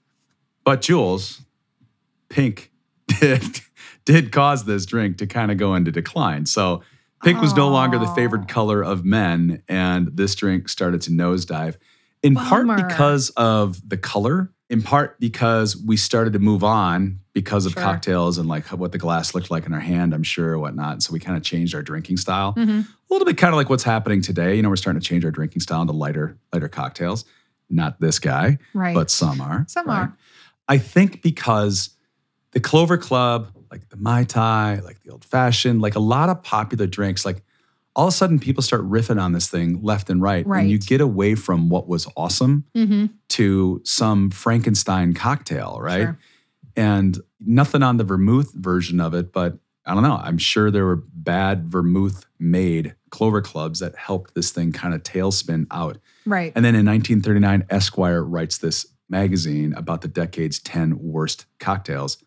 But 0.64 0.82
Jules, 0.82 1.40
pink 2.28 2.70
did 3.20 3.60
did 4.04 4.32
cause 4.32 4.64
this 4.64 4.86
drink 4.86 5.18
to 5.18 5.26
kind 5.26 5.50
of 5.50 5.56
go 5.56 5.74
into 5.74 5.90
decline. 5.90 6.46
So 6.46 6.82
pink 7.22 7.40
was 7.40 7.54
no 7.54 7.68
longer 7.68 7.98
the 7.98 8.06
favored 8.08 8.48
color 8.48 8.82
of 8.82 9.04
men, 9.04 9.62
and 9.68 10.08
this 10.14 10.34
drink 10.34 10.68
started 10.68 11.00
to 11.02 11.10
nosedive. 11.10 11.76
In 12.26 12.34
Bummer. 12.34 12.48
part 12.76 12.88
because 12.88 13.30
of 13.30 13.88
the 13.88 13.96
color, 13.96 14.52
in 14.68 14.82
part 14.82 15.18
because 15.20 15.76
we 15.76 15.96
started 15.96 16.32
to 16.32 16.38
move 16.38 16.64
on 16.64 17.20
because 17.32 17.66
of 17.66 17.72
Sure. 17.72 17.82
cocktails 17.82 18.38
and 18.38 18.48
like 18.48 18.66
what 18.68 18.92
the 18.92 18.98
glass 18.98 19.34
looked 19.34 19.50
like 19.50 19.66
in 19.66 19.72
our 19.72 19.80
hand, 19.80 20.12
I'm 20.14 20.22
sure, 20.22 20.52
or 20.54 20.58
whatnot. 20.58 21.02
So 21.02 21.12
we 21.12 21.20
kind 21.20 21.36
of 21.36 21.42
changed 21.42 21.74
our 21.74 21.82
drinking 21.82 22.16
style 22.16 22.54
Mhm. 22.54 22.84
a 22.84 23.12
little 23.14 23.26
bit 23.26 23.36
kind 23.36 23.52
of 23.52 23.56
like 23.56 23.68
what's 23.70 23.84
happening 23.84 24.22
today. 24.22 24.56
You 24.56 24.62
know, 24.62 24.68
we're 24.70 24.76
starting 24.76 25.00
to 25.00 25.06
change 25.06 25.24
our 25.24 25.30
drinking 25.30 25.60
style 25.60 25.82
into 25.82 25.92
lighter, 25.92 26.36
lighter 26.52 26.68
cocktails. 26.68 27.24
Not 27.70 28.00
this 28.00 28.18
guy, 28.18 28.58
Right. 28.74 28.94
but 28.94 29.10
some 29.10 29.40
are. 29.40 29.64
Some 29.68 29.86
right? 29.86 29.98
are. 30.00 30.16
I 30.68 30.78
think 30.78 31.22
because 31.22 31.90
the 32.52 32.60
Clover 32.60 32.96
Club, 32.96 33.48
like 33.70 33.88
the 33.90 33.96
Mai 33.96 34.24
Tai, 34.24 34.80
like 34.84 35.02
the 35.02 35.10
old 35.12 35.24
fashioned, 35.24 35.80
like 35.82 35.94
a 35.94 36.00
lot 36.00 36.28
of 36.28 36.42
popular 36.42 36.86
drinks, 36.86 37.24
like 37.24 37.44
all 37.96 38.06
of 38.06 38.12
a 38.12 38.16
sudden 38.16 38.38
people 38.38 38.62
start 38.62 38.82
riffing 38.88 39.20
on 39.20 39.32
this 39.32 39.48
thing 39.48 39.82
left 39.82 40.08
and 40.10 40.22
right. 40.22 40.46
And 40.46 40.70
you 40.70 40.78
get 40.78 41.00
away 41.00 41.34
from 41.34 41.68
what 41.70 41.88
was 41.88 42.06
awesome 42.16 42.64
Mhm. 42.76 43.10
to 43.30 43.80
some 43.84 44.30
Frankenstein 44.30 45.14
cocktail, 45.14 45.78
right? 45.80 46.02
Sure. 46.02 46.18
And 46.76 47.18
nothing 47.40 47.82
on 47.82 47.96
the 47.96 48.04
vermouth 48.04 48.52
version 48.54 49.00
of 49.00 49.14
it, 49.14 49.32
but 49.32 49.58
I 49.86 49.94
don't 49.94 50.02
know. 50.02 50.16
I'm 50.22 50.36
sure 50.36 50.70
there 50.70 50.84
were 50.84 51.02
bad 51.14 51.70
vermouth 51.72 52.26
made 52.38 52.94
clover 53.10 53.40
clubs 53.40 53.78
that 53.80 53.96
helped 53.96 54.34
this 54.34 54.50
thing 54.50 54.72
kind 54.72 54.92
of 54.94 55.02
tailspin 55.02 55.66
out. 55.70 55.96
Right. 56.26 56.52
And 56.54 56.64
then 56.64 56.74
in 56.74 56.84
1939, 56.84 57.64
Esquire 57.70 58.22
writes 58.22 58.58
this 58.58 58.84
magazine 59.08 59.72
about 59.74 60.02
the 60.02 60.08
decade's 60.08 60.58
10 60.58 60.98
worst 60.98 61.46
cocktails, 61.60 62.18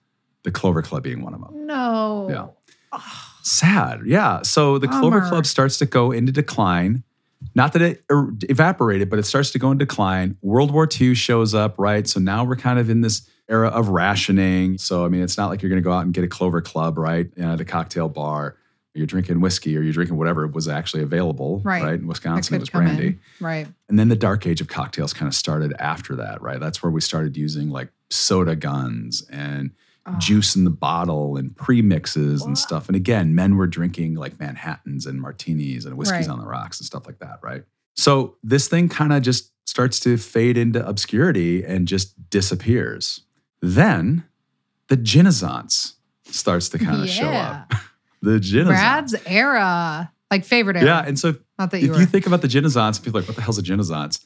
the 0.43 0.51
Clover 0.51 0.81
Club 0.81 1.03
being 1.03 1.21
one 1.21 1.33
of 1.35 1.41
them. 1.41 1.67
no. 1.67 2.27
Yeah. 2.93 2.99
Sad. 3.43 4.01
Yeah. 4.05 4.41
So 4.43 4.77
the 4.77 4.87
Clover 4.87 5.21
Club 5.21 5.45
starts 5.45 5.77
to 5.79 5.85
go 5.85 6.11
into 6.11 6.31
decline. 6.31 7.03
Not 7.55 7.73
that 7.73 7.81
it 7.81 8.03
er- 8.11 8.33
evaporated, 8.43 9.09
but 9.09 9.17
it 9.17 9.23
starts 9.23 9.51
to 9.51 9.59
go 9.59 9.71
in 9.71 9.77
decline. 9.77 10.37
World 10.41 10.71
War 10.71 10.87
II 10.99 11.15
shows 11.15 11.53
up, 11.55 11.75
right? 11.77 12.07
So 12.07 12.19
now 12.19 12.43
we're 12.43 12.57
kind 12.57 12.79
of 12.79 12.89
in 12.89 13.01
this 13.01 13.27
era 13.47 13.69
of 13.69 13.87
rationing. 13.89 14.77
So, 14.77 15.05
I 15.05 15.07
mean, 15.09 15.21
it's 15.21 15.37
not 15.37 15.49
like 15.49 15.61
you're 15.61 15.69
going 15.69 15.81
to 15.81 15.83
go 15.87 15.93
out 15.93 16.03
and 16.03 16.13
get 16.13 16.23
a 16.23 16.27
Clover 16.27 16.61
Club, 16.61 16.97
right? 16.97 17.27
At 17.37 17.61
a 17.61 17.65
cocktail 17.65 18.09
bar. 18.09 18.57
You're 18.93 19.05
drinking 19.07 19.39
whiskey 19.39 19.77
or 19.77 19.81
you're 19.81 19.93
drinking 19.93 20.17
whatever 20.17 20.45
was 20.47 20.67
actually 20.67 21.03
available, 21.03 21.61
Right. 21.63 21.81
right? 21.83 21.99
In 21.99 22.07
Wisconsin, 22.07 22.55
it 22.55 22.59
was 22.59 22.69
brandy. 22.69 23.07
in. 23.07 23.19
Right. 23.39 23.67
And 23.87 23.97
then 23.97 24.09
the 24.09 24.15
dark 24.15 24.45
age 24.45 24.59
of 24.61 24.67
cocktails 24.67 25.13
kind 25.13 25.27
of 25.27 25.35
started 25.35 25.73
after 25.79 26.15
that, 26.17 26.41
right? 26.41 26.59
That's 26.59 26.83
where 26.83 26.91
we 26.91 26.99
started 26.99 27.37
using 27.37 27.69
like 27.69 27.89
soda 28.09 28.55
guns 28.55 29.23
and 29.31 29.71
Oh. 30.13 30.17
juice 30.19 30.55
in 30.55 30.63
the 30.63 30.69
bottle 30.69 31.37
and 31.37 31.51
premixes 31.51 32.45
and 32.45 32.57
stuff. 32.57 32.87
And 32.87 32.95
again, 32.95 33.35
men 33.35 33.55
were 33.55 33.67
drinking 33.67 34.15
like 34.15 34.39
Manhattans 34.39 35.05
and 35.05 35.21
martinis 35.21 35.85
and 35.85 35.97
whiskeys 35.97 36.27
Right. 36.27 36.29
on 36.33 36.39
the 36.39 36.45
rocks 36.47 36.79
and 36.79 36.85
stuff 36.85 37.05
like 37.05 37.19
that, 37.19 37.39
right? 37.41 37.63
So 37.95 38.35
this 38.43 38.67
thing 38.67 38.89
kind 38.89 39.11
of 39.13 39.21
just 39.21 39.51
starts 39.67 39.99
to 40.01 40.17
fade 40.17 40.57
into 40.57 40.85
obscurity 40.87 41.63
and 41.63 41.87
just 41.87 42.29
disappears. 42.29 43.21
Then 43.61 44.23
the 44.87 44.97
Ginazance 44.97 45.93
starts 46.25 46.69
to 46.69 46.79
kind 46.79 47.01
of 47.03 47.09
show 47.09 47.27
up. 47.27 47.71
the 48.21 48.39
Ginazance. 48.39 48.65
Brad's 48.67 49.15
era, 49.25 50.11
like 50.31 50.45
favorite 50.45 50.77
era. 50.77 50.85
Yeah, 50.85 51.03
and 51.05 51.19
so 51.19 51.35
Not 51.57 51.71
that 51.71 51.81
you 51.81 51.87
if 51.89 51.93
were. 51.95 51.99
you 52.01 52.05
think 52.05 52.25
about 52.27 52.41
the 52.41 52.47
Ginazance, 52.47 53.01
people 53.03 53.17
are 53.17 53.21
like, 53.21 53.27
what 53.27 53.35
the 53.35 53.41
hell's 53.41 53.57
a 53.59 53.63
Ginazance? 53.63 54.23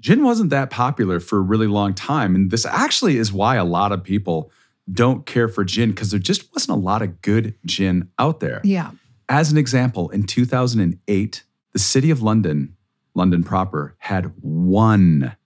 Gin 0.00 0.22
wasn't 0.22 0.50
that 0.50 0.70
popular 0.70 1.18
for 1.18 1.38
a 1.38 1.42
really 1.42 1.66
long 1.66 1.92
time. 1.92 2.34
And 2.36 2.50
this 2.52 2.64
actually 2.64 3.16
is 3.16 3.32
why 3.32 3.56
a 3.56 3.64
lot 3.64 3.90
of 3.90 4.02
people 4.04 4.52
don't 4.90 5.26
care 5.26 5.48
for 5.48 5.64
gin 5.64 5.90
because 5.90 6.10
there 6.10 6.20
just 6.20 6.52
wasn't 6.54 6.76
a 6.76 6.80
lot 6.80 7.02
of 7.02 7.20
good 7.22 7.54
gin 7.66 8.10
out 8.18 8.40
there. 8.40 8.60
yeah. 8.64 8.92
As 9.30 9.52
an 9.52 9.58
example, 9.58 10.08
in 10.08 10.22
2008, 10.22 11.42
the 11.74 11.78
city 11.78 12.10
of 12.10 12.22
London, 12.22 12.74
London 13.14 13.44
proper, 13.44 13.94
had 13.98 14.32
one 14.40 15.36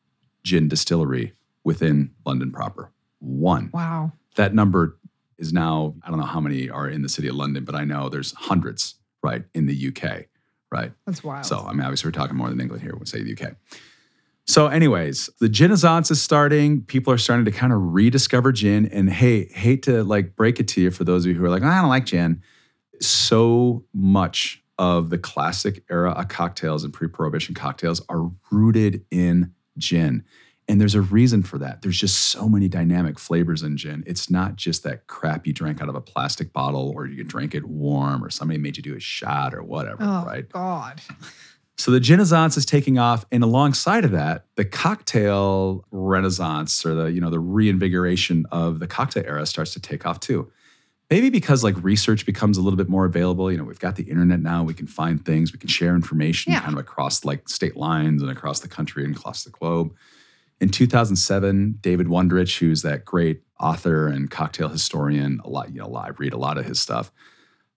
gin 0.45 0.69
distillery 0.69 1.33
within 1.65 2.13
London 2.25 2.53
proper. 2.53 2.93
One. 3.19 3.71
Wow. 3.73 4.13
That 4.37 4.55
number 4.55 4.99
is 5.37 5.53
now, 5.53 5.97
I 6.05 6.11
don't 6.11 6.21
know 6.21 6.27
how 6.27 6.41
many 6.41 6.71
are 6.71 6.89
in 6.89 7.03
the 7.03 7.09
city 7.09 7.27
of 7.27 7.35
London, 7.35 7.65
but 7.65 7.75
I 7.75 7.83
know 7.83 8.09
there's 8.09 8.33
hundreds, 8.33 8.95
right, 9.21 9.43
in 9.53 9.67
the 9.67 9.89
UK, 9.89 10.27
right? 10.71 10.93
That's 11.05 11.25
wild. 11.25 11.45
So, 11.45 11.59
I 11.59 11.73
mean, 11.73 11.83
obviously, 11.83 12.07
we're 12.07 12.13
talking 12.13 12.37
more 12.37 12.49
than 12.49 12.61
England 12.61 12.83
here 12.83 12.93
when 12.93 13.01
we 13.01 13.07
say 13.07 13.23
the 13.23 13.33
UK. 13.33 13.57
So, 14.47 14.67
anyways, 14.67 15.31
the 15.41 15.49
Ginazance 15.49 16.11
is 16.11 16.21
starting. 16.21 16.83
People 16.83 17.13
are 17.13 17.19
starting 17.19 17.45
to 17.45 17.53
kind 17.53 17.73
of 17.73 17.79
rediscover 17.81 18.51
gin. 18.53 18.87
And 18.87 19.09
hey, 19.09 19.47
hate 19.47 19.85
to 19.85 20.03
like 20.03 20.35
break 20.35 20.59
it 20.59 20.69
to 20.69 20.81
you 20.81 20.91
for 20.91 21.05
those 21.05 21.25
of 21.25 21.33
you 21.33 21.39
who 21.39 21.45
are 21.45 21.51
like, 21.51 21.63
I 21.63 21.81
don't 21.81 21.89
like 21.89 22.07
gin. 22.07 22.43
So 23.01 23.85
much 23.95 24.63
of 24.79 25.11
the 25.11 25.19
classic 25.19 25.85
era 25.91 26.11
of 26.11 26.29
cocktails 26.29 26.83
and 26.83 26.93
pre 26.93 27.09
prohibition 27.09 27.55
cocktails 27.55 28.03
are 28.09 28.31
rooted 28.51 29.05
in 29.11 29.53
gin. 29.79 30.25
And 30.69 30.81
there's 30.81 30.95
a 30.95 31.01
reason 31.01 31.43
for 31.43 31.59
that. 31.59 31.83
There's 31.83 31.99
just 31.99 32.19
so 32.31 32.49
many 32.49 32.69
dynamic 32.69 33.19
flavors 33.19 33.63
in 33.63 33.77
gin. 33.77 34.05
It's 34.07 34.31
not 34.31 34.57
just 34.57 34.85
that 34.85 35.07
crap 35.07 35.47
you 35.47 35.53
drank 35.53 35.83
out 35.83 35.89
of 35.89 35.95
a 35.95 36.01
plastic 36.01 36.53
bottle 36.53 36.93
or 36.95 37.07
you 37.07 37.25
drank 37.25 37.55
it 37.55 37.65
warm 37.65 38.25
or 38.25 38.31
somebody 38.31 38.59
made 38.59 38.77
you 38.77 38.83
do 38.83 38.97
a 38.97 39.01
shot 39.01 39.55
or 39.55 39.63
whatever, 39.63 40.03
oh, 40.03 40.25
right? 40.25 40.49
God. 40.49 41.01
So 41.79 41.91
the 41.91 42.01
Ginazance 42.01 42.57
is 42.57 42.67
taking 42.67 42.99
off, 42.99 43.25
and 43.33 43.43
alongside 43.43 44.05
of 44.05 44.11
that, 44.13 44.45
the 44.57 44.65
cocktail 44.65 45.85
renaissance 45.91 46.85
or 46.85 46.95
the 46.95 47.05
you 47.07 47.21
know 47.21 47.31
the 47.31 47.41
reinvigoration 47.41 48.47
of 48.53 48.79
the 48.79 48.87
cocktail 48.87 49.25
era 49.27 49.47
starts 49.47 49.73
to 49.73 49.81
take 49.81 50.05
off 50.07 50.21
too. 50.21 50.51
Maybe 51.11 51.29
because 51.29 51.63
like 51.63 51.75
research 51.83 52.25
becomes 52.25 52.57
a 52.57 52.63
little 52.63 52.77
bit 52.77 52.89
more 52.89 53.05
available. 53.05 53.51
You 53.51 53.59
know, 53.59 53.65
we've 53.65 53.79
got 53.79 53.97
the 53.97 54.05
internet 54.05 54.41
now. 54.41 54.63
We 54.63 54.73
can 54.75 54.87
find 54.87 55.23
things. 55.23 55.53
We 55.53 55.59
can 55.59 55.69
share 55.69 55.95
information 55.95 56.53
Yeah. 56.53 56.61
kind 56.61 56.73
of 56.73 56.79
across 56.79 57.25
like 57.25 57.49
state 57.49 57.77
lines 57.77 58.23
and 58.23 58.31
across 58.31 58.61
the 58.61 58.69
country 58.69 59.05
and 59.05 59.15
across 59.15 59.45
the 59.45 59.51
globe. 59.51 59.95
In 60.61 60.71
2007, 60.71 61.79
David 61.83 62.07
Wondrich, 62.07 62.59
who's 62.59 62.83
that 62.83 63.05
great 63.05 63.43
author 63.61 64.07
and 64.07 64.31
cocktail 64.31 64.69
historian, 64.69 65.41
a 65.45 65.51
lot 65.51 65.71
you 65.75 65.81
know, 65.81 65.95
I 65.95 66.11
read 66.17 66.33
a 66.33 66.39
lot 66.39 66.57
of 66.57 66.65
his 66.65 66.81
stuff. 66.81 67.11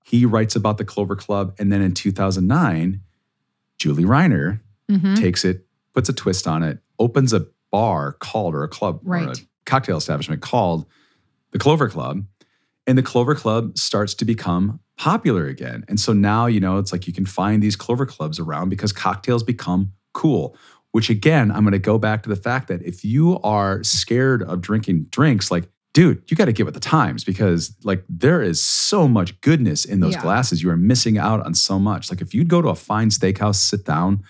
He 0.03 0.25
writes 0.25 0.55
about 0.55 0.77
the 0.77 0.85
Clover 0.85 1.15
Club, 1.15 1.55
and 1.59 1.73
then 1.73 1.81
in 1.81 1.93
2009, 1.93 3.01
Julie 3.79 4.05
Reiner 4.05 4.59
Mhm. 4.89 5.19
takes 5.19 5.43
it, 5.45 5.65
puts 5.93 6.09
a 6.09 6.13
twist 6.13 6.47
on 6.47 6.63
it, 6.63 6.79
opens 6.99 7.33
a 7.33 7.47
bar 7.71 8.13
called 8.13 8.53
or 8.55 8.63
a 8.63 8.67
club 8.67 9.01
or 9.05 9.15
a 9.15 9.25
Right. 9.27 9.45
cocktail 9.65 9.97
establishment 9.97 10.41
called 10.41 10.85
the 11.51 11.59
Clover 11.59 11.89
Club. 11.89 12.23
And 12.87 12.97
the 12.97 13.03
Clover 13.03 13.33
Club 13.35 13.77
starts 13.77 14.13
to 14.15 14.25
become 14.25 14.79
popular 14.97 15.47
again. 15.47 15.83
And 15.87 15.99
so 15.99 16.13
now, 16.13 16.45
you 16.45 16.59
know, 16.59 16.77
it's 16.77 16.91
like 16.91 17.07
you 17.07 17.13
can 17.13 17.25
find 17.25 17.61
these 17.63 17.75
Clover 17.75 18.05
Clubs 18.05 18.39
around 18.39 18.69
because 18.69 18.91
cocktails 18.93 19.43
become 19.43 19.91
cool. 20.13 20.55
Which 20.91 21.09
again, 21.09 21.51
I'm 21.51 21.63
going 21.63 21.73
to 21.73 21.79
go 21.79 21.97
back 21.97 22.23
to 22.23 22.29
the 22.29 22.35
fact 22.37 22.67
that 22.69 22.81
if 22.83 23.03
you 23.03 23.39
are 23.41 23.83
scared 23.83 24.43
of 24.43 24.61
drinking 24.61 25.07
drinks, 25.11 25.51
like, 25.51 25.67
dude, 25.95 26.21
you 26.29 26.35
got 26.35 26.45
to 26.45 26.51
get 26.51 26.65
with 26.65 26.73
the 26.75 26.79
times 26.81 27.23
because 27.23 27.73
like 27.85 28.03
there 28.09 28.41
is 28.41 28.61
so 28.61 29.07
much 29.07 29.39
goodness 29.39 29.85
in 29.85 30.01
those 30.01 30.13
Yeah. 30.13 30.21
glasses. 30.21 30.61
You 30.61 30.69
are 30.69 30.75
missing 30.77 31.17
out 31.17 31.43
on 31.45 31.53
so 31.55 31.79
much. 31.79 32.11
Like 32.11 32.19
if 32.21 32.33
you'd 32.33 32.49
go 32.49 32.61
to 32.61 32.67
a 32.67 32.75
fine 32.75 33.09
steakhouse, 33.09 33.55
sit 33.55 33.85
down 33.85 34.21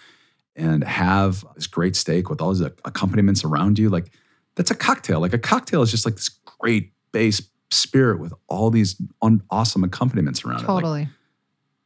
and 0.56 0.84
have 0.84 1.44
this 1.56 1.66
great 1.66 1.96
steak 1.96 2.30
with 2.30 2.40
all 2.40 2.54
these 2.54 2.62
accompaniments 2.86 3.44
around 3.44 3.80
you, 3.80 3.90
like 3.90 4.12
that's 4.56 4.70
a 4.70 4.76
cocktail. 4.76 5.20
Like 5.20 5.34
a 5.34 5.40
cocktail 5.40 5.82
is 5.82 5.90
just 5.90 6.06
like 6.06 6.16
this 6.16 6.30
great 6.60 6.94
base 7.12 7.42
spirit 7.72 8.20
with 8.20 8.32
all 8.48 8.70
these 8.70 8.96
un- 9.24 9.42
awesome 9.50 9.84
accompaniments 9.84 10.46
around 10.46 10.58
it. 10.60 10.68
Like, 10.68 10.84
Totally. 10.84 11.10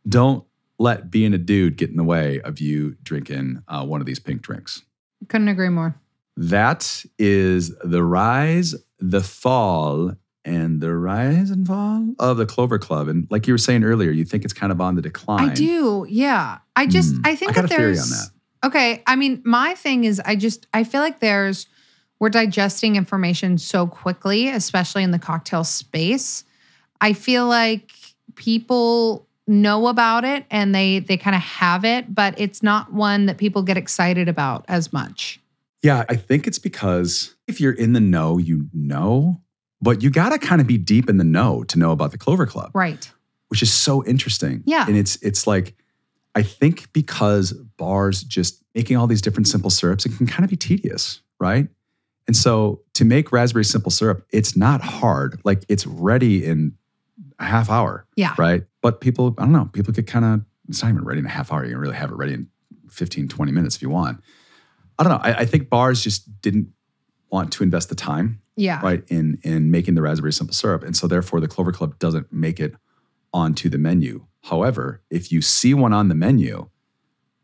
don't 0.08 0.44
let 0.78 1.10
being 1.10 1.34
a 1.34 1.38
dude 1.38 1.78
get 1.78 1.90
in 1.90 1.96
the 1.96 2.04
way 2.04 2.42
of 2.42 2.60
you 2.60 2.98
drinking 3.02 3.64
uh, 3.70 3.86
one 3.86 4.02
of 4.02 4.06
these 4.06 4.20
pink 4.20 4.42
drinks. 4.42 4.82
Couldn't 5.30 5.48
agree 5.48 5.70
more. 5.70 5.96
That 6.36 7.04
is 7.18 7.74
the 7.84 8.04
rise, 8.04 8.76
the 9.00 9.22
fall, 9.22 10.14
and 10.46 10.82
the 10.82 10.96
rise 10.96 11.52
and 11.52 11.68
fall 11.68 12.14
of 12.18 12.38
the 12.38 12.46
Clover 12.46 12.80
Club. 12.80 13.08
And 13.08 13.28
like 13.30 13.46
you 13.46 13.54
were 13.54 13.58
saying 13.60 13.84
earlier, 13.84 14.10
you 14.10 14.26
think 14.26 14.44
it's 14.46 14.54
kind 14.54 14.72
of 14.72 14.80
on 14.82 14.96
the 14.96 15.02
decline. 15.02 15.50
I 15.50 15.54
do. 15.54 16.06
Yeah. 16.10 16.60
I 16.76 16.88
just, 16.88 17.16
Hmm. 17.16 17.22
I 17.26 17.36
think 17.36 17.58
I 17.58 17.62
that 17.62 17.70
there's. 17.70 18.10
that. 18.10 18.68
Okay. 18.68 19.04
I 19.06 19.16
mean, 19.16 19.42
my 19.46 19.76
thing 19.76 20.06
is, 20.06 20.22
I 20.26 20.36
just, 20.36 20.66
I 20.74 20.84
feel 20.86 21.02
like 21.02 21.20
there's, 21.20 21.68
we're 22.20 22.30
digesting 22.30 22.96
information 22.96 23.58
so 23.58 23.86
quickly, 23.86 24.50
especially 24.50 25.04
in 25.04 25.12
the 25.12 25.20
cocktail 25.20 25.64
space. 25.64 26.44
I 27.02 27.14
feel 27.14 27.48
like 27.48 27.92
people 28.36 29.28
know 29.48 29.88
about 29.88 30.24
it 30.26 30.46
and 30.52 30.76
they 30.76 31.00
they 31.00 31.18
kind 31.18 31.36
of 31.36 31.42
have 31.42 31.84
it, 31.84 32.14
but 32.14 32.40
it's 32.40 32.62
not 32.62 32.94
one 32.94 33.26
that 33.26 33.38
people 33.38 33.64
get 33.64 33.78
excited 33.78 34.28
about 34.28 34.66
as 34.68 34.94
much. 34.94 35.40
Yeah, 35.82 36.04
I 36.10 36.16
think 36.16 36.46
it's 36.48 36.60
because 36.60 37.36
if 37.48 37.62
you're 37.62 37.74
in 37.74 37.94
the 37.94 38.00
know, 38.02 38.38
you 38.38 38.68
know, 38.74 39.42
but 39.82 40.04
you 40.04 40.10
got 40.10 40.30
to 40.30 40.38
kind 40.40 40.60
of 40.60 40.68
be 40.68 40.78
deep 40.78 41.10
in 41.10 41.18
the 41.18 41.24
know 41.24 41.64
to 41.66 41.80
know 41.80 41.92
about 41.92 42.12
the 42.12 42.18
Clover 42.18 42.46
Club. 42.46 42.72
Right. 42.74 43.10
which 43.48 43.62
is 43.64 43.72
so 43.74 44.04
interesting. 44.06 44.62
Yeah. 44.66 44.86
And 44.88 44.96
it's 44.98 45.16
it's 45.24 45.48
like 45.48 45.76
I 46.36 46.44
think 46.44 46.92
because 46.94 47.54
bars 47.54 48.24
just 48.24 48.64
making 48.76 48.98
all 48.98 49.08
these 49.08 49.22
different 49.22 49.48
simple 49.48 49.70
syrups, 49.70 50.06
it 50.06 50.16
can 50.18 50.28
kind 50.28 50.44
of 50.44 50.50
be 50.50 50.56
tedious, 50.58 51.22
right? 51.40 51.68
And 52.28 52.36
so 52.38 52.82
to 52.94 53.06
make 53.06 53.32
raspberry 53.32 53.66
simple 53.66 53.90
syrup, 53.90 54.24
it's 54.32 54.56
not 54.56 54.82
hard. 54.82 55.40
Like 55.44 55.64
it's 55.70 55.88
ready 55.88 56.46
in 56.46 56.76
a 57.40 57.46
half 57.46 57.70
hour, 57.72 58.06
Yeah. 58.16 58.36
right? 58.38 58.64
But 58.82 59.02
people, 59.02 59.34
I 59.40 59.44
don't 59.44 59.52
know, 59.54 59.70
people 59.74 59.94
get 59.94 60.06
kind 60.06 60.26
of, 60.26 60.42
it's 60.68 60.84
not 60.84 60.90
even 60.90 61.04
ready 61.06 61.20
in 61.20 61.26
a 61.26 61.30
half 61.30 61.52
hour. 61.52 61.64
You 61.66 61.72
can 61.72 61.80
really 61.80 61.96
have 61.96 62.12
it 62.12 62.16
ready 62.16 62.34
in 62.34 62.48
15, 62.92 63.30
20 63.30 63.52
minutes 63.52 63.76
if 63.78 63.82
you 63.82 63.90
want. 63.90 64.22
I 65.00 65.04
don't 65.04 65.12
know. 65.14 65.20
I, 65.24 65.40
I 65.40 65.46
think 65.46 65.70
bars 65.70 66.04
just 66.04 66.42
didn't 66.42 66.68
want 67.32 67.52
to 67.54 67.64
invest 67.64 67.90
the 67.90 67.96
time 67.96 68.42
Yeah. 68.56 68.82
right 68.84 69.04
in 69.08 69.40
in 69.44 69.72
making 69.72 69.96
the 69.96 70.02
raspberry 70.02 70.34
simple 70.34 70.54
syrup 70.54 70.84
and 70.84 70.96
so 70.96 71.08
therefore 71.08 71.40
the 71.40 71.48
clover 71.48 71.72
club 71.72 71.98
doesn't 72.00 72.32
make 72.34 72.60
it 72.60 72.74
onto 73.34 73.70
the 73.70 73.78
menu 73.78 74.26
however 74.44 75.02
if 75.12 75.32
you 75.32 75.42
see 75.42 75.74
one 75.76 75.94
on 75.94 76.08
the 76.10 76.16
menu 76.16 76.68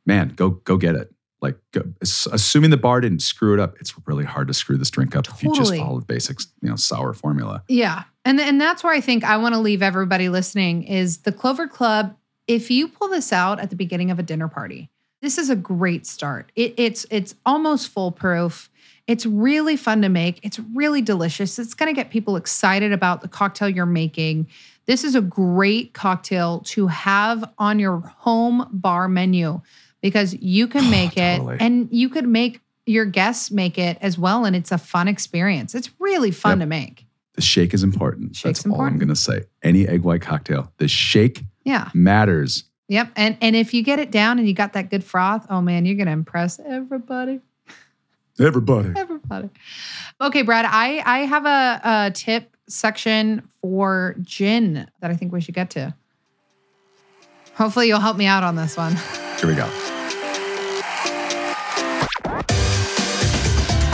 man 0.05 0.29
go 0.29 0.49
go 0.49 0.75
get 0.77 0.95
it 0.95 1.13
like 1.41 1.57
go, 1.71 1.81
assuming 2.01 2.71
the 2.71 2.77
bar 2.77 2.99
didn't 2.99 3.21
screw 3.21 3.53
it 3.53 3.59
up 3.59 3.75
it's 3.79 3.93
really 4.07 4.25
hard 4.25 4.47
to 4.47 4.53
screw 4.55 4.75
this 4.75 4.89
drink 4.89 5.15
up 5.15 5.27
if 5.27 5.43
you 5.43 5.49
just 5.49 5.69
Totally. 5.69 5.77
follow 5.77 5.99
the 5.99 6.05
basics 6.07 6.47
you 6.61 6.69
know 6.69 6.75
sour 6.75 7.13
formula 7.13 7.63
Yeah. 7.69 8.03
And 8.27 8.39
and 8.39 8.59
that's 8.59 8.83
where 8.83 8.91
I 8.91 9.01
think 9.01 9.23
I 9.23 9.37
want 9.37 9.53
to 9.53 9.59
leave 9.61 9.83
everybody 9.83 10.29
listening 10.29 10.81
is 10.85 11.19
the 11.19 11.31
Clover 11.31 11.67
Club. 11.67 12.15
If 12.47 12.71
you 12.71 12.87
pull 12.87 13.07
this 13.09 13.31
out 13.31 13.59
at 13.59 13.69
the 13.69 13.75
beginning 13.75 14.09
of 14.09 14.17
a 14.17 14.23
dinner 14.23 14.47
party, 14.47 14.89
this 15.21 15.37
is 15.37 15.49
a 15.49 15.55
great 15.55 16.05
start. 16.05 16.51
It, 16.55 16.73
it's 16.77 17.05
it's 17.09 17.35
almost 17.45 17.89
foolproof. 17.89 18.69
It's 19.07 19.25
really 19.25 19.77
fun 19.77 20.01
to 20.01 20.09
make. 20.09 20.39
It's 20.43 20.59
really 20.73 21.01
delicious. 21.01 21.59
It's 21.59 21.73
going 21.75 21.93
to 21.93 21.95
get 21.95 22.09
people 22.09 22.35
excited 22.37 22.91
about 22.91 23.21
the 23.21 23.27
cocktail 23.27 23.69
you're 23.69 23.85
making. 23.85 24.47
This 24.87 25.03
is 25.03 25.13
a 25.15 25.21
great 25.21 25.93
cocktail 25.93 26.61
to 26.65 26.87
have 26.87 27.51
on 27.59 27.77
your 27.79 27.99
home 28.17 28.67
bar 28.71 29.07
menu 29.07 29.61
because 30.01 30.33
you 30.35 30.67
can 30.67 30.89
make 30.91 31.15
Totally. 31.15 31.55
it 31.55 31.61
and 31.61 31.87
you 31.91 32.09
could 32.09 32.27
make 32.27 32.61
your 32.87 33.05
guests 33.05 33.49
make 33.51 33.77
it 33.79 33.97
as 34.01 34.17
well. 34.17 34.43
And 34.45 34.55
it's 34.55 34.71
a 34.71 34.77
fun 34.77 35.07
experience. 35.07 35.73
It's 35.75 35.89
really 35.99 36.31
fun 36.31 36.59
Yep. 36.59 36.65
to 36.65 36.65
make. 36.69 37.05
The 37.33 37.41
shake 37.41 37.73
is 37.73 37.83
important. 37.83 38.35
Shake's 38.35 38.63
That's 38.63 38.73
all 38.75 38.81
I'm 38.81 38.97
going 38.97 39.09
to 39.09 39.15
say. 39.15 39.43
Any 39.61 39.87
egg 39.87 40.01
white 40.01 40.21
cocktail, 40.21 40.71
the 40.77 40.87
shake 40.87 41.43
Yeah. 41.63 41.89
matters. 41.93 42.63
Yep. 42.87 43.11
And 43.15 43.37
and 43.41 43.55
if 43.55 43.73
you 43.73 43.83
get 43.83 43.99
it 43.99 44.11
down 44.11 44.37
and 44.37 44.47
you 44.47 44.53
got 44.53 44.73
that 44.73 44.89
good 44.89 45.03
froth, 45.03 45.47
oh 45.49 45.61
man, 45.61 45.85
you're 45.85 45.95
gonna 45.95 46.11
impress 46.11 46.59
everybody. 46.59 47.41
Everybody. 48.39 48.91
Everybody. 48.95 49.49
Okay, 50.21 50.41
Brad, 50.41 50.65
I 50.67 51.01
I 51.05 51.19
have 51.19 51.45
a, 51.45 51.81
a 51.83 52.11
tip 52.11 52.55
section 52.67 53.47
for 53.61 54.15
gin 54.21 54.87
that 54.99 55.09
I 55.11 55.15
think 55.15 55.31
we 55.31 55.41
should 55.41 55.55
get 55.55 55.69
to. 55.71 55.93
Hopefully 57.55 57.87
you'll 57.87 57.99
help 57.99 58.17
me 58.17 58.25
out 58.25 58.43
on 58.43 58.55
this 58.55 58.75
one. 58.75 58.95
Here 59.39 59.47
we 59.47 59.55
go. 59.55 59.69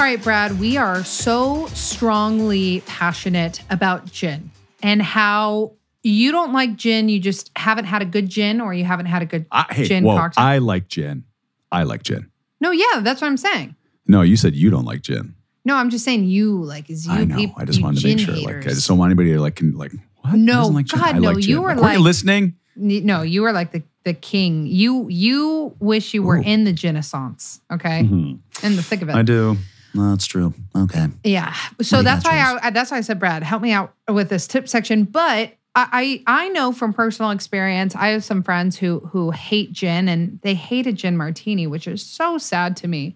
All 0.02 0.08
right, 0.08 0.22
Brad, 0.22 0.60
we 0.60 0.78
are 0.78 1.04
so 1.04 1.68
strongly 1.68 2.82
passionate 2.88 3.62
about 3.70 4.12
gin 4.12 4.50
and 4.82 5.00
how 5.00 5.74
you 6.04 6.32
don't 6.32 6.52
like 6.54 6.76
gin, 6.76 7.10
you 7.10 7.20
just 7.20 7.52
haven't 7.56 7.86
had 7.86 8.02
a 8.02 8.06
good 8.06 8.30
gin 8.30 8.60
or 8.62 8.74
you 8.74 8.84
haven't 8.84 9.06
had 9.08 9.22
a 9.22 9.26
good 9.26 9.46
I, 9.52 9.66
hey, 9.70 9.86
gin 9.86 10.04
whoa, 10.04 10.16
cocktail. 10.18 10.44
I 10.44 10.58
like 10.58 10.88
gin. 10.88 11.24
I 11.72 11.84
like 11.84 12.04
gin. 12.04 12.30
No, 12.60 12.72
yeah, 12.72 13.00
that's 13.02 13.22
what 13.22 13.28
I'm 13.28 13.38
saying. 13.38 13.76
No, 14.08 14.22
you 14.22 14.36
said 14.36 14.56
you 14.56 14.70
don't 14.70 14.86
like 14.86 15.02
gin. 15.02 15.36
No, 15.64 15.76
I'm 15.76 15.90
just 15.90 16.04
saying 16.04 16.26
you 16.26 16.64
like 16.64 16.90
is 16.90 17.06
you 17.06 17.12
I 17.14 17.24
know. 17.26 17.36
peop- 17.36 17.54
I 17.58 17.66
just 17.66 17.82
wanted 17.82 18.02
to 18.02 18.08
make 18.08 18.20
sure. 18.20 18.36
Like, 18.36 18.58
I 18.66 18.70
just 18.70 18.88
don't 18.88 18.98
want 18.98 19.10
anybody 19.12 19.34
to 19.34 19.40
like, 19.40 19.56
can, 19.56 19.78
like, 19.78 19.92
what? 20.22 20.34
No, 20.36 20.68
like. 20.68 20.88
God, 20.88 21.18
no, 21.20 21.32
like 21.32 21.46
you 21.48 21.62
were 21.62 21.70
Like, 21.76 21.82
like- 21.82 21.98
you 21.98 22.04
listening? 22.04 22.56
No, 22.76 23.22
you 23.22 23.42
were 23.44 23.52
like 23.52 23.72
the 23.72 23.84
the 24.04 24.14
king. 24.14 24.66
You 24.66 25.08
you 25.10 25.76
wish 25.80 26.14
you 26.16 26.24
were 26.24 26.38
Ooh. 26.38 26.44
in 26.44 26.64
the 26.64 26.74
Genaissance, 26.74 27.62
okay, 27.72 28.02
Mhm. 28.04 28.40
in 28.64 28.76
the 28.76 28.82
thick 28.82 29.02
of 29.04 29.10
it. 29.10 29.16
I 29.16 29.22
do. 29.22 29.58
No, 29.94 30.10
that's 30.12 30.26
true. 30.26 30.54
Okay. 30.76 31.08
Yeah. 31.24 31.54
So 31.82 32.02
that's 32.02 32.26
why 32.26 32.58
I, 32.64 32.70
that's 32.72 32.90
why 32.92 32.98
I 32.98 33.02
said, 33.02 33.20
Brad, 33.20 33.44
help 33.44 33.62
me 33.62 33.72
out 33.74 33.94
with 34.10 34.30
this 34.30 34.48
tip 34.48 34.68
section. 34.70 35.04
But 35.04 35.54
I, 35.74 36.22
I 36.28 36.50
know 36.50 36.74
from 36.74 36.94
personal 36.94 37.32
experience, 37.32 37.96
I 37.96 38.10
have 38.10 38.24
some 38.24 38.44
friends 38.44 38.78
who 38.78 39.00
who 39.12 39.32
hate 39.32 39.72
gin 39.72 40.10
and 40.10 40.40
they 40.42 40.54
hate 40.54 40.86
a 40.86 40.92
gin 40.92 41.16
martini, 41.16 41.66
which 41.66 41.88
is 41.88 42.06
so 42.06 42.38
sad 42.38 42.76
to 42.78 42.88
me. 42.88 43.16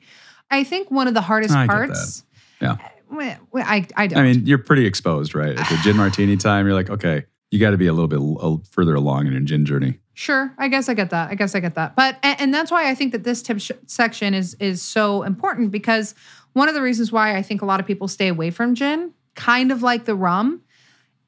I 0.49 0.63
think 0.63 0.89
one 0.89 1.07
of 1.07 1.13
the 1.13 1.21
hardest 1.21 1.53
I 1.53 1.67
parts. 1.67 2.23
Yeah. 2.61 2.77
Eh, 3.19 3.35
I 3.55 3.87
I 3.97 4.07
don't. 4.07 4.19
I 4.19 4.23
mean, 4.23 4.45
you're 4.45 4.57
pretty 4.57 4.85
exposed, 4.85 5.35
right? 5.35 5.57
At 5.57 5.69
the 5.69 5.77
gin 5.83 5.97
martini 5.97 6.37
time, 6.37 6.65
you're 6.65 6.75
like, 6.75 6.89
okay, 6.89 7.25
you 7.51 7.59
got 7.59 7.71
to 7.71 7.77
be 7.77 7.87
a 7.87 7.93
little 7.93 8.07
bit 8.07 8.19
l- 8.19 8.63
further 8.71 8.95
along 8.95 9.27
in 9.27 9.33
your 9.33 9.41
gin 9.41 9.65
journey. 9.65 9.99
Sure, 10.13 10.53
I 10.57 10.69
guess 10.69 10.87
I 10.87 10.93
get 10.93 11.09
that. 11.09 11.29
I 11.29 11.35
guess 11.35 11.55
I 11.55 11.59
get 11.59 11.75
that. 11.75 11.95
But 11.95 12.17
and, 12.23 12.39
and 12.39 12.53
that's 12.53 12.71
why 12.71 12.89
I 12.89 12.95
think 12.95 13.11
that 13.11 13.25
this 13.25 13.41
tip 13.41 13.59
sh- 13.59 13.71
section 13.85 14.33
is 14.33 14.53
is 14.55 14.81
so 14.81 15.23
important 15.23 15.71
because 15.71 16.15
one 16.53 16.69
of 16.69 16.73
the 16.73 16.81
reasons 16.81 17.11
why 17.11 17.35
I 17.35 17.41
think 17.41 17.61
a 17.61 17.65
lot 17.65 17.81
of 17.81 17.85
people 17.85 18.07
stay 18.07 18.29
away 18.29 18.49
from 18.49 18.75
gin, 18.75 19.11
kind 19.35 19.71
of 19.73 19.83
like 19.83 20.05
the 20.05 20.15
rum, 20.15 20.61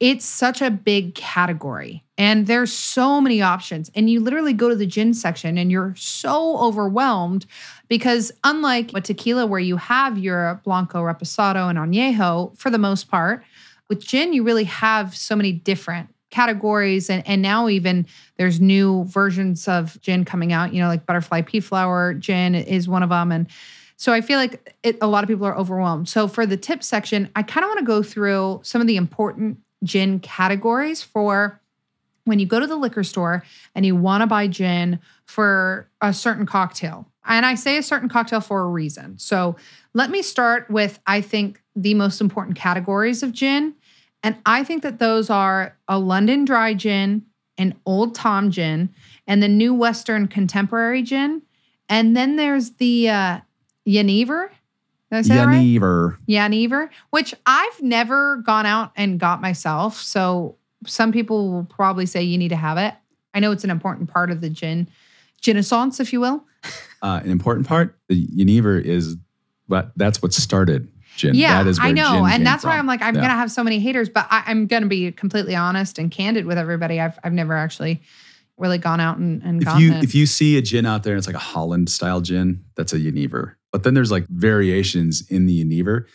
it's 0.00 0.24
such 0.24 0.62
a 0.62 0.70
big 0.70 1.14
category. 1.14 2.04
And 2.16 2.46
there's 2.46 2.72
so 2.72 3.20
many 3.20 3.42
options. 3.42 3.90
And 3.94 4.08
you 4.08 4.20
literally 4.20 4.52
go 4.52 4.68
to 4.68 4.76
the 4.76 4.86
gin 4.86 5.14
section 5.14 5.58
and 5.58 5.70
you're 5.70 5.94
so 5.96 6.58
overwhelmed 6.58 7.46
because 7.88 8.32
unlike 8.44 8.92
a 8.94 9.00
tequila 9.00 9.46
where 9.46 9.60
you 9.60 9.76
have 9.76 10.18
your 10.18 10.60
blanco 10.64 11.02
reposado 11.02 11.68
and 11.68 11.78
añejo 11.78 12.56
for 12.56 12.70
the 12.70 12.78
most 12.78 13.08
part 13.08 13.42
with 13.88 14.04
gin 14.04 14.32
you 14.32 14.42
really 14.42 14.64
have 14.64 15.16
so 15.16 15.34
many 15.34 15.52
different 15.52 16.08
categories. 16.30 17.08
And, 17.08 17.26
and 17.26 17.40
now 17.40 17.68
even 17.68 18.06
there's 18.36 18.60
new 18.60 19.04
versions 19.04 19.66
of 19.66 20.00
gin 20.00 20.24
coming 20.24 20.52
out 20.52 20.74
you 20.74 20.80
know 20.80 20.88
like 20.88 21.06
butterfly 21.06 21.42
pea 21.42 21.60
flower 21.60 22.14
gin 22.14 22.54
is 22.54 22.88
one 22.88 23.02
of 23.02 23.08
them 23.08 23.32
and 23.32 23.48
so 23.96 24.12
i 24.12 24.20
feel 24.20 24.38
like 24.38 24.76
it, 24.82 24.98
a 25.00 25.06
lot 25.06 25.24
of 25.24 25.28
people 25.28 25.46
are 25.46 25.56
overwhelmed. 25.56 26.08
So 26.08 26.28
for 26.28 26.44
the 26.44 26.56
tip 26.56 26.82
section 26.82 27.30
i 27.34 27.42
kind 27.42 27.64
of 27.64 27.68
want 27.68 27.78
to 27.80 27.86
go 27.86 28.02
through 28.02 28.60
some 28.62 28.80
of 28.80 28.86
the 28.86 28.96
important 28.96 29.58
gin 29.84 30.20
categories 30.20 31.02
for 31.02 31.60
when 32.24 32.38
you 32.38 32.46
go 32.46 32.60
to 32.60 32.66
the 32.66 32.76
liquor 32.76 33.04
store 33.04 33.42
and 33.74 33.86
you 33.86 33.96
want 33.96 34.20
to 34.20 34.26
buy 34.26 34.46
gin 34.46 35.00
for 35.24 35.88
a 36.00 36.12
certain 36.12 36.46
cocktail. 36.46 37.08
And 37.24 37.44
i 37.44 37.54
say 37.54 37.76
a 37.76 37.82
certain 37.82 38.08
cocktail 38.08 38.40
for 38.40 38.62
a 38.62 38.68
reason. 38.68 39.18
So 39.18 39.56
let 39.94 40.10
me 40.10 40.22
start 40.22 40.70
with 40.70 40.98
i 41.06 41.20
think 41.20 41.62
the 41.74 41.94
most 41.94 42.20
important 42.20 42.56
categories 42.56 43.22
of 43.22 43.32
gin. 43.32 43.74
And 44.22 44.36
I 44.44 44.64
think 44.64 44.82
that 44.82 44.98
those 44.98 45.30
are 45.30 45.76
a 45.86 45.98
London 45.98 46.44
dry 46.44 46.74
gin, 46.74 47.24
an 47.56 47.78
old 47.86 48.14
Tom 48.14 48.50
gin, 48.50 48.90
and 49.26 49.42
the 49.42 49.48
new 49.48 49.72
Western 49.72 50.26
contemporary 50.26 51.02
gin. 51.02 51.42
And 51.88 52.16
then 52.16 52.36
there's 52.36 52.72
the 52.72 53.08
uh, 53.08 53.40
Jenever. 55.10 55.16
Did 55.16 55.16
I 55.16 55.22
say 55.22 55.34
that 55.36 55.46
right? 55.46 56.18
Jenever. 56.28 56.90
Which 57.10 57.34
I've 57.46 57.82
never 57.82 58.36
gone 58.38 58.66
out 58.66 58.92
and 58.96 59.18
got 59.18 59.40
myself. 59.40 60.00
So 60.00 60.56
some 60.86 61.12
people 61.12 61.50
will 61.50 61.64
probably 61.64 62.06
say 62.06 62.22
you 62.22 62.38
need 62.38 62.48
to 62.50 62.56
have 62.56 62.78
it. 62.78 62.94
I 63.34 63.40
know 63.40 63.52
it's 63.52 63.64
an 63.64 63.70
important 63.70 64.10
part 64.10 64.30
of 64.30 64.40
the 64.40 64.50
gin, 64.50 64.88
Genaissance, 65.40 66.00
if 66.00 66.12
you 66.12 66.20
will. 66.20 66.44
Uh, 67.00 67.20
an 67.22 67.30
important 67.30 67.64
part, 67.64 67.96
the 68.08 68.26
Jenever 68.36 68.76
is, 68.76 69.14
but 69.68 69.92
that's 69.94 70.20
what 70.20 70.32
started 70.32 70.88
gin. 71.16 71.32
Yeah, 71.36 71.62
that 71.62 71.70
is 71.70 71.78
where 71.78 71.86
I 71.90 71.92
know, 71.92 72.26
and 72.26 72.44
that's 72.44 72.64
why. 72.64 72.76
I'm 72.76 72.88
like, 72.88 73.00
I'm 73.02 73.14
Yeah. 73.14 73.20
gonna 73.20 73.34
have 73.34 73.52
so 73.52 73.62
many 73.62 73.78
haters, 73.78 74.08
but 74.08 74.26
I, 74.28 74.42
I'm 74.48 74.66
gonna 74.66 74.86
be 74.86 75.12
completely 75.12 75.54
honest 75.54 76.00
and 76.00 76.10
candid 76.10 76.44
with 76.44 76.58
everybody. 76.58 77.00
I've 77.00 77.16
I've 77.22 77.32
never 77.32 77.54
actually 77.56 78.02
really 78.56 78.78
gone 78.78 78.98
out 78.98 79.18
and, 79.18 79.40
and 79.44 79.62
If 79.62 79.66
gotten 79.66 79.80
you 79.82 79.92
it. 79.92 80.02
if 80.02 80.12
you 80.16 80.26
see 80.26 80.58
a 80.58 80.60
gin 80.62 80.86
out 80.86 81.04
there 81.04 81.12
and 81.12 81.18
it's 81.18 81.28
like 81.28 81.36
a 81.36 81.38
Holland 81.38 81.88
style 81.88 82.20
gin, 82.20 82.64
that's 82.74 82.92
a 82.92 82.98
Jenever. 82.98 83.56
But 83.72 83.82
then 83.82 83.94
there's 83.94 84.10
like 84.10 84.26
variations 84.28 85.26
in 85.28 85.46
the 85.46 85.62
Jenever. 85.62 86.06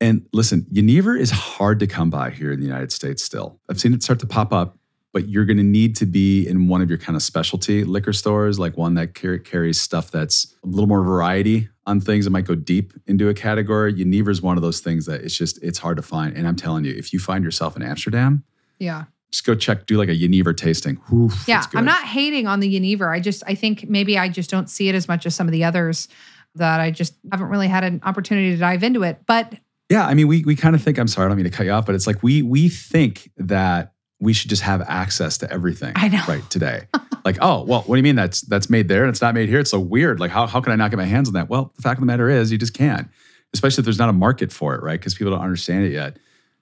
And 0.00 0.26
listen, 0.32 0.66
Jenever 0.72 1.16
is 1.16 1.30
hard 1.30 1.80
to 1.80 1.86
come 1.86 2.10
by 2.10 2.30
here 2.30 2.52
in 2.52 2.60
the 2.60 2.66
United 2.66 2.92
States 2.92 3.24
still. 3.24 3.58
I've 3.68 3.80
seen 3.80 3.94
it 3.94 4.02
start 4.02 4.20
to 4.20 4.26
pop 4.26 4.52
up, 4.52 4.78
but 5.12 5.28
you're 5.28 5.46
going 5.46 5.56
to 5.56 5.62
need 5.62 5.96
to 5.96 6.06
be 6.06 6.46
in 6.46 6.68
one 6.68 6.82
of 6.82 6.90
your 6.90 6.98
kind 6.98 7.16
of 7.16 7.22
specialty 7.22 7.82
liquor 7.84 8.12
stores, 8.12 8.58
like 8.58 8.76
one 8.76 8.94
that 8.94 9.14
car- 9.14 9.38
carries 9.38 9.80
stuff 9.80 10.10
that's 10.10 10.54
a 10.62 10.66
little 10.66 10.86
more 10.86 11.02
variety 11.02 11.68
on 11.86 12.00
things 12.00 12.26
that 12.26 12.30
might 12.30 12.44
go 12.44 12.54
deep 12.54 12.92
into 13.06 13.28
a 13.30 13.34
category. 13.34 13.94
Jenever 13.94 14.30
is 14.30 14.42
one 14.42 14.58
of 14.58 14.62
those 14.62 14.80
things 14.80 15.06
that 15.06 15.22
it's 15.22 15.36
just, 15.36 15.62
it's 15.62 15.78
hard 15.78 15.96
to 15.96 16.02
find. 16.02 16.36
And 16.36 16.46
I'm 16.46 16.56
telling 16.56 16.84
you, 16.84 16.92
if 16.92 17.12
you 17.12 17.18
find 17.18 17.42
yourself 17.42 17.76
in 17.76 17.82
Amsterdam, 17.82 18.44
yeah, 18.78 19.04
just 19.30 19.46
go 19.46 19.54
check, 19.54 19.86
do 19.86 19.96
like 19.96 20.08
a 20.08 20.14
Jenever 20.14 20.52
tasting. 20.52 21.00
Oof, 21.12 21.48
yeah. 21.48 21.64
I'm 21.74 21.84
not 21.84 22.04
hating 22.04 22.46
on 22.46 22.60
the 22.60 22.70
Jenever. 22.70 23.10
I 23.10 23.20
just 23.20 23.42
I 23.46 23.54
think 23.54 23.88
maybe 23.88 24.18
I 24.18 24.28
just 24.28 24.50
don't 24.50 24.68
see 24.68 24.88
it 24.88 24.94
as 24.94 25.08
much 25.08 25.24
as 25.24 25.34
some 25.34 25.48
of 25.48 25.52
the 25.52 25.64
others 25.64 26.08
that 26.56 26.80
I 26.80 26.90
just 26.90 27.14
haven't 27.30 27.48
really 27.48 27.68
had 27.68 27.84
an 27.84 28.00
opportunity 28.04 28.50
to 28.50 28.56
dive 28.56 28.82
into 28.82 29.02
it. 29.02 29.20
But 29.26 29.54
Yeah, 29.88 30.06
I 30.06 30.14
mean, 30.14 30.28
we 30.28 30.44
we 30.44 30.56
kind 30.56 30.74
of 30.74 30.82
think. 30.82 30.98
I'm 30.98 31.08
sorry, 31.08 31.26
I 31.26 31.28
don't 31.28 31.36
mean 31.36 31.44
to 31.44 31.50
cut 31.50 31.66
you 31.66 31.72
off, 31.72 31.86
but 31.86 31.94
it's 31.94 32.06
like 32.06 32.22
we 32.22 32.42
we 32.42 32.68
think 32.68 33.30
that 33.36 33.92
we 34.18 34.32
should 34.32 34.50
just 34.50 34.62
have 34.62 34.82
access 34.82 35.38
to 35.38 35.52
everything. 35.52 35.92
I 35.94 36.08
know. 36.08 36.22
right 36.26 36.48
today. 36.50 36.86
like, 37.24 37.38
oh, 37.40 37.64
well, 37.64 37.82
what 37.82 37.96
do 37.96 37.98
you 37.98 38.02
mean 38.02 38.16
that's 38.16 38.40
that's 38.42 38.70
made 38.70 38.88
there 38.88 39.02
and 39.02 39.10
it's 39.10 39.20
not 39.20 39.34
made 39.34 39.48
here? 39.48 39.60
It's 39.60 39.70
so 39.70 39.80
weird. 39.80 40.20
Like, 40.20 40.30
how 40.30 40.46
how 40.46 40.60
can 40.60 40.72
I 40.72 40.76
not 40.76 40.90
get 40.90 40.96
my 40.96 41.04
hands 41.04 41.28
on 41.28 41.34
that? 41.34 41.48
Well, 41.48 41.72
the 41.76 41.82
fact 41.82 41.98
of 41.98 42.02
the 42.02 42.06
matter 42.06 42.28
is, 42.30 42.50
you 42.50 42.58
just 42.58 42.74
can't. 42.74 43.08
Especially 43.54 43.82
if 43.82 43.84
there's 43.86 43.98
not 43.98 44.08
a 44.08 44.14
market 44.14 44.52
for 44.52 44.74
it, 44.74 44.82
right? 44.82 44.98
Because 44.98 45.14
people 45.14 45.32
don't 45.32 45.40
understand 45.40 45.84
it 45.84 45.92
yet. 45.92 46.18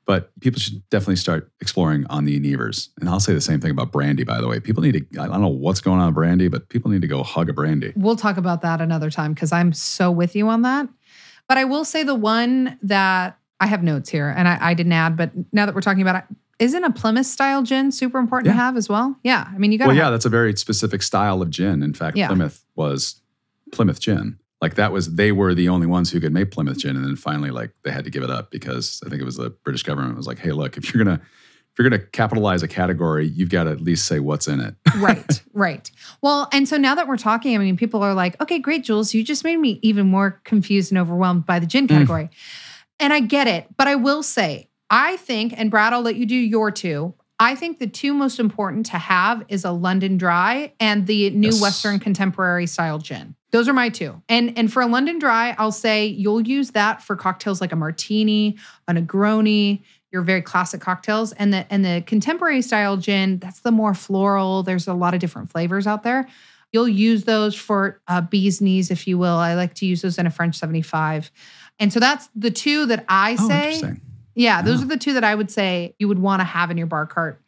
But 0.07 0.31
people 0.41 0.61
should 0.61 0.87
definitely 0.91 1.17
start 1.17 1.51
exploring 1.61 2.05
on 2.11 2.27
the 2.27 2.39
Nevers. 2.39 2.91
And 3.01 3.09
I'll 3.09 3.21
say 3.21 3.33
the 3.33 3.41
same 3.41 3.61
thing 3.61 3.71
about 3.71 3.91
brandy, 3.91 4.23
by 4.23 4.41
the 4.41 4.47
way. 4.47 4.61
People 4.61 4.83
need 4.83 4.93
to, 5.11 5.21
I 5.21 5.27
don't 5.29 5.41
know 5.41 5.49
what's 5.49 5.81
going 5.81 5.99
on 5.99 6.07
with 6.07 6.15
brandy, 6.15 6.49
but 6.49 6.69
people 6.69 6.91
need 6.91 7.01
to 7.03 7.09
go 7.09 7.23
hug 7.23 7.49
a 7.49 7.53
brandy. 7.55 7.93
we'll 7.97 8.17
talk 8.17 8.37
about 8.37 8.61
that 8.63 8.81
another 8.83 9.11
time 9.11 9.33
because 9.33 9.51
I'm 9.51 9.73
so 9.73 10.11
with 10.11 10.37
you 10.37 10.49
on 10.49 10.63
that. 10.63 10.89
But 11.49 11.57
I 11.59 11.65
will 11.65 11.85
say 11.87 12.03
the 12.03 12.15
one 12.15 12.79
that 12.83 13.39
I 13.61 13.67
have 13.67 13.83
notes 13.83 14.11
here 14.11 14.29
and 14.37 14.47
I, 14.47 14.59
I 14.61 14.75
didn't 14.75 14.93
add, 14.93 15.17
but 15.17 15.31
now 15.53 15.65
that 15.65 15.75
we're 15.75 15.81
talking 15.81 16.03
about 16.03 16.17
it, 16.17 16.37
isn't 16.59 16.85
a 16.85 16.91
Plymouth 16.93 17.27
style 17.27 17.63
gin 17.63 17.91
super 17.91 18.19
important 18.19 18.47
to 18.47 18.53
have 18.53 18.77
as 18.77 18.89
well? 18.89 19.17
Yeah. 19.25 19.49
I 19.53 19.59
mean, 19.59 19.73
you 19.73 19.79
got 19.79 19.87
to 19.87 19.89
Well, 19.89 19.97
yeah, 19.97 20.11
that's 20.11 20.25
a 20.25 20.29
very 20.31 20.55
specific 20.57 21.03
style 21.03 21.43
of 21.43 21.51
gin. 21.51 21.83
In 21.83 21.95
fact, 21.95 22.17
Yeah. 22.17 22.29
Plymouth 22.29 22.65
was 22.77 23.21
Plymouth 23.73 24.01
gin. 24.01 24.39
Like 24.65 24.77
that 24.77 24.93
was 24.93 25.15
they 25.15 25.31
were 25.31 25.55
the 25.55 25.69
only 25.69 25.87
ones 25.87 26.11
who 26.11 26.21
could 26.21 26.33
make 26.33 26.51
Plymouth 26.51 26.79
gin, 26.79 26.97
and 26.97 27.05
then 27.05 27.17
finally, 27.17 27.51
like 27.51 27.71
they 27.83 27.91
had 27.91 28.05
to 28.05 28.11
give 28.11 28.23
it 28.23 28.31
up 28.31 28.51
because 28.51 28.99
I 29.05 29.11
think 29.11 29.21
it 29.21 29.25
was 29.27 29.37
the 29.37 29.51
British 29.51 29.83
government 29.83 30.17
was 30.17 30.27
like, 30.27 30.39
"Hey, 30.39 30.53
look, 30.53 30.79
if 30.79 30.95
you're 30.95 31.05
gonna 31.05 31.21
if 31.21 31.79
you're 31.79 31.87
gonna 31.87 32.03
capitalize 32.03 32.63
a 32.63 32.69
category, 32.69 33.27
you've 33.27 33.51
got 33.51 33.65
to 33.65 33.73
at 33.73 33.83
least 33.83 34.07
say 34.07 34.21
what's 34.21 34.49
in 34.49 34.61
it." 34.61 34.75
right, 34.97 35.43
right. 35.53 35.91
Well, 36.23 36.49
and 36.51 36.67
so 36.67 36.79
now 36.79 36.95
that 36.95 37.07
we're 37.07 37.19
talking, 37.19 37.55
I 37.55 37.59
mean, 37.59 37.77
people 37.77 38.03
are 38.03 38.15
like, 38.15 38.41
okay, 38.41 38.59
great, 38.59 38.85
Jules, 38.85 39.13
you 39.13 39.23
just 39.23 39.45
made 39.45 39.59
me 39.59 39.81
even 39.83 40.07
more 40.07 40.41
confused 40.45 40.91
and 40.91 40.99
overwhelmed 40.99 41.45
by 41.45 41.59
the 41.59 41.67
gin 41.67 41.85
hmm. 41.85 41.89
category. 41.89 42.31
And 42.99 43.13
I 43.13 43.21
get 43.21 43.47
it. 43.47 43.67
But 43.77 43.87
I 43.87 43.97
will 43.97 44.23
say, 44.23 44.71
I 44.89 45.19
think, 45.19 45.53
and 45.55 45.71
Brad, 45.71 45.93
I'll 45.93 46.01
let 46.01 46.17
you 46.17 46.25
do 46.25 46.37
your 46.37 46.71
two. 46.71 47.13
I 47.39 47.55
think 47.55 47.81
the 47.81 47.87
two 47.87 48.15
most 48.15 48.41
important 48.41 48.87
to 48.87 48.99
have 48.99 49.45
is 49.49 49.67
a 49.67 49.73
London 49.73 50.17
Dry 50.17 50.73
and 50.81 51.07
the 51.07 51.29
new 51.31 51.49
Yes. 51.49 51.61
Western 51.61 51.99
contemporary 51.99 52.67
style 52.67 52.99
gin. 52.99 53.35
Those 53.55 53.69
are 53.69 53.73
my 53.73 53.89
two. 53.89 54.21
And 54.29 54.59
and 54.59 54.73
for 54.73 54.83
a 54.83 54.87
London 54.87 55.21
dry, 55.21 55.55
I'll 55.59 55.71
say 55.71 56.07
you'll 56.07 56.41
use 56.41 56.73
that 56.73 57.01
for 57.01 57.15
cocktails 57.15 57.61
like 57.61 57.71
a 57.71 57.77
martini, 57.77 58.59
a 58.89 58.93
Negroni, 58.93 59.83
your 60.11 60.23
very 60.23 60.43
classic 60.43 60.81
cocktails. 60.81 61.31
And 61.35 61.55
the 61.55 61.65
and 61.73 61.85
the 61.85 62.03
contemporary 62.05 62.63
style 62.63 62.97
gin, 62.97 63.39
that's 63.39 63.61
the 63.61 63.71
more 63.71 63.95
floral. 63.95 64.65
There's 64.65 64.89
a 64.89 64.93
lot 64.93 65.15
of 65.15 65.21
different 65.21 65.53
flavors 65.53 65.87
out 65.87 66.03
there. 66.03 66.27
You'll 66.73 66.89
use 66.89 67.23
those 67.23 67.55
for 67.55 68.01
uh, 68.09 68.23
bee's 68.23 68.61
knees, 68.61 68.91
if 68.91 69.07
you 69.07 69.19
will. 69.19 69.37
I 69.37 69.55
like 69.55 69.75
to 69.75 69.87
use 69.87 70.03
those 70.03 70.19
in 70.19 70.27
a 70.27 70.31
French 70.33 70.57
75. 70.57 71.31
And 71.79 71.93
so 71.93 72.01
that's 72.01 72.29
the 72.35 72.51
two 72.51 72.87
that 72.87 73.05
I 73.09 73.37
Oh, 73.39 73.49
say. 73.49 73.65
interesting. 73.75 74.01
Yeah, 74.35 74.63
those 74.63 74.81
Yeah. 74.81 74.87
are 74.87 74.89
the 74.89 74.97
two 74.97 75.13
that 75.13 75.23
I 75.23 75.33
would 75.33 75.53
say 75.53 75.95
you 76.01 76.09
would 76.09 76.19
want 76.19 76.41
to 76.41 76.45
have 76.45 76.73
in 76.73 76.77
your 76.77 76.89
bar 76.89 77.07
cart 77.07 77.41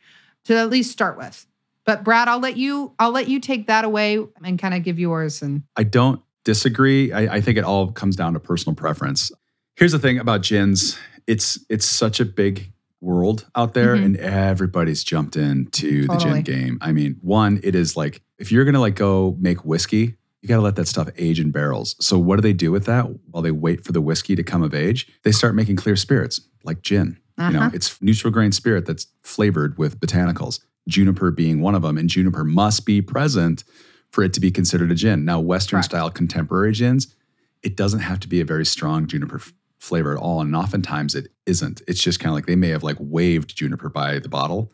to 0.45 0.57
at 0.57 0.71
least 0.71 0.93
start 0.93 1.19
with. 1.19 1.45
But 1.87 2.03
Brad, 2.05 2.29
I'll 2.29 2.41
let 2.41 2.57
you 2.57 2.93
I'll 2.99 3.13
let 3.13 3.29
you 3.29 3.41
take 3.41 3.69
that 3.69 3.85
away 3.85 4.19
and 4.45 4.59
kind 4.59 4.75
of 4.75 4.83
give 4.83 4.99
yours 4.99 5.41
and 5.43 5.63
I 5.77 5.85
don't 5.85 6.21
disagree. 6.45 7.13
I, 7.13 7.37
I 7.37 7.41
think 7.41 7.57
it 7.59 7.65
all 7.65 7.91
comes 7.93 8.17
down 8.17 8.35
to 8.35 8.41
personal 8.41 8.75
preference. 8.75 9.31
Here's 9.77 9.93
the 9.93 9.99
thing 9.99 10.19
about 10.19 10.43
gins: 10.43 10.99
it's 11.27 11.59
it's 11.69 11.87
such 11.87 12.21
a 12.21 12.25
big 12.25 12.73
world 13.01 13.47
out 13.55 13.75
there, 13.75 13.95
Mhm. 13.97 14.05
and 14.05 14.17
everybody's 14.17 15.05
jumped 15.05 15.37
into 15.37 16.07
Totally. 16.07 16.41
the 16.41 16.43
gin 16.43 16.59
game. 16.61 16.79
I 16.81 16.93
mean, 16.93 17.17
one, 17.21 17.61
it 17.63 17.75
is 17.75 17.97
like 17.97 18.23
if 18.39 18.51
you're 18.51 18.65
gonna 18.65 18.81
like 18.81 18.97
go 18.97 19.37
make 19.39 19.65
whiskey, 19.65 20.17
you 20.43 20.49
got 20.49 20.57
to 20.57 20.63
let 20.63 20.77
that 20.77 20.89
stuff 20.89 21.09
age 21.17 21.39
in 21.41 21.51
barrels. 21.51 21.95
So 22.01 22.19
what 22.19 22.37
do 22.37 22.43
they 22.43 22.53
do 22.53 22.73
with 22.73 22.85
that 22.87 23.05
while 23.31 23.43
they 23.43 23.51
wait 23.51 23.85
for 23.85 23.93
the 23.93 24.01
whiskey 24.01 24.35
to 24.37 24.43
come 24.43 24.63
of 24.63 24.75
age? 24.75 25.07
They 25.25 25.33
start 25.33 25.55
making 25.55 25.77
clear 25.77 25.95
spirits 25.97 26.41
like 26.65 26.83
gin. 26.83 27.19
You 27.39 27.51
know, 27.51 27.59
Uh-huh. 27.61 27.71
it's 27.75 28.01
neutral 28.01 28.33
grain 28.33 28.51
spirit 28.53 28.87
that's 28.87 29.07
flavored 29.23 29.77
with 29.77 30.01
botanicals. 30.01 30.61
Juniper 30.89 31.31
being 31.31 31.61
one 31.61 31.75
of 31.75 31.83
them, 31.83 31.99
and 31.99 32.09
juniper 32.09 32.45
must 32.45 32.87
be 32.87 33.03
present 33.03 33.65
for 34.11 34.23
it 34.23 34.33
to 34.35 34.41
be 34.41 34.51
considered 34.51 34.91
a 34.91 34.95
gin. 34.95 35.25
Now, 35.25 35.41
Western 35.41 35.79
Correct. 35.79 35.87
style 35.87 36.11
contemporary 36.11 36.73
gins, 36.73 37.15
it 37.63 37.77
doesn't 37.77 38.01
have 38.01 38.21
to 38.21 38.29
be 38.29 38.41
a 38.41 38.45
very 38.45 38.65
strong 38.65 39.07
juniper 39.07 39.37
f- 39.37 39.53
flavor 39.79 40.13
at 40.17 40.19
all, 40.19 40.41
and 40.41 40.55
oftentimes 40.55 41.15
it 41.15 41.29
isn't. 41.45 41.83
It's 41.89 42.01
just 42.03 42.21
kind 42.21 42.31
of 42.31 42.35
like 42.35 42.47
they 42.47 42.57
may 42.57 42.69
have 42.69 42.83
like 42.85 42.97
waved 43.01 43.57
juniper 43.57 43.89
by 43.89 44.19
the 44.21 44.29
bottle. 44.29 44.71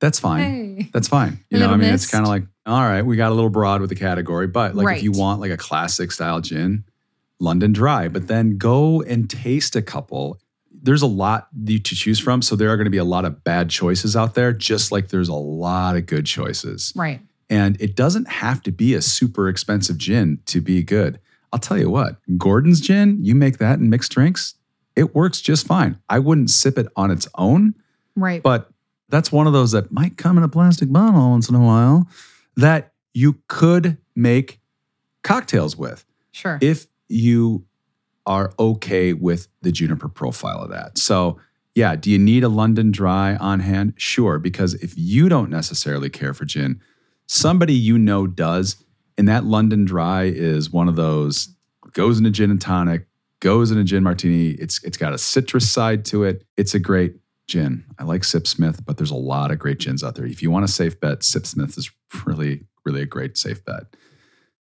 That's 0.00 0.18
fine. 0.18 0.42
hey. 0.78 0.90
That's 0.94 1.08
fine. 1.08 1.44
You 1.50 1.58
know, 1.58 1.70
I 1.70 1.76
mean, 1.76 1.92
it's 1.92 2.10
kind 2.10 2.24
of 2.24 2.28
like, 2.30 2.44
all 2.64 2.80
right, 2.80 3.02
we 3.02 3.16
got 3.16 3.30
a 3.32 3.34
little 3.34 3.50
broad 3.50 3.82
with 3.82 3.90
the 3.90 3.96
category, 3.96 4.46
but 4.46 4.74
like 4.74 4.96
if 4.96 5.02
you 5.02 5.12
want 5.12 5.40
like 5.40 5.50
a 5.50 5.58
classic 5.58 6.10
style 6.10 6.40
gin, 6.40 6.84
London 7.38 7.72
Dry, 7.72 8.08
but 8.08 8.26
then 8.26 8.56
go 8.56 9.02
and 9.02 9.28
taste 9.28 9.76
a 9.76 9.82
couple. 9.82 10.40
There's 10.82 11.02
a 11.02 11.06
lot 11.06 11.48
to 11.66 11.78
choose 11.80 12.18
from, 12.18 12.42
so 12.42 12.56
there 12.56 12.70
are 12.70 12.76
going 12.76 12.86
to 12.86 12.90
be 12.90 12.96
a 12.98 13.04
lot 13.04 13.24
of 13.24 13.44
bad 13.44 13.70
choices 13.70 14.16
out 14.16 14.34
there, 14.34 14.52
just 14.52 14.90
like 14.92 15.08
there's 15.08 15.28
a 15.28 15.34
lot 15.34 15.96
of 15.96 16.06
good 16.06 16.26
choices. 16.26 16.92
Right. 16.96 17.20
And 17.48 17.80
it 17.80 17.96
doesn't 17.96 18.28
have 18.28 18.62
to 18.62 18.72
be 18.72 18.94
a 18.94 19.02
super 19.02 19.48
expensive 19.48 19.98
gin 19.98 20.38
to 20.46 20.60
be 20.60 20.82
good. 20.82 21.18
I'll 21.52 21.58
tell 21.58 21.76
you 21.78 21.90
what, 21.90 22.16
Gordon's 22.38 22.80
gin, 22.80 23.18
you 23.24 23.34
make 23.34 23.58
that 23.58 23.78
in 23.80 23.90
mixed 23.90 24.12
drinks, 24.12 24.54
it 24.96 25.14
works 25.14 25.40
just 25.40 25.66
fine. 25.66 25.98
I 26.08 26.18
wouldn't 26.20 26.50
sip 26.50 26.78
it 26.78 26.86
on 26.96 27.10
its 27.10 27.26
own, 27.36 27.74
Right. 28.16 28.42
but 28.42 28.70
that's 29.08 29.32
one 29.32 29.46
of 29.48 29.52
those 29.52 29.72
that 29.72 29.90
might 29.90 30.16
come 30.16 30.38
in 30.38 30.44
a 30.44 30.48
plastic 30.48 30.92
bottle 30.92 31.30
once 31.30 31.48
in 31.48 31.56
a 31.56 31.60
while 31.60 32.08
that 32.56 32.92
you 33.12 33.38
could 33.48 33.98
make 34.14 34.60
cocktails 35.24 35.76
with 35.76 36.04
sure. 36.30 36.58
if 36.60 36.86
you 37.08 37.64
are 38.30 38.52
okay 38.60 39.12
with 39.12 39.48
the 39.60 39.72
juniper 39.72 40.08
profile 40.08 40.62
of 40.62 40.70
that. 40.70 40.96
So, 40.96 41.40
yeah, 41.74 41.96
do 41.96 42.12
you 42.12 42.18
need 42.18 42.44
a 42.44 42.48
London 42.48 42.92
dry 42.92 43.34
on 43.34 43.58
hand? 43.58 43.94
Sure, 43.96 44.38
because 44.38 44.74
if 44.74 44.96
you 44.96 45.28
don't 45.28 45.50
necessarily 45.50 46.08
care 46.08 46.32
for 46.32 46.44
gin, 46.44 46.80
somebody 47.26 47.74
you 47.74 47.98
know 47.98 48.28
does, 48.28 48.84
and 49.18 49.26
that 49.26 49.46
London 49.46 49.84
dry 49.84 50.26
is 50.26 50.70
one 50.70 50.88
of 50.88 50.94
those 50.94 51.56
goes 51.92 52.20
in 52.20 52.26
a 52.26 52.30
gin 52.30 52.52
and 52.52 52.60
tonic, 52.60 53.08
goes 53.40 53.72
in 53.72 53.78
a 53.78 53.84
gin 53.84 54.04
martini. 54.04 54.50
It's 54.50 54.80
it's 54.84 54.96
got 54.96 55.12
a 55.12 55.18
citrus 55.18 55.68
side 55.68 56.04
to 56.06 56.22
it. 56.22 56.44
It's 56.56 56.72
a 56.72 56.78
great 56.78 57.16
gin. 57.48 57.84
I 57.98 58.04
like 58.04 58.22
Sipsmith, 58.22 58.84
but 58.84 58.96
there's 58.96 59.10
a 59.10 59.16
lot 59.16 59.50
of 59.50 59.58
great 59.58 59.78
gins 59.78 60.04
out 60.04 60.14
there. 60.14 60.24
If 60.24 60.40
you 60.40 60.52
want 60.52 60.66
a 60.66 60.68
safe 60.68 61.00
bet, 61.00 61.20
Sipsmith 61.20 61.76
is 61.76 61.90
really 62.24 62.64
really 62.84 63.02
a 63.02 63.06
great 63.06 63.36
safe 63.36 63.64
bet. 63.64 63.96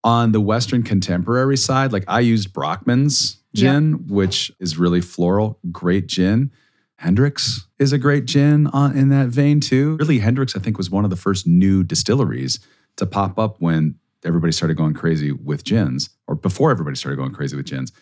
On 0.03 0.31
the 0.31 0.41
Western 0.41 0.81
contemporary 0.81 1.57
side, 1.57 1.93
like 1.93 2.05
I 2.07 2.21
used 2.21 2.51
Brockmans 2.51 3.38
gin, 3.53 4.07
which 4.07 4.51
is 4.59 4.77
really 4.77 5.01
floral, 5.01 5.59
great 5.71 6.07
gin. 6.07 6.51
Hendrick's 6.97 7.65
is 7.79 7.93
a 7.93 7.97
great 7.97 8.25
gin 8.25 8.67
on, 8.67 8.95
in 8.97 9.09
that 9.09 9.29
vein 9.29 9.59
too. 9.61 9.95
Really, 9.99 10.19
Hendrick's, 10.19 10.55
I 10.55 10.59
think, 10.59 10.77
was 10.77 10.89
one 10.89 11.03
of 11.05 11.09
the 11.09 11.15
first 11.15 11.47
new 11.47 11.83
distilleries 11.83 12.59
to 12.97 13.05
pop 13.05 13.39
up 13.39 13.55
when 13.59 13.95
everybody 14.25 14.51
started 14.51 14.75
going 14.75 14.93
crazy 14.93 15.31
with 15.31 15.63
gins, 15.63 16.09
or 16.27 16.35
before 16.35 16.71
everybody 16.71 16.97
started 16.97 17.15
going 17.15 17.31
crazy 17.31 17.55
with 17.55 17.65
gins. 17.65 17.93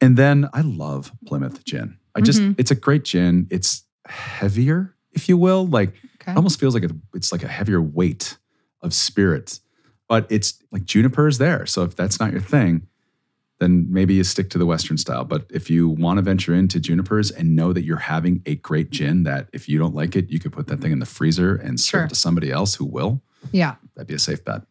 And 0.00 0.16
then 0.16 0.48
I 0.54 0.62
love 0.62 1.12
Plymouth 1.26 1.62
gin. 1.64 1.98
I 2.14 2.22
just, 2.22 2.40
Mhm. 2.40 2.54
it's 2.58 2.70
a 2.70 2.74
great 2.74 3.04
gin. 3.04 3.46
It's 3.50 3.84
heavier, 4.06 4.94
if 5.12 5.28
you 5.28 5.36
will. 5.36 5.66
Like 5.66 5.90
okay. 6.22 6.32
it 6.32 6.36
almost 6.36 6.58
feels 6.58 6.72
like 6.74 6.84
a, 6.84 6.90
it's 7.14 7.32
like 7.32 7.42
a 7.42 7.48
heavier 7.48 7.82
weight 7.82 8.38
of 8.80 8.94
spirits, 8.94 9.60
but 10.08 10.26
it's 10.30 10.54
like 10.72 10.84
juniper 10.86 11.28
is 11.28 11.36
there. 11.36 11.66
So 11.66 11.82
if 11.84 11.94
that's 11.94 12.18
not 12.18 12.32
your 12.32 12.40
thing, 12.40 12.86
then 13.60 13.86
maybe 13.88 14.14
you 14.14 14.24
stick 14.24 14.50
to 14.50 14.58
the 14.58 14.66
Western 14.66 14.96
style. 14.98 15.24
But 15.24 15.46
if 15.50 15.70
you 15.70 15.88
want 15.88 16.16
to 16.18 16.22
venture 16.22 16.54
into 16.54 16.80
junipers 16.80 17.30
and 17.30 17.54
know 17.54 17.72
that 17.72 17.84
you're 17.84 17.96
having 17.98 18.42
a 18.46 18.56
great 18.56 18.90
gin, 18.90 19.22
that 19.24 19.48
if 19.52 19.68
you 19.68 19.78
don't 19.78 19.94
like 19.94 20.16
it, 20.16 20.28
you 20.30 20.40
could 20.40 20.52
put 20.52 20.66
that 20.66 20.80
thing 20.80 20.90
in 20.92 20.98
the 20.98 21.06
freezer 21.06 21.54
and 21.54 21.78
serve 21.78 21.88
Sure. 22.00 22.04
it 22.04 22.08
to 22.08 22.14
somebody 22.16 22.50
else 22.50 22.74
who 22.74 22.84
will. 22.86 23.22
yeah. 23.52 23.76
That'd 23.94 24.08
be 24.08 24.14
a 24.14 24.18
safe 24.18 24.44
bet. 24.44 24.62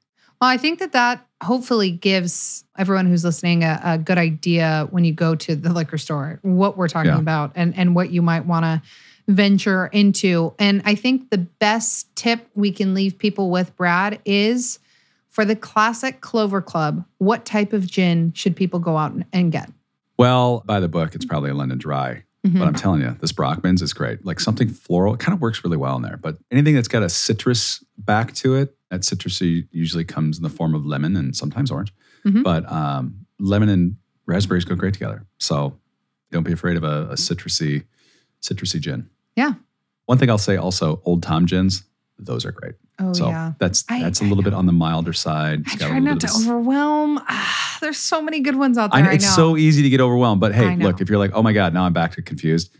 Well, 0.42 0.50
I 0.50 0.58
think 0.58 0.80
that 0.80 0.94
that 0.94 1.26
hopefully 1.44 1.92
gives 1.92 2.64
everyone 2.78 3.06
who's 3.08 3.24
listening 3.26 3.64
a, 3.64 3.80
a 3.84 3.98
good 3.98 4.18
idea 4.18 4.88
when 4.92 5.04
you 5.04 5.12
go 5.14 5.36
to 5.36 5.56
the 5.56 5.72
liquor 5.74 5.98
store 5.98 6.40
what 6.44 6.78
we're 6.78 6.88
talking 6.88 7.12
Yeah. 7.12 7.20
about 7.20 7.52
and 7.56 7.76
and 7.78 7.94
what 7.94 8.10
you 8.12 8.22
might 8.22 8.46
want 8.46 8.64
to 8.64 8.82
venture 9.28 9.88
into. 9.88 10.54
And 10.58 10.82
I 10.86 10.96
think 10.96 11.30
the 11.30 11.38
best 11.38 12.16
tip 12.16 12.48
we 12.56 12.72
can 12.72 12.94
leave 12.94 13.18
people 13.18 13.52
with, 13.52 13.76
Brad, 13.76 14.20
is 14.26 14.80
for 15.40 15.46
the 15.46 15.56
classic 15.56 16.20
Clover 16.20 16.62
Club. 16.62 17.06
What 17.20 17.46
type 17.46 17.72
of 17.72 17.88
gin 17.88 18.34
should 18.34 18.58
people 18.58 18.78
go 18.78 18.98
out 18.98 19.14
and, 19.32 19.54
get? 19.54 19.72
Well, 20.18 20.64
by 20.66 20.82
the 20.82 20.90
book, 20.90 21.16
it's 21.16 21.24
probably 21.24 21.50
a 21.50 21.54
London 21.54 21.78
Dry. 21.78 22.24
Mhm. 22.46 22.60
But 22.60 22.68
I'm 22.68 22.74
telling 22.74 23.00
you, 23.00 23.16
this 23.22 23.32
Brockmans 23.32 23.82
is 23.82 23.94
great. 23.94 24.26
Like 24.26 24.42
something 24.42 24.68
floral, 24.68 25.14
it 25.14 25.22
kind 25.22 25.34
of 25.34 25.40
works 25.40 25.64
really 25.64 25.78
well 25.78 25.96
in 25.96 26.02
there. 26.02 26.18
But 26.18 26.40
anything 26.52 26.76
that's 26.76 26.90
got 26.90 27.04
a 27.04 27.10
citrus 27.10 27.82
back 27.98 28.34
to 28.36 28.56
it, 28.56 28.76
that 28.90 29.02
citrusy 29.02 29.66
usually 29.72 30.04
comes 30.04 30.36
in 30.36 30.44
the 30.44 30.50
form 30.50 30.76
of 30.76 30.86
lemon 30.86 31.16
and 31.16 31.34
sometimes 31.34 31.72
orange. 31.72 31.94
Mhm. 32.26 32.44
But 32.44 32.70
um, 32.70 33.26
lemon 33.40 33.70
and 33.70 33.96
raspberries 34.26 34.66
go 34.66 34.76
great 34.76 34.94
together. 34.94 35.26
So 35.38 35.78
don't 36.32 36.44
be 36.44 36.52
afraid 36.52 36.76
of 36.76 36.84
a, 36.84 37.12
a 37.12 37.16
citrusy, 37.16 37.86
citrusy 38.42 38.82
gin. 38.82 39.10
Yeah. 39.38 39.54
One 40.06 40.18
thing 40.18 40.30
I'll 40.30 40.38
say 40.38 40.58
also, 40.58 41.02
Old 41.06 41.24
Tom 41.24 41.46
gins, 41.46 41.84
those 42.18 42.44
are 42.46 42.52
great. 42.52 42.76
Oh 43.00 43.14
so 43.14 43.30
yeah. 43.30 43.54
that's 43.60 43.86
I- 43.90 44.02
that's 44.02 44.22
a 44.22 44.26
I 44.26 44.28
little 44.28 44.44
bit 44.44 44.54
on 44.54 44.66
the 44.66 44.72
milder 44.74 45.14
side. 45.14 45.62
It's 45.62 45.82
I 45.82 45.88
try 45.88 46.00
not 46.00 46.20
to 46.22 46.28
overwhelm. 46.36 47.20
Ah, 47.28 47.78
there's 47.82 47.98
so 47.98 48.22
many 48.22 48.40
good 48.42 48.56
ones 48.56 48.78
out 48.78 48.90
I 48.94 49.02
there. 49.02 49.12
I, 49.12 49.14
it's 49.16 49.36
so 49.36 49.56
easy 49.58 49.82
to 49.84 49.90
get 49.90 50.02
overwhelmed. 50.02 50.42
But 50.42 50.54
hey, 50.54 50.76
look, 50.76 51.00
if 51.02 51.10
you're 51.10 51.20
like, 51.20 51.32
oh 51.34 51.42
my 51.42 51.54
God, 51.54 51.74
now 51.74 51.84
I'm 51.86 51.94
back 51.94 52.14
to 52.16 52.22
confused, 52.22 52.76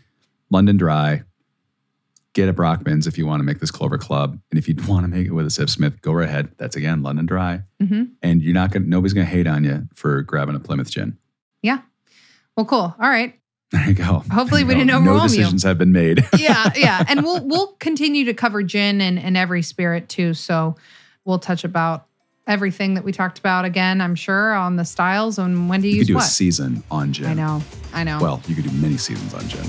London 0.50 0.76
Dry, 0.76 1.22
get 2.34 2.48
a 2.48 2.52
Brockmans 2.54 3.06
if 3.06 3.16
you 3.18 3.26
want 3.26 3.40
to 3.40 3.44
make 3.44 3.60
this 3.60 3.70
Clover 3.70 3.96
Club. 3.98 4.38
And 4.50 4.58
if 4.58 4.68
you 4.68 4.74
want 4.88 5.04
to 5.04 5.08
make 5.08 5.26
it 5.26 5.32
with 5.32 5.46
a 5.46 5.48
Sipsmith, 5.48 6.00
go 6.02 6.12
right 6.12 6.28
ahead. 6.28 6.50
That's 6.58 6.76
again 6.76 7.02
London 7.02 7.24
Dry. 7.26 7.62
Mhm. 7.82 8.10
And 8.22 8.42
you're 8.42 8.52
not 8.54 8.72
to, 8.72 8.80
nobody's 8.80 9.14
going 9.14 9.26
to 9.26 9.32
hate 9.32 9.46
on 9.46 9.64
you 9.64 9.88
for 9.94 10.20
grabbing 10.22 10.54
a 10.54 10.60
Plymouth 10.60 10.90
gin. 10.90 11.16
Yeah. 11.62 11.80
Well, 12.56 12.66
cool. 12.66 12.94
All 13.00 13.08
right. 13.08 13.39
There 13.72 13.86
you 13.86 13.94
go. 13.94 14.24
Hopefully 14.32 14.62
There 14.62 14.68
we 14.68 14.74
you 14.74 14.86
didn't 14.86 14.88
go. 14.90 14.96
overwhelm 14.96 15.16
No 15.18 15.22
you. 15.24 15.28
decisions 15.28 15.62
have 15.62 15.78
been 15.78 15.92
made. 15.92 16.26
yeah, 16.38 16.72
yeah. 16.76 17.04
And 17.08 17.22
we'll 17.22 17.44
we'll 17.46 17.68
continue 17.78 18.24
to 18.24 18.34
cover 18.34 18.62
gin 18.62 19.00
and, 19.00 19.18
and 19.18 19.36
every 19.36 19.62
spirit 19.62 20.08
too. 20.08 20.34
So 20.34 20.74
we'll 21.24 21.38
touch 21.38 21.62
about 21.64 22.06
everything 22.48 22.94
that 22.94 23.04
we 23.04 23.12
talked 23.12 23.38
about 23.38 23.64
again, 23.64 24.00
I'm 24.00 24.16
sure, 24.16 24.54
on 24.54 24.74
the 24.74 24.84
styles 24.84 25.38
and 25.38 25.68
when 25.68 25.82
do 25.82 25.88
you 25.88 25.94
use 25.96 26.06
could 26.06 26.12
do 26.12 26.14
what. 26.16 26.24
a 26.24 26.28
season 26.28 26.82
on 26.90 27.12
gin. 27.12 27.26
I 27.26 27.34
know. 27.34 27.62
I 27.92 28.02
know. 28.02 28.18
Well, 28.20 28.42
you 28.48 28.56
could 28.56 28.64
do 28.64 28.72
many 28.72 28.96
seasons 28.96 29.34
on 29.34 29.46
gin. 29.48 29.64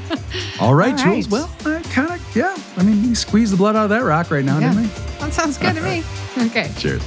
All 0.60 0.76
right, 0.76 0.92
All 0.92 0.98
Jules. 1.14 1.28
Well, 1.28 1.50
I 1.64 1.82
kind 1.90 2.12
of, 2.12 2.36
yeah. 2.36 2.56
I 2.76 2.84
mean, 2.84 3.02
we 3.02 3.14
squeezed 3.16 3.52
the 3.52 3.56
blood 3.56 3.74
out 3.74 3.84
of 3.84 3.90
that 3.90 4.04
rock 4.04 4.30
right 4.30 4.44
now, 4.44 4.60
Yeah. 4.60 4.72
didn't 4.72 4.84
we? 4.84 4.88
that 5.18 5.32
sounds 5.34 5.58
good 5.58 5.74
to 5.74 5.80
me. 5.82 6.04
Okay. 6.38 6.70
Cheers. 6.78 7.02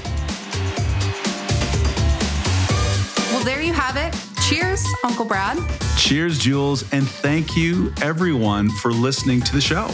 Well, 3.32 3.44
there 3.46 3.62
you 3.62 3.72
have 3.74 3.96
it. 3.96 4.14
Cheers, 4.50 4.84
Uncle 5.04 5.26
Brad. 5.26 5.60
Cheers, 5.96 6.40
Jules. 6.40 6.92
And 6.92 7.08
thank 7.08 7.56
you, 7.56 7.94
everyone, 8.02 8.70
for 8.70 8.92
listening 8.92 9.42
to 9.42 9.54
the 9.54 9.62
show. 9.62 9.92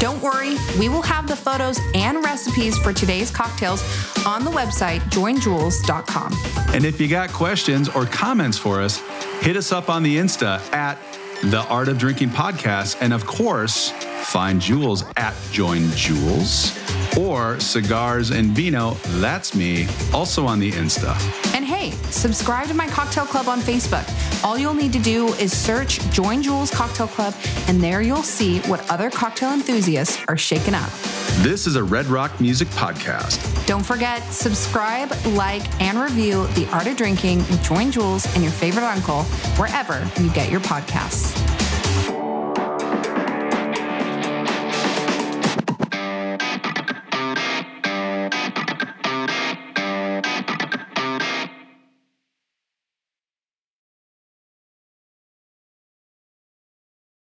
Don't 0.00 0.22
worry, 0.22 0.56
we 0.78 0.90
will 0.90 1.00
have 1.00 1.26
the 1.26 1.34
photos 1.34 1.80
and 1.94 2.22
recipes 2.22 2.76
for 2.76 2.92
today's 2.92 3.30
cocktails 3.30 3.82
on 4.26 4.44
the 4.44 4.50
website 4.50 5.00
joinjules.com. 5.08 6.34
And 6.74 6.84
if 6.84 7.00
you 7.00 7.08
got 7.08 7.32
questions 7.32 7.88
or 7.88 8.04
comments 8.04 8.58
for 8.58 8.82
us, 8.82 8.98
hit 9.40 9.56
us 9.56 9.72
up 9.72 9.88
on 9.88 10.02
the 10.02 10.18
Insta 10.18 10.60
at 10.74 10.98
the 11.44 11.62
Art 11.68 11.88
of 11.88 11.96
Drinking 11.96 12.28
Podcast. 12.28 12.98
And 13.00 13.14
of 13.14 13.24
course, 13.24 13.92
find 14.24 14.60
Jules 14.60 15.04
at 15.16 15.34
Join 15.52 15.90
Jules 15.92 16.76
or 17.18 17.58
Cigars 17.60 18.30
and 18.30 18.50
Vino. 18.50 18.92
That's 19.20 19.54
me, 19.54 19.86
also 20.12 20.46
on 20.46 20.58
the 20.58 20.70
Insta. 20.72 21.14
And 21.54 21.64
hey, 21.64 21.90
subscribe 22.10 22.68
to 22.68 22.74
my 22.74 22.86
cocktail 22.86 23.26
club 23.26 23.48
on 23.48 23.60
Facebook. 23.60 24.06
All 24.44 24.58
you'll 24.58 24.74
need 24.74 24.92
to 24.92 24.98
do 24.98 25.28
is 25.34 25.56
search 25.56 26.00
Join 26.10 26.42
Jules 26.42 26.70
Cocktail 26.70 27.08
Club, 27.08 27.34
and 27.68 27.82
there 27.82 28.02
you'll 28.02 28.22
see 28.22 28.60
what 28.60 28.88
other 28.90 29.10
cocktail 29.10 29.52
enthusiasts 29.52 30.22
are 30.28 30.36
shaking 30.36 30.74
up. 30.74 30.90
This 31.40 31.66
is 31.66 31.76
a 31.76 31.84
Redd 31.84 32.06
Rock 32.06 32.40
Music 32.40 32.68
Podcast. 32.68 33.66
Don't 33.66 33.84
forget, 33.84 34.22
subscribe, 34.32 35.12
like, 35.28 35.62
and 35.80 35.98
review 35.98 36.46
The 36.48 36.66
Art 36.72 36.86
of 36.86 36.96
Drinking 36.96 37.38
with 37.38 37.62
Join 37.62 37.90
Jules 37.90 38.26
and 38.34 38.42
your 38.42 38.52
favorite 38.52 38.84
uncle 38.84 39.24
wherever 39.56 40.08
you 40.22 40.30
get 40.30 40.50
your 40.50 40.60
podcasts. 40.60 41.34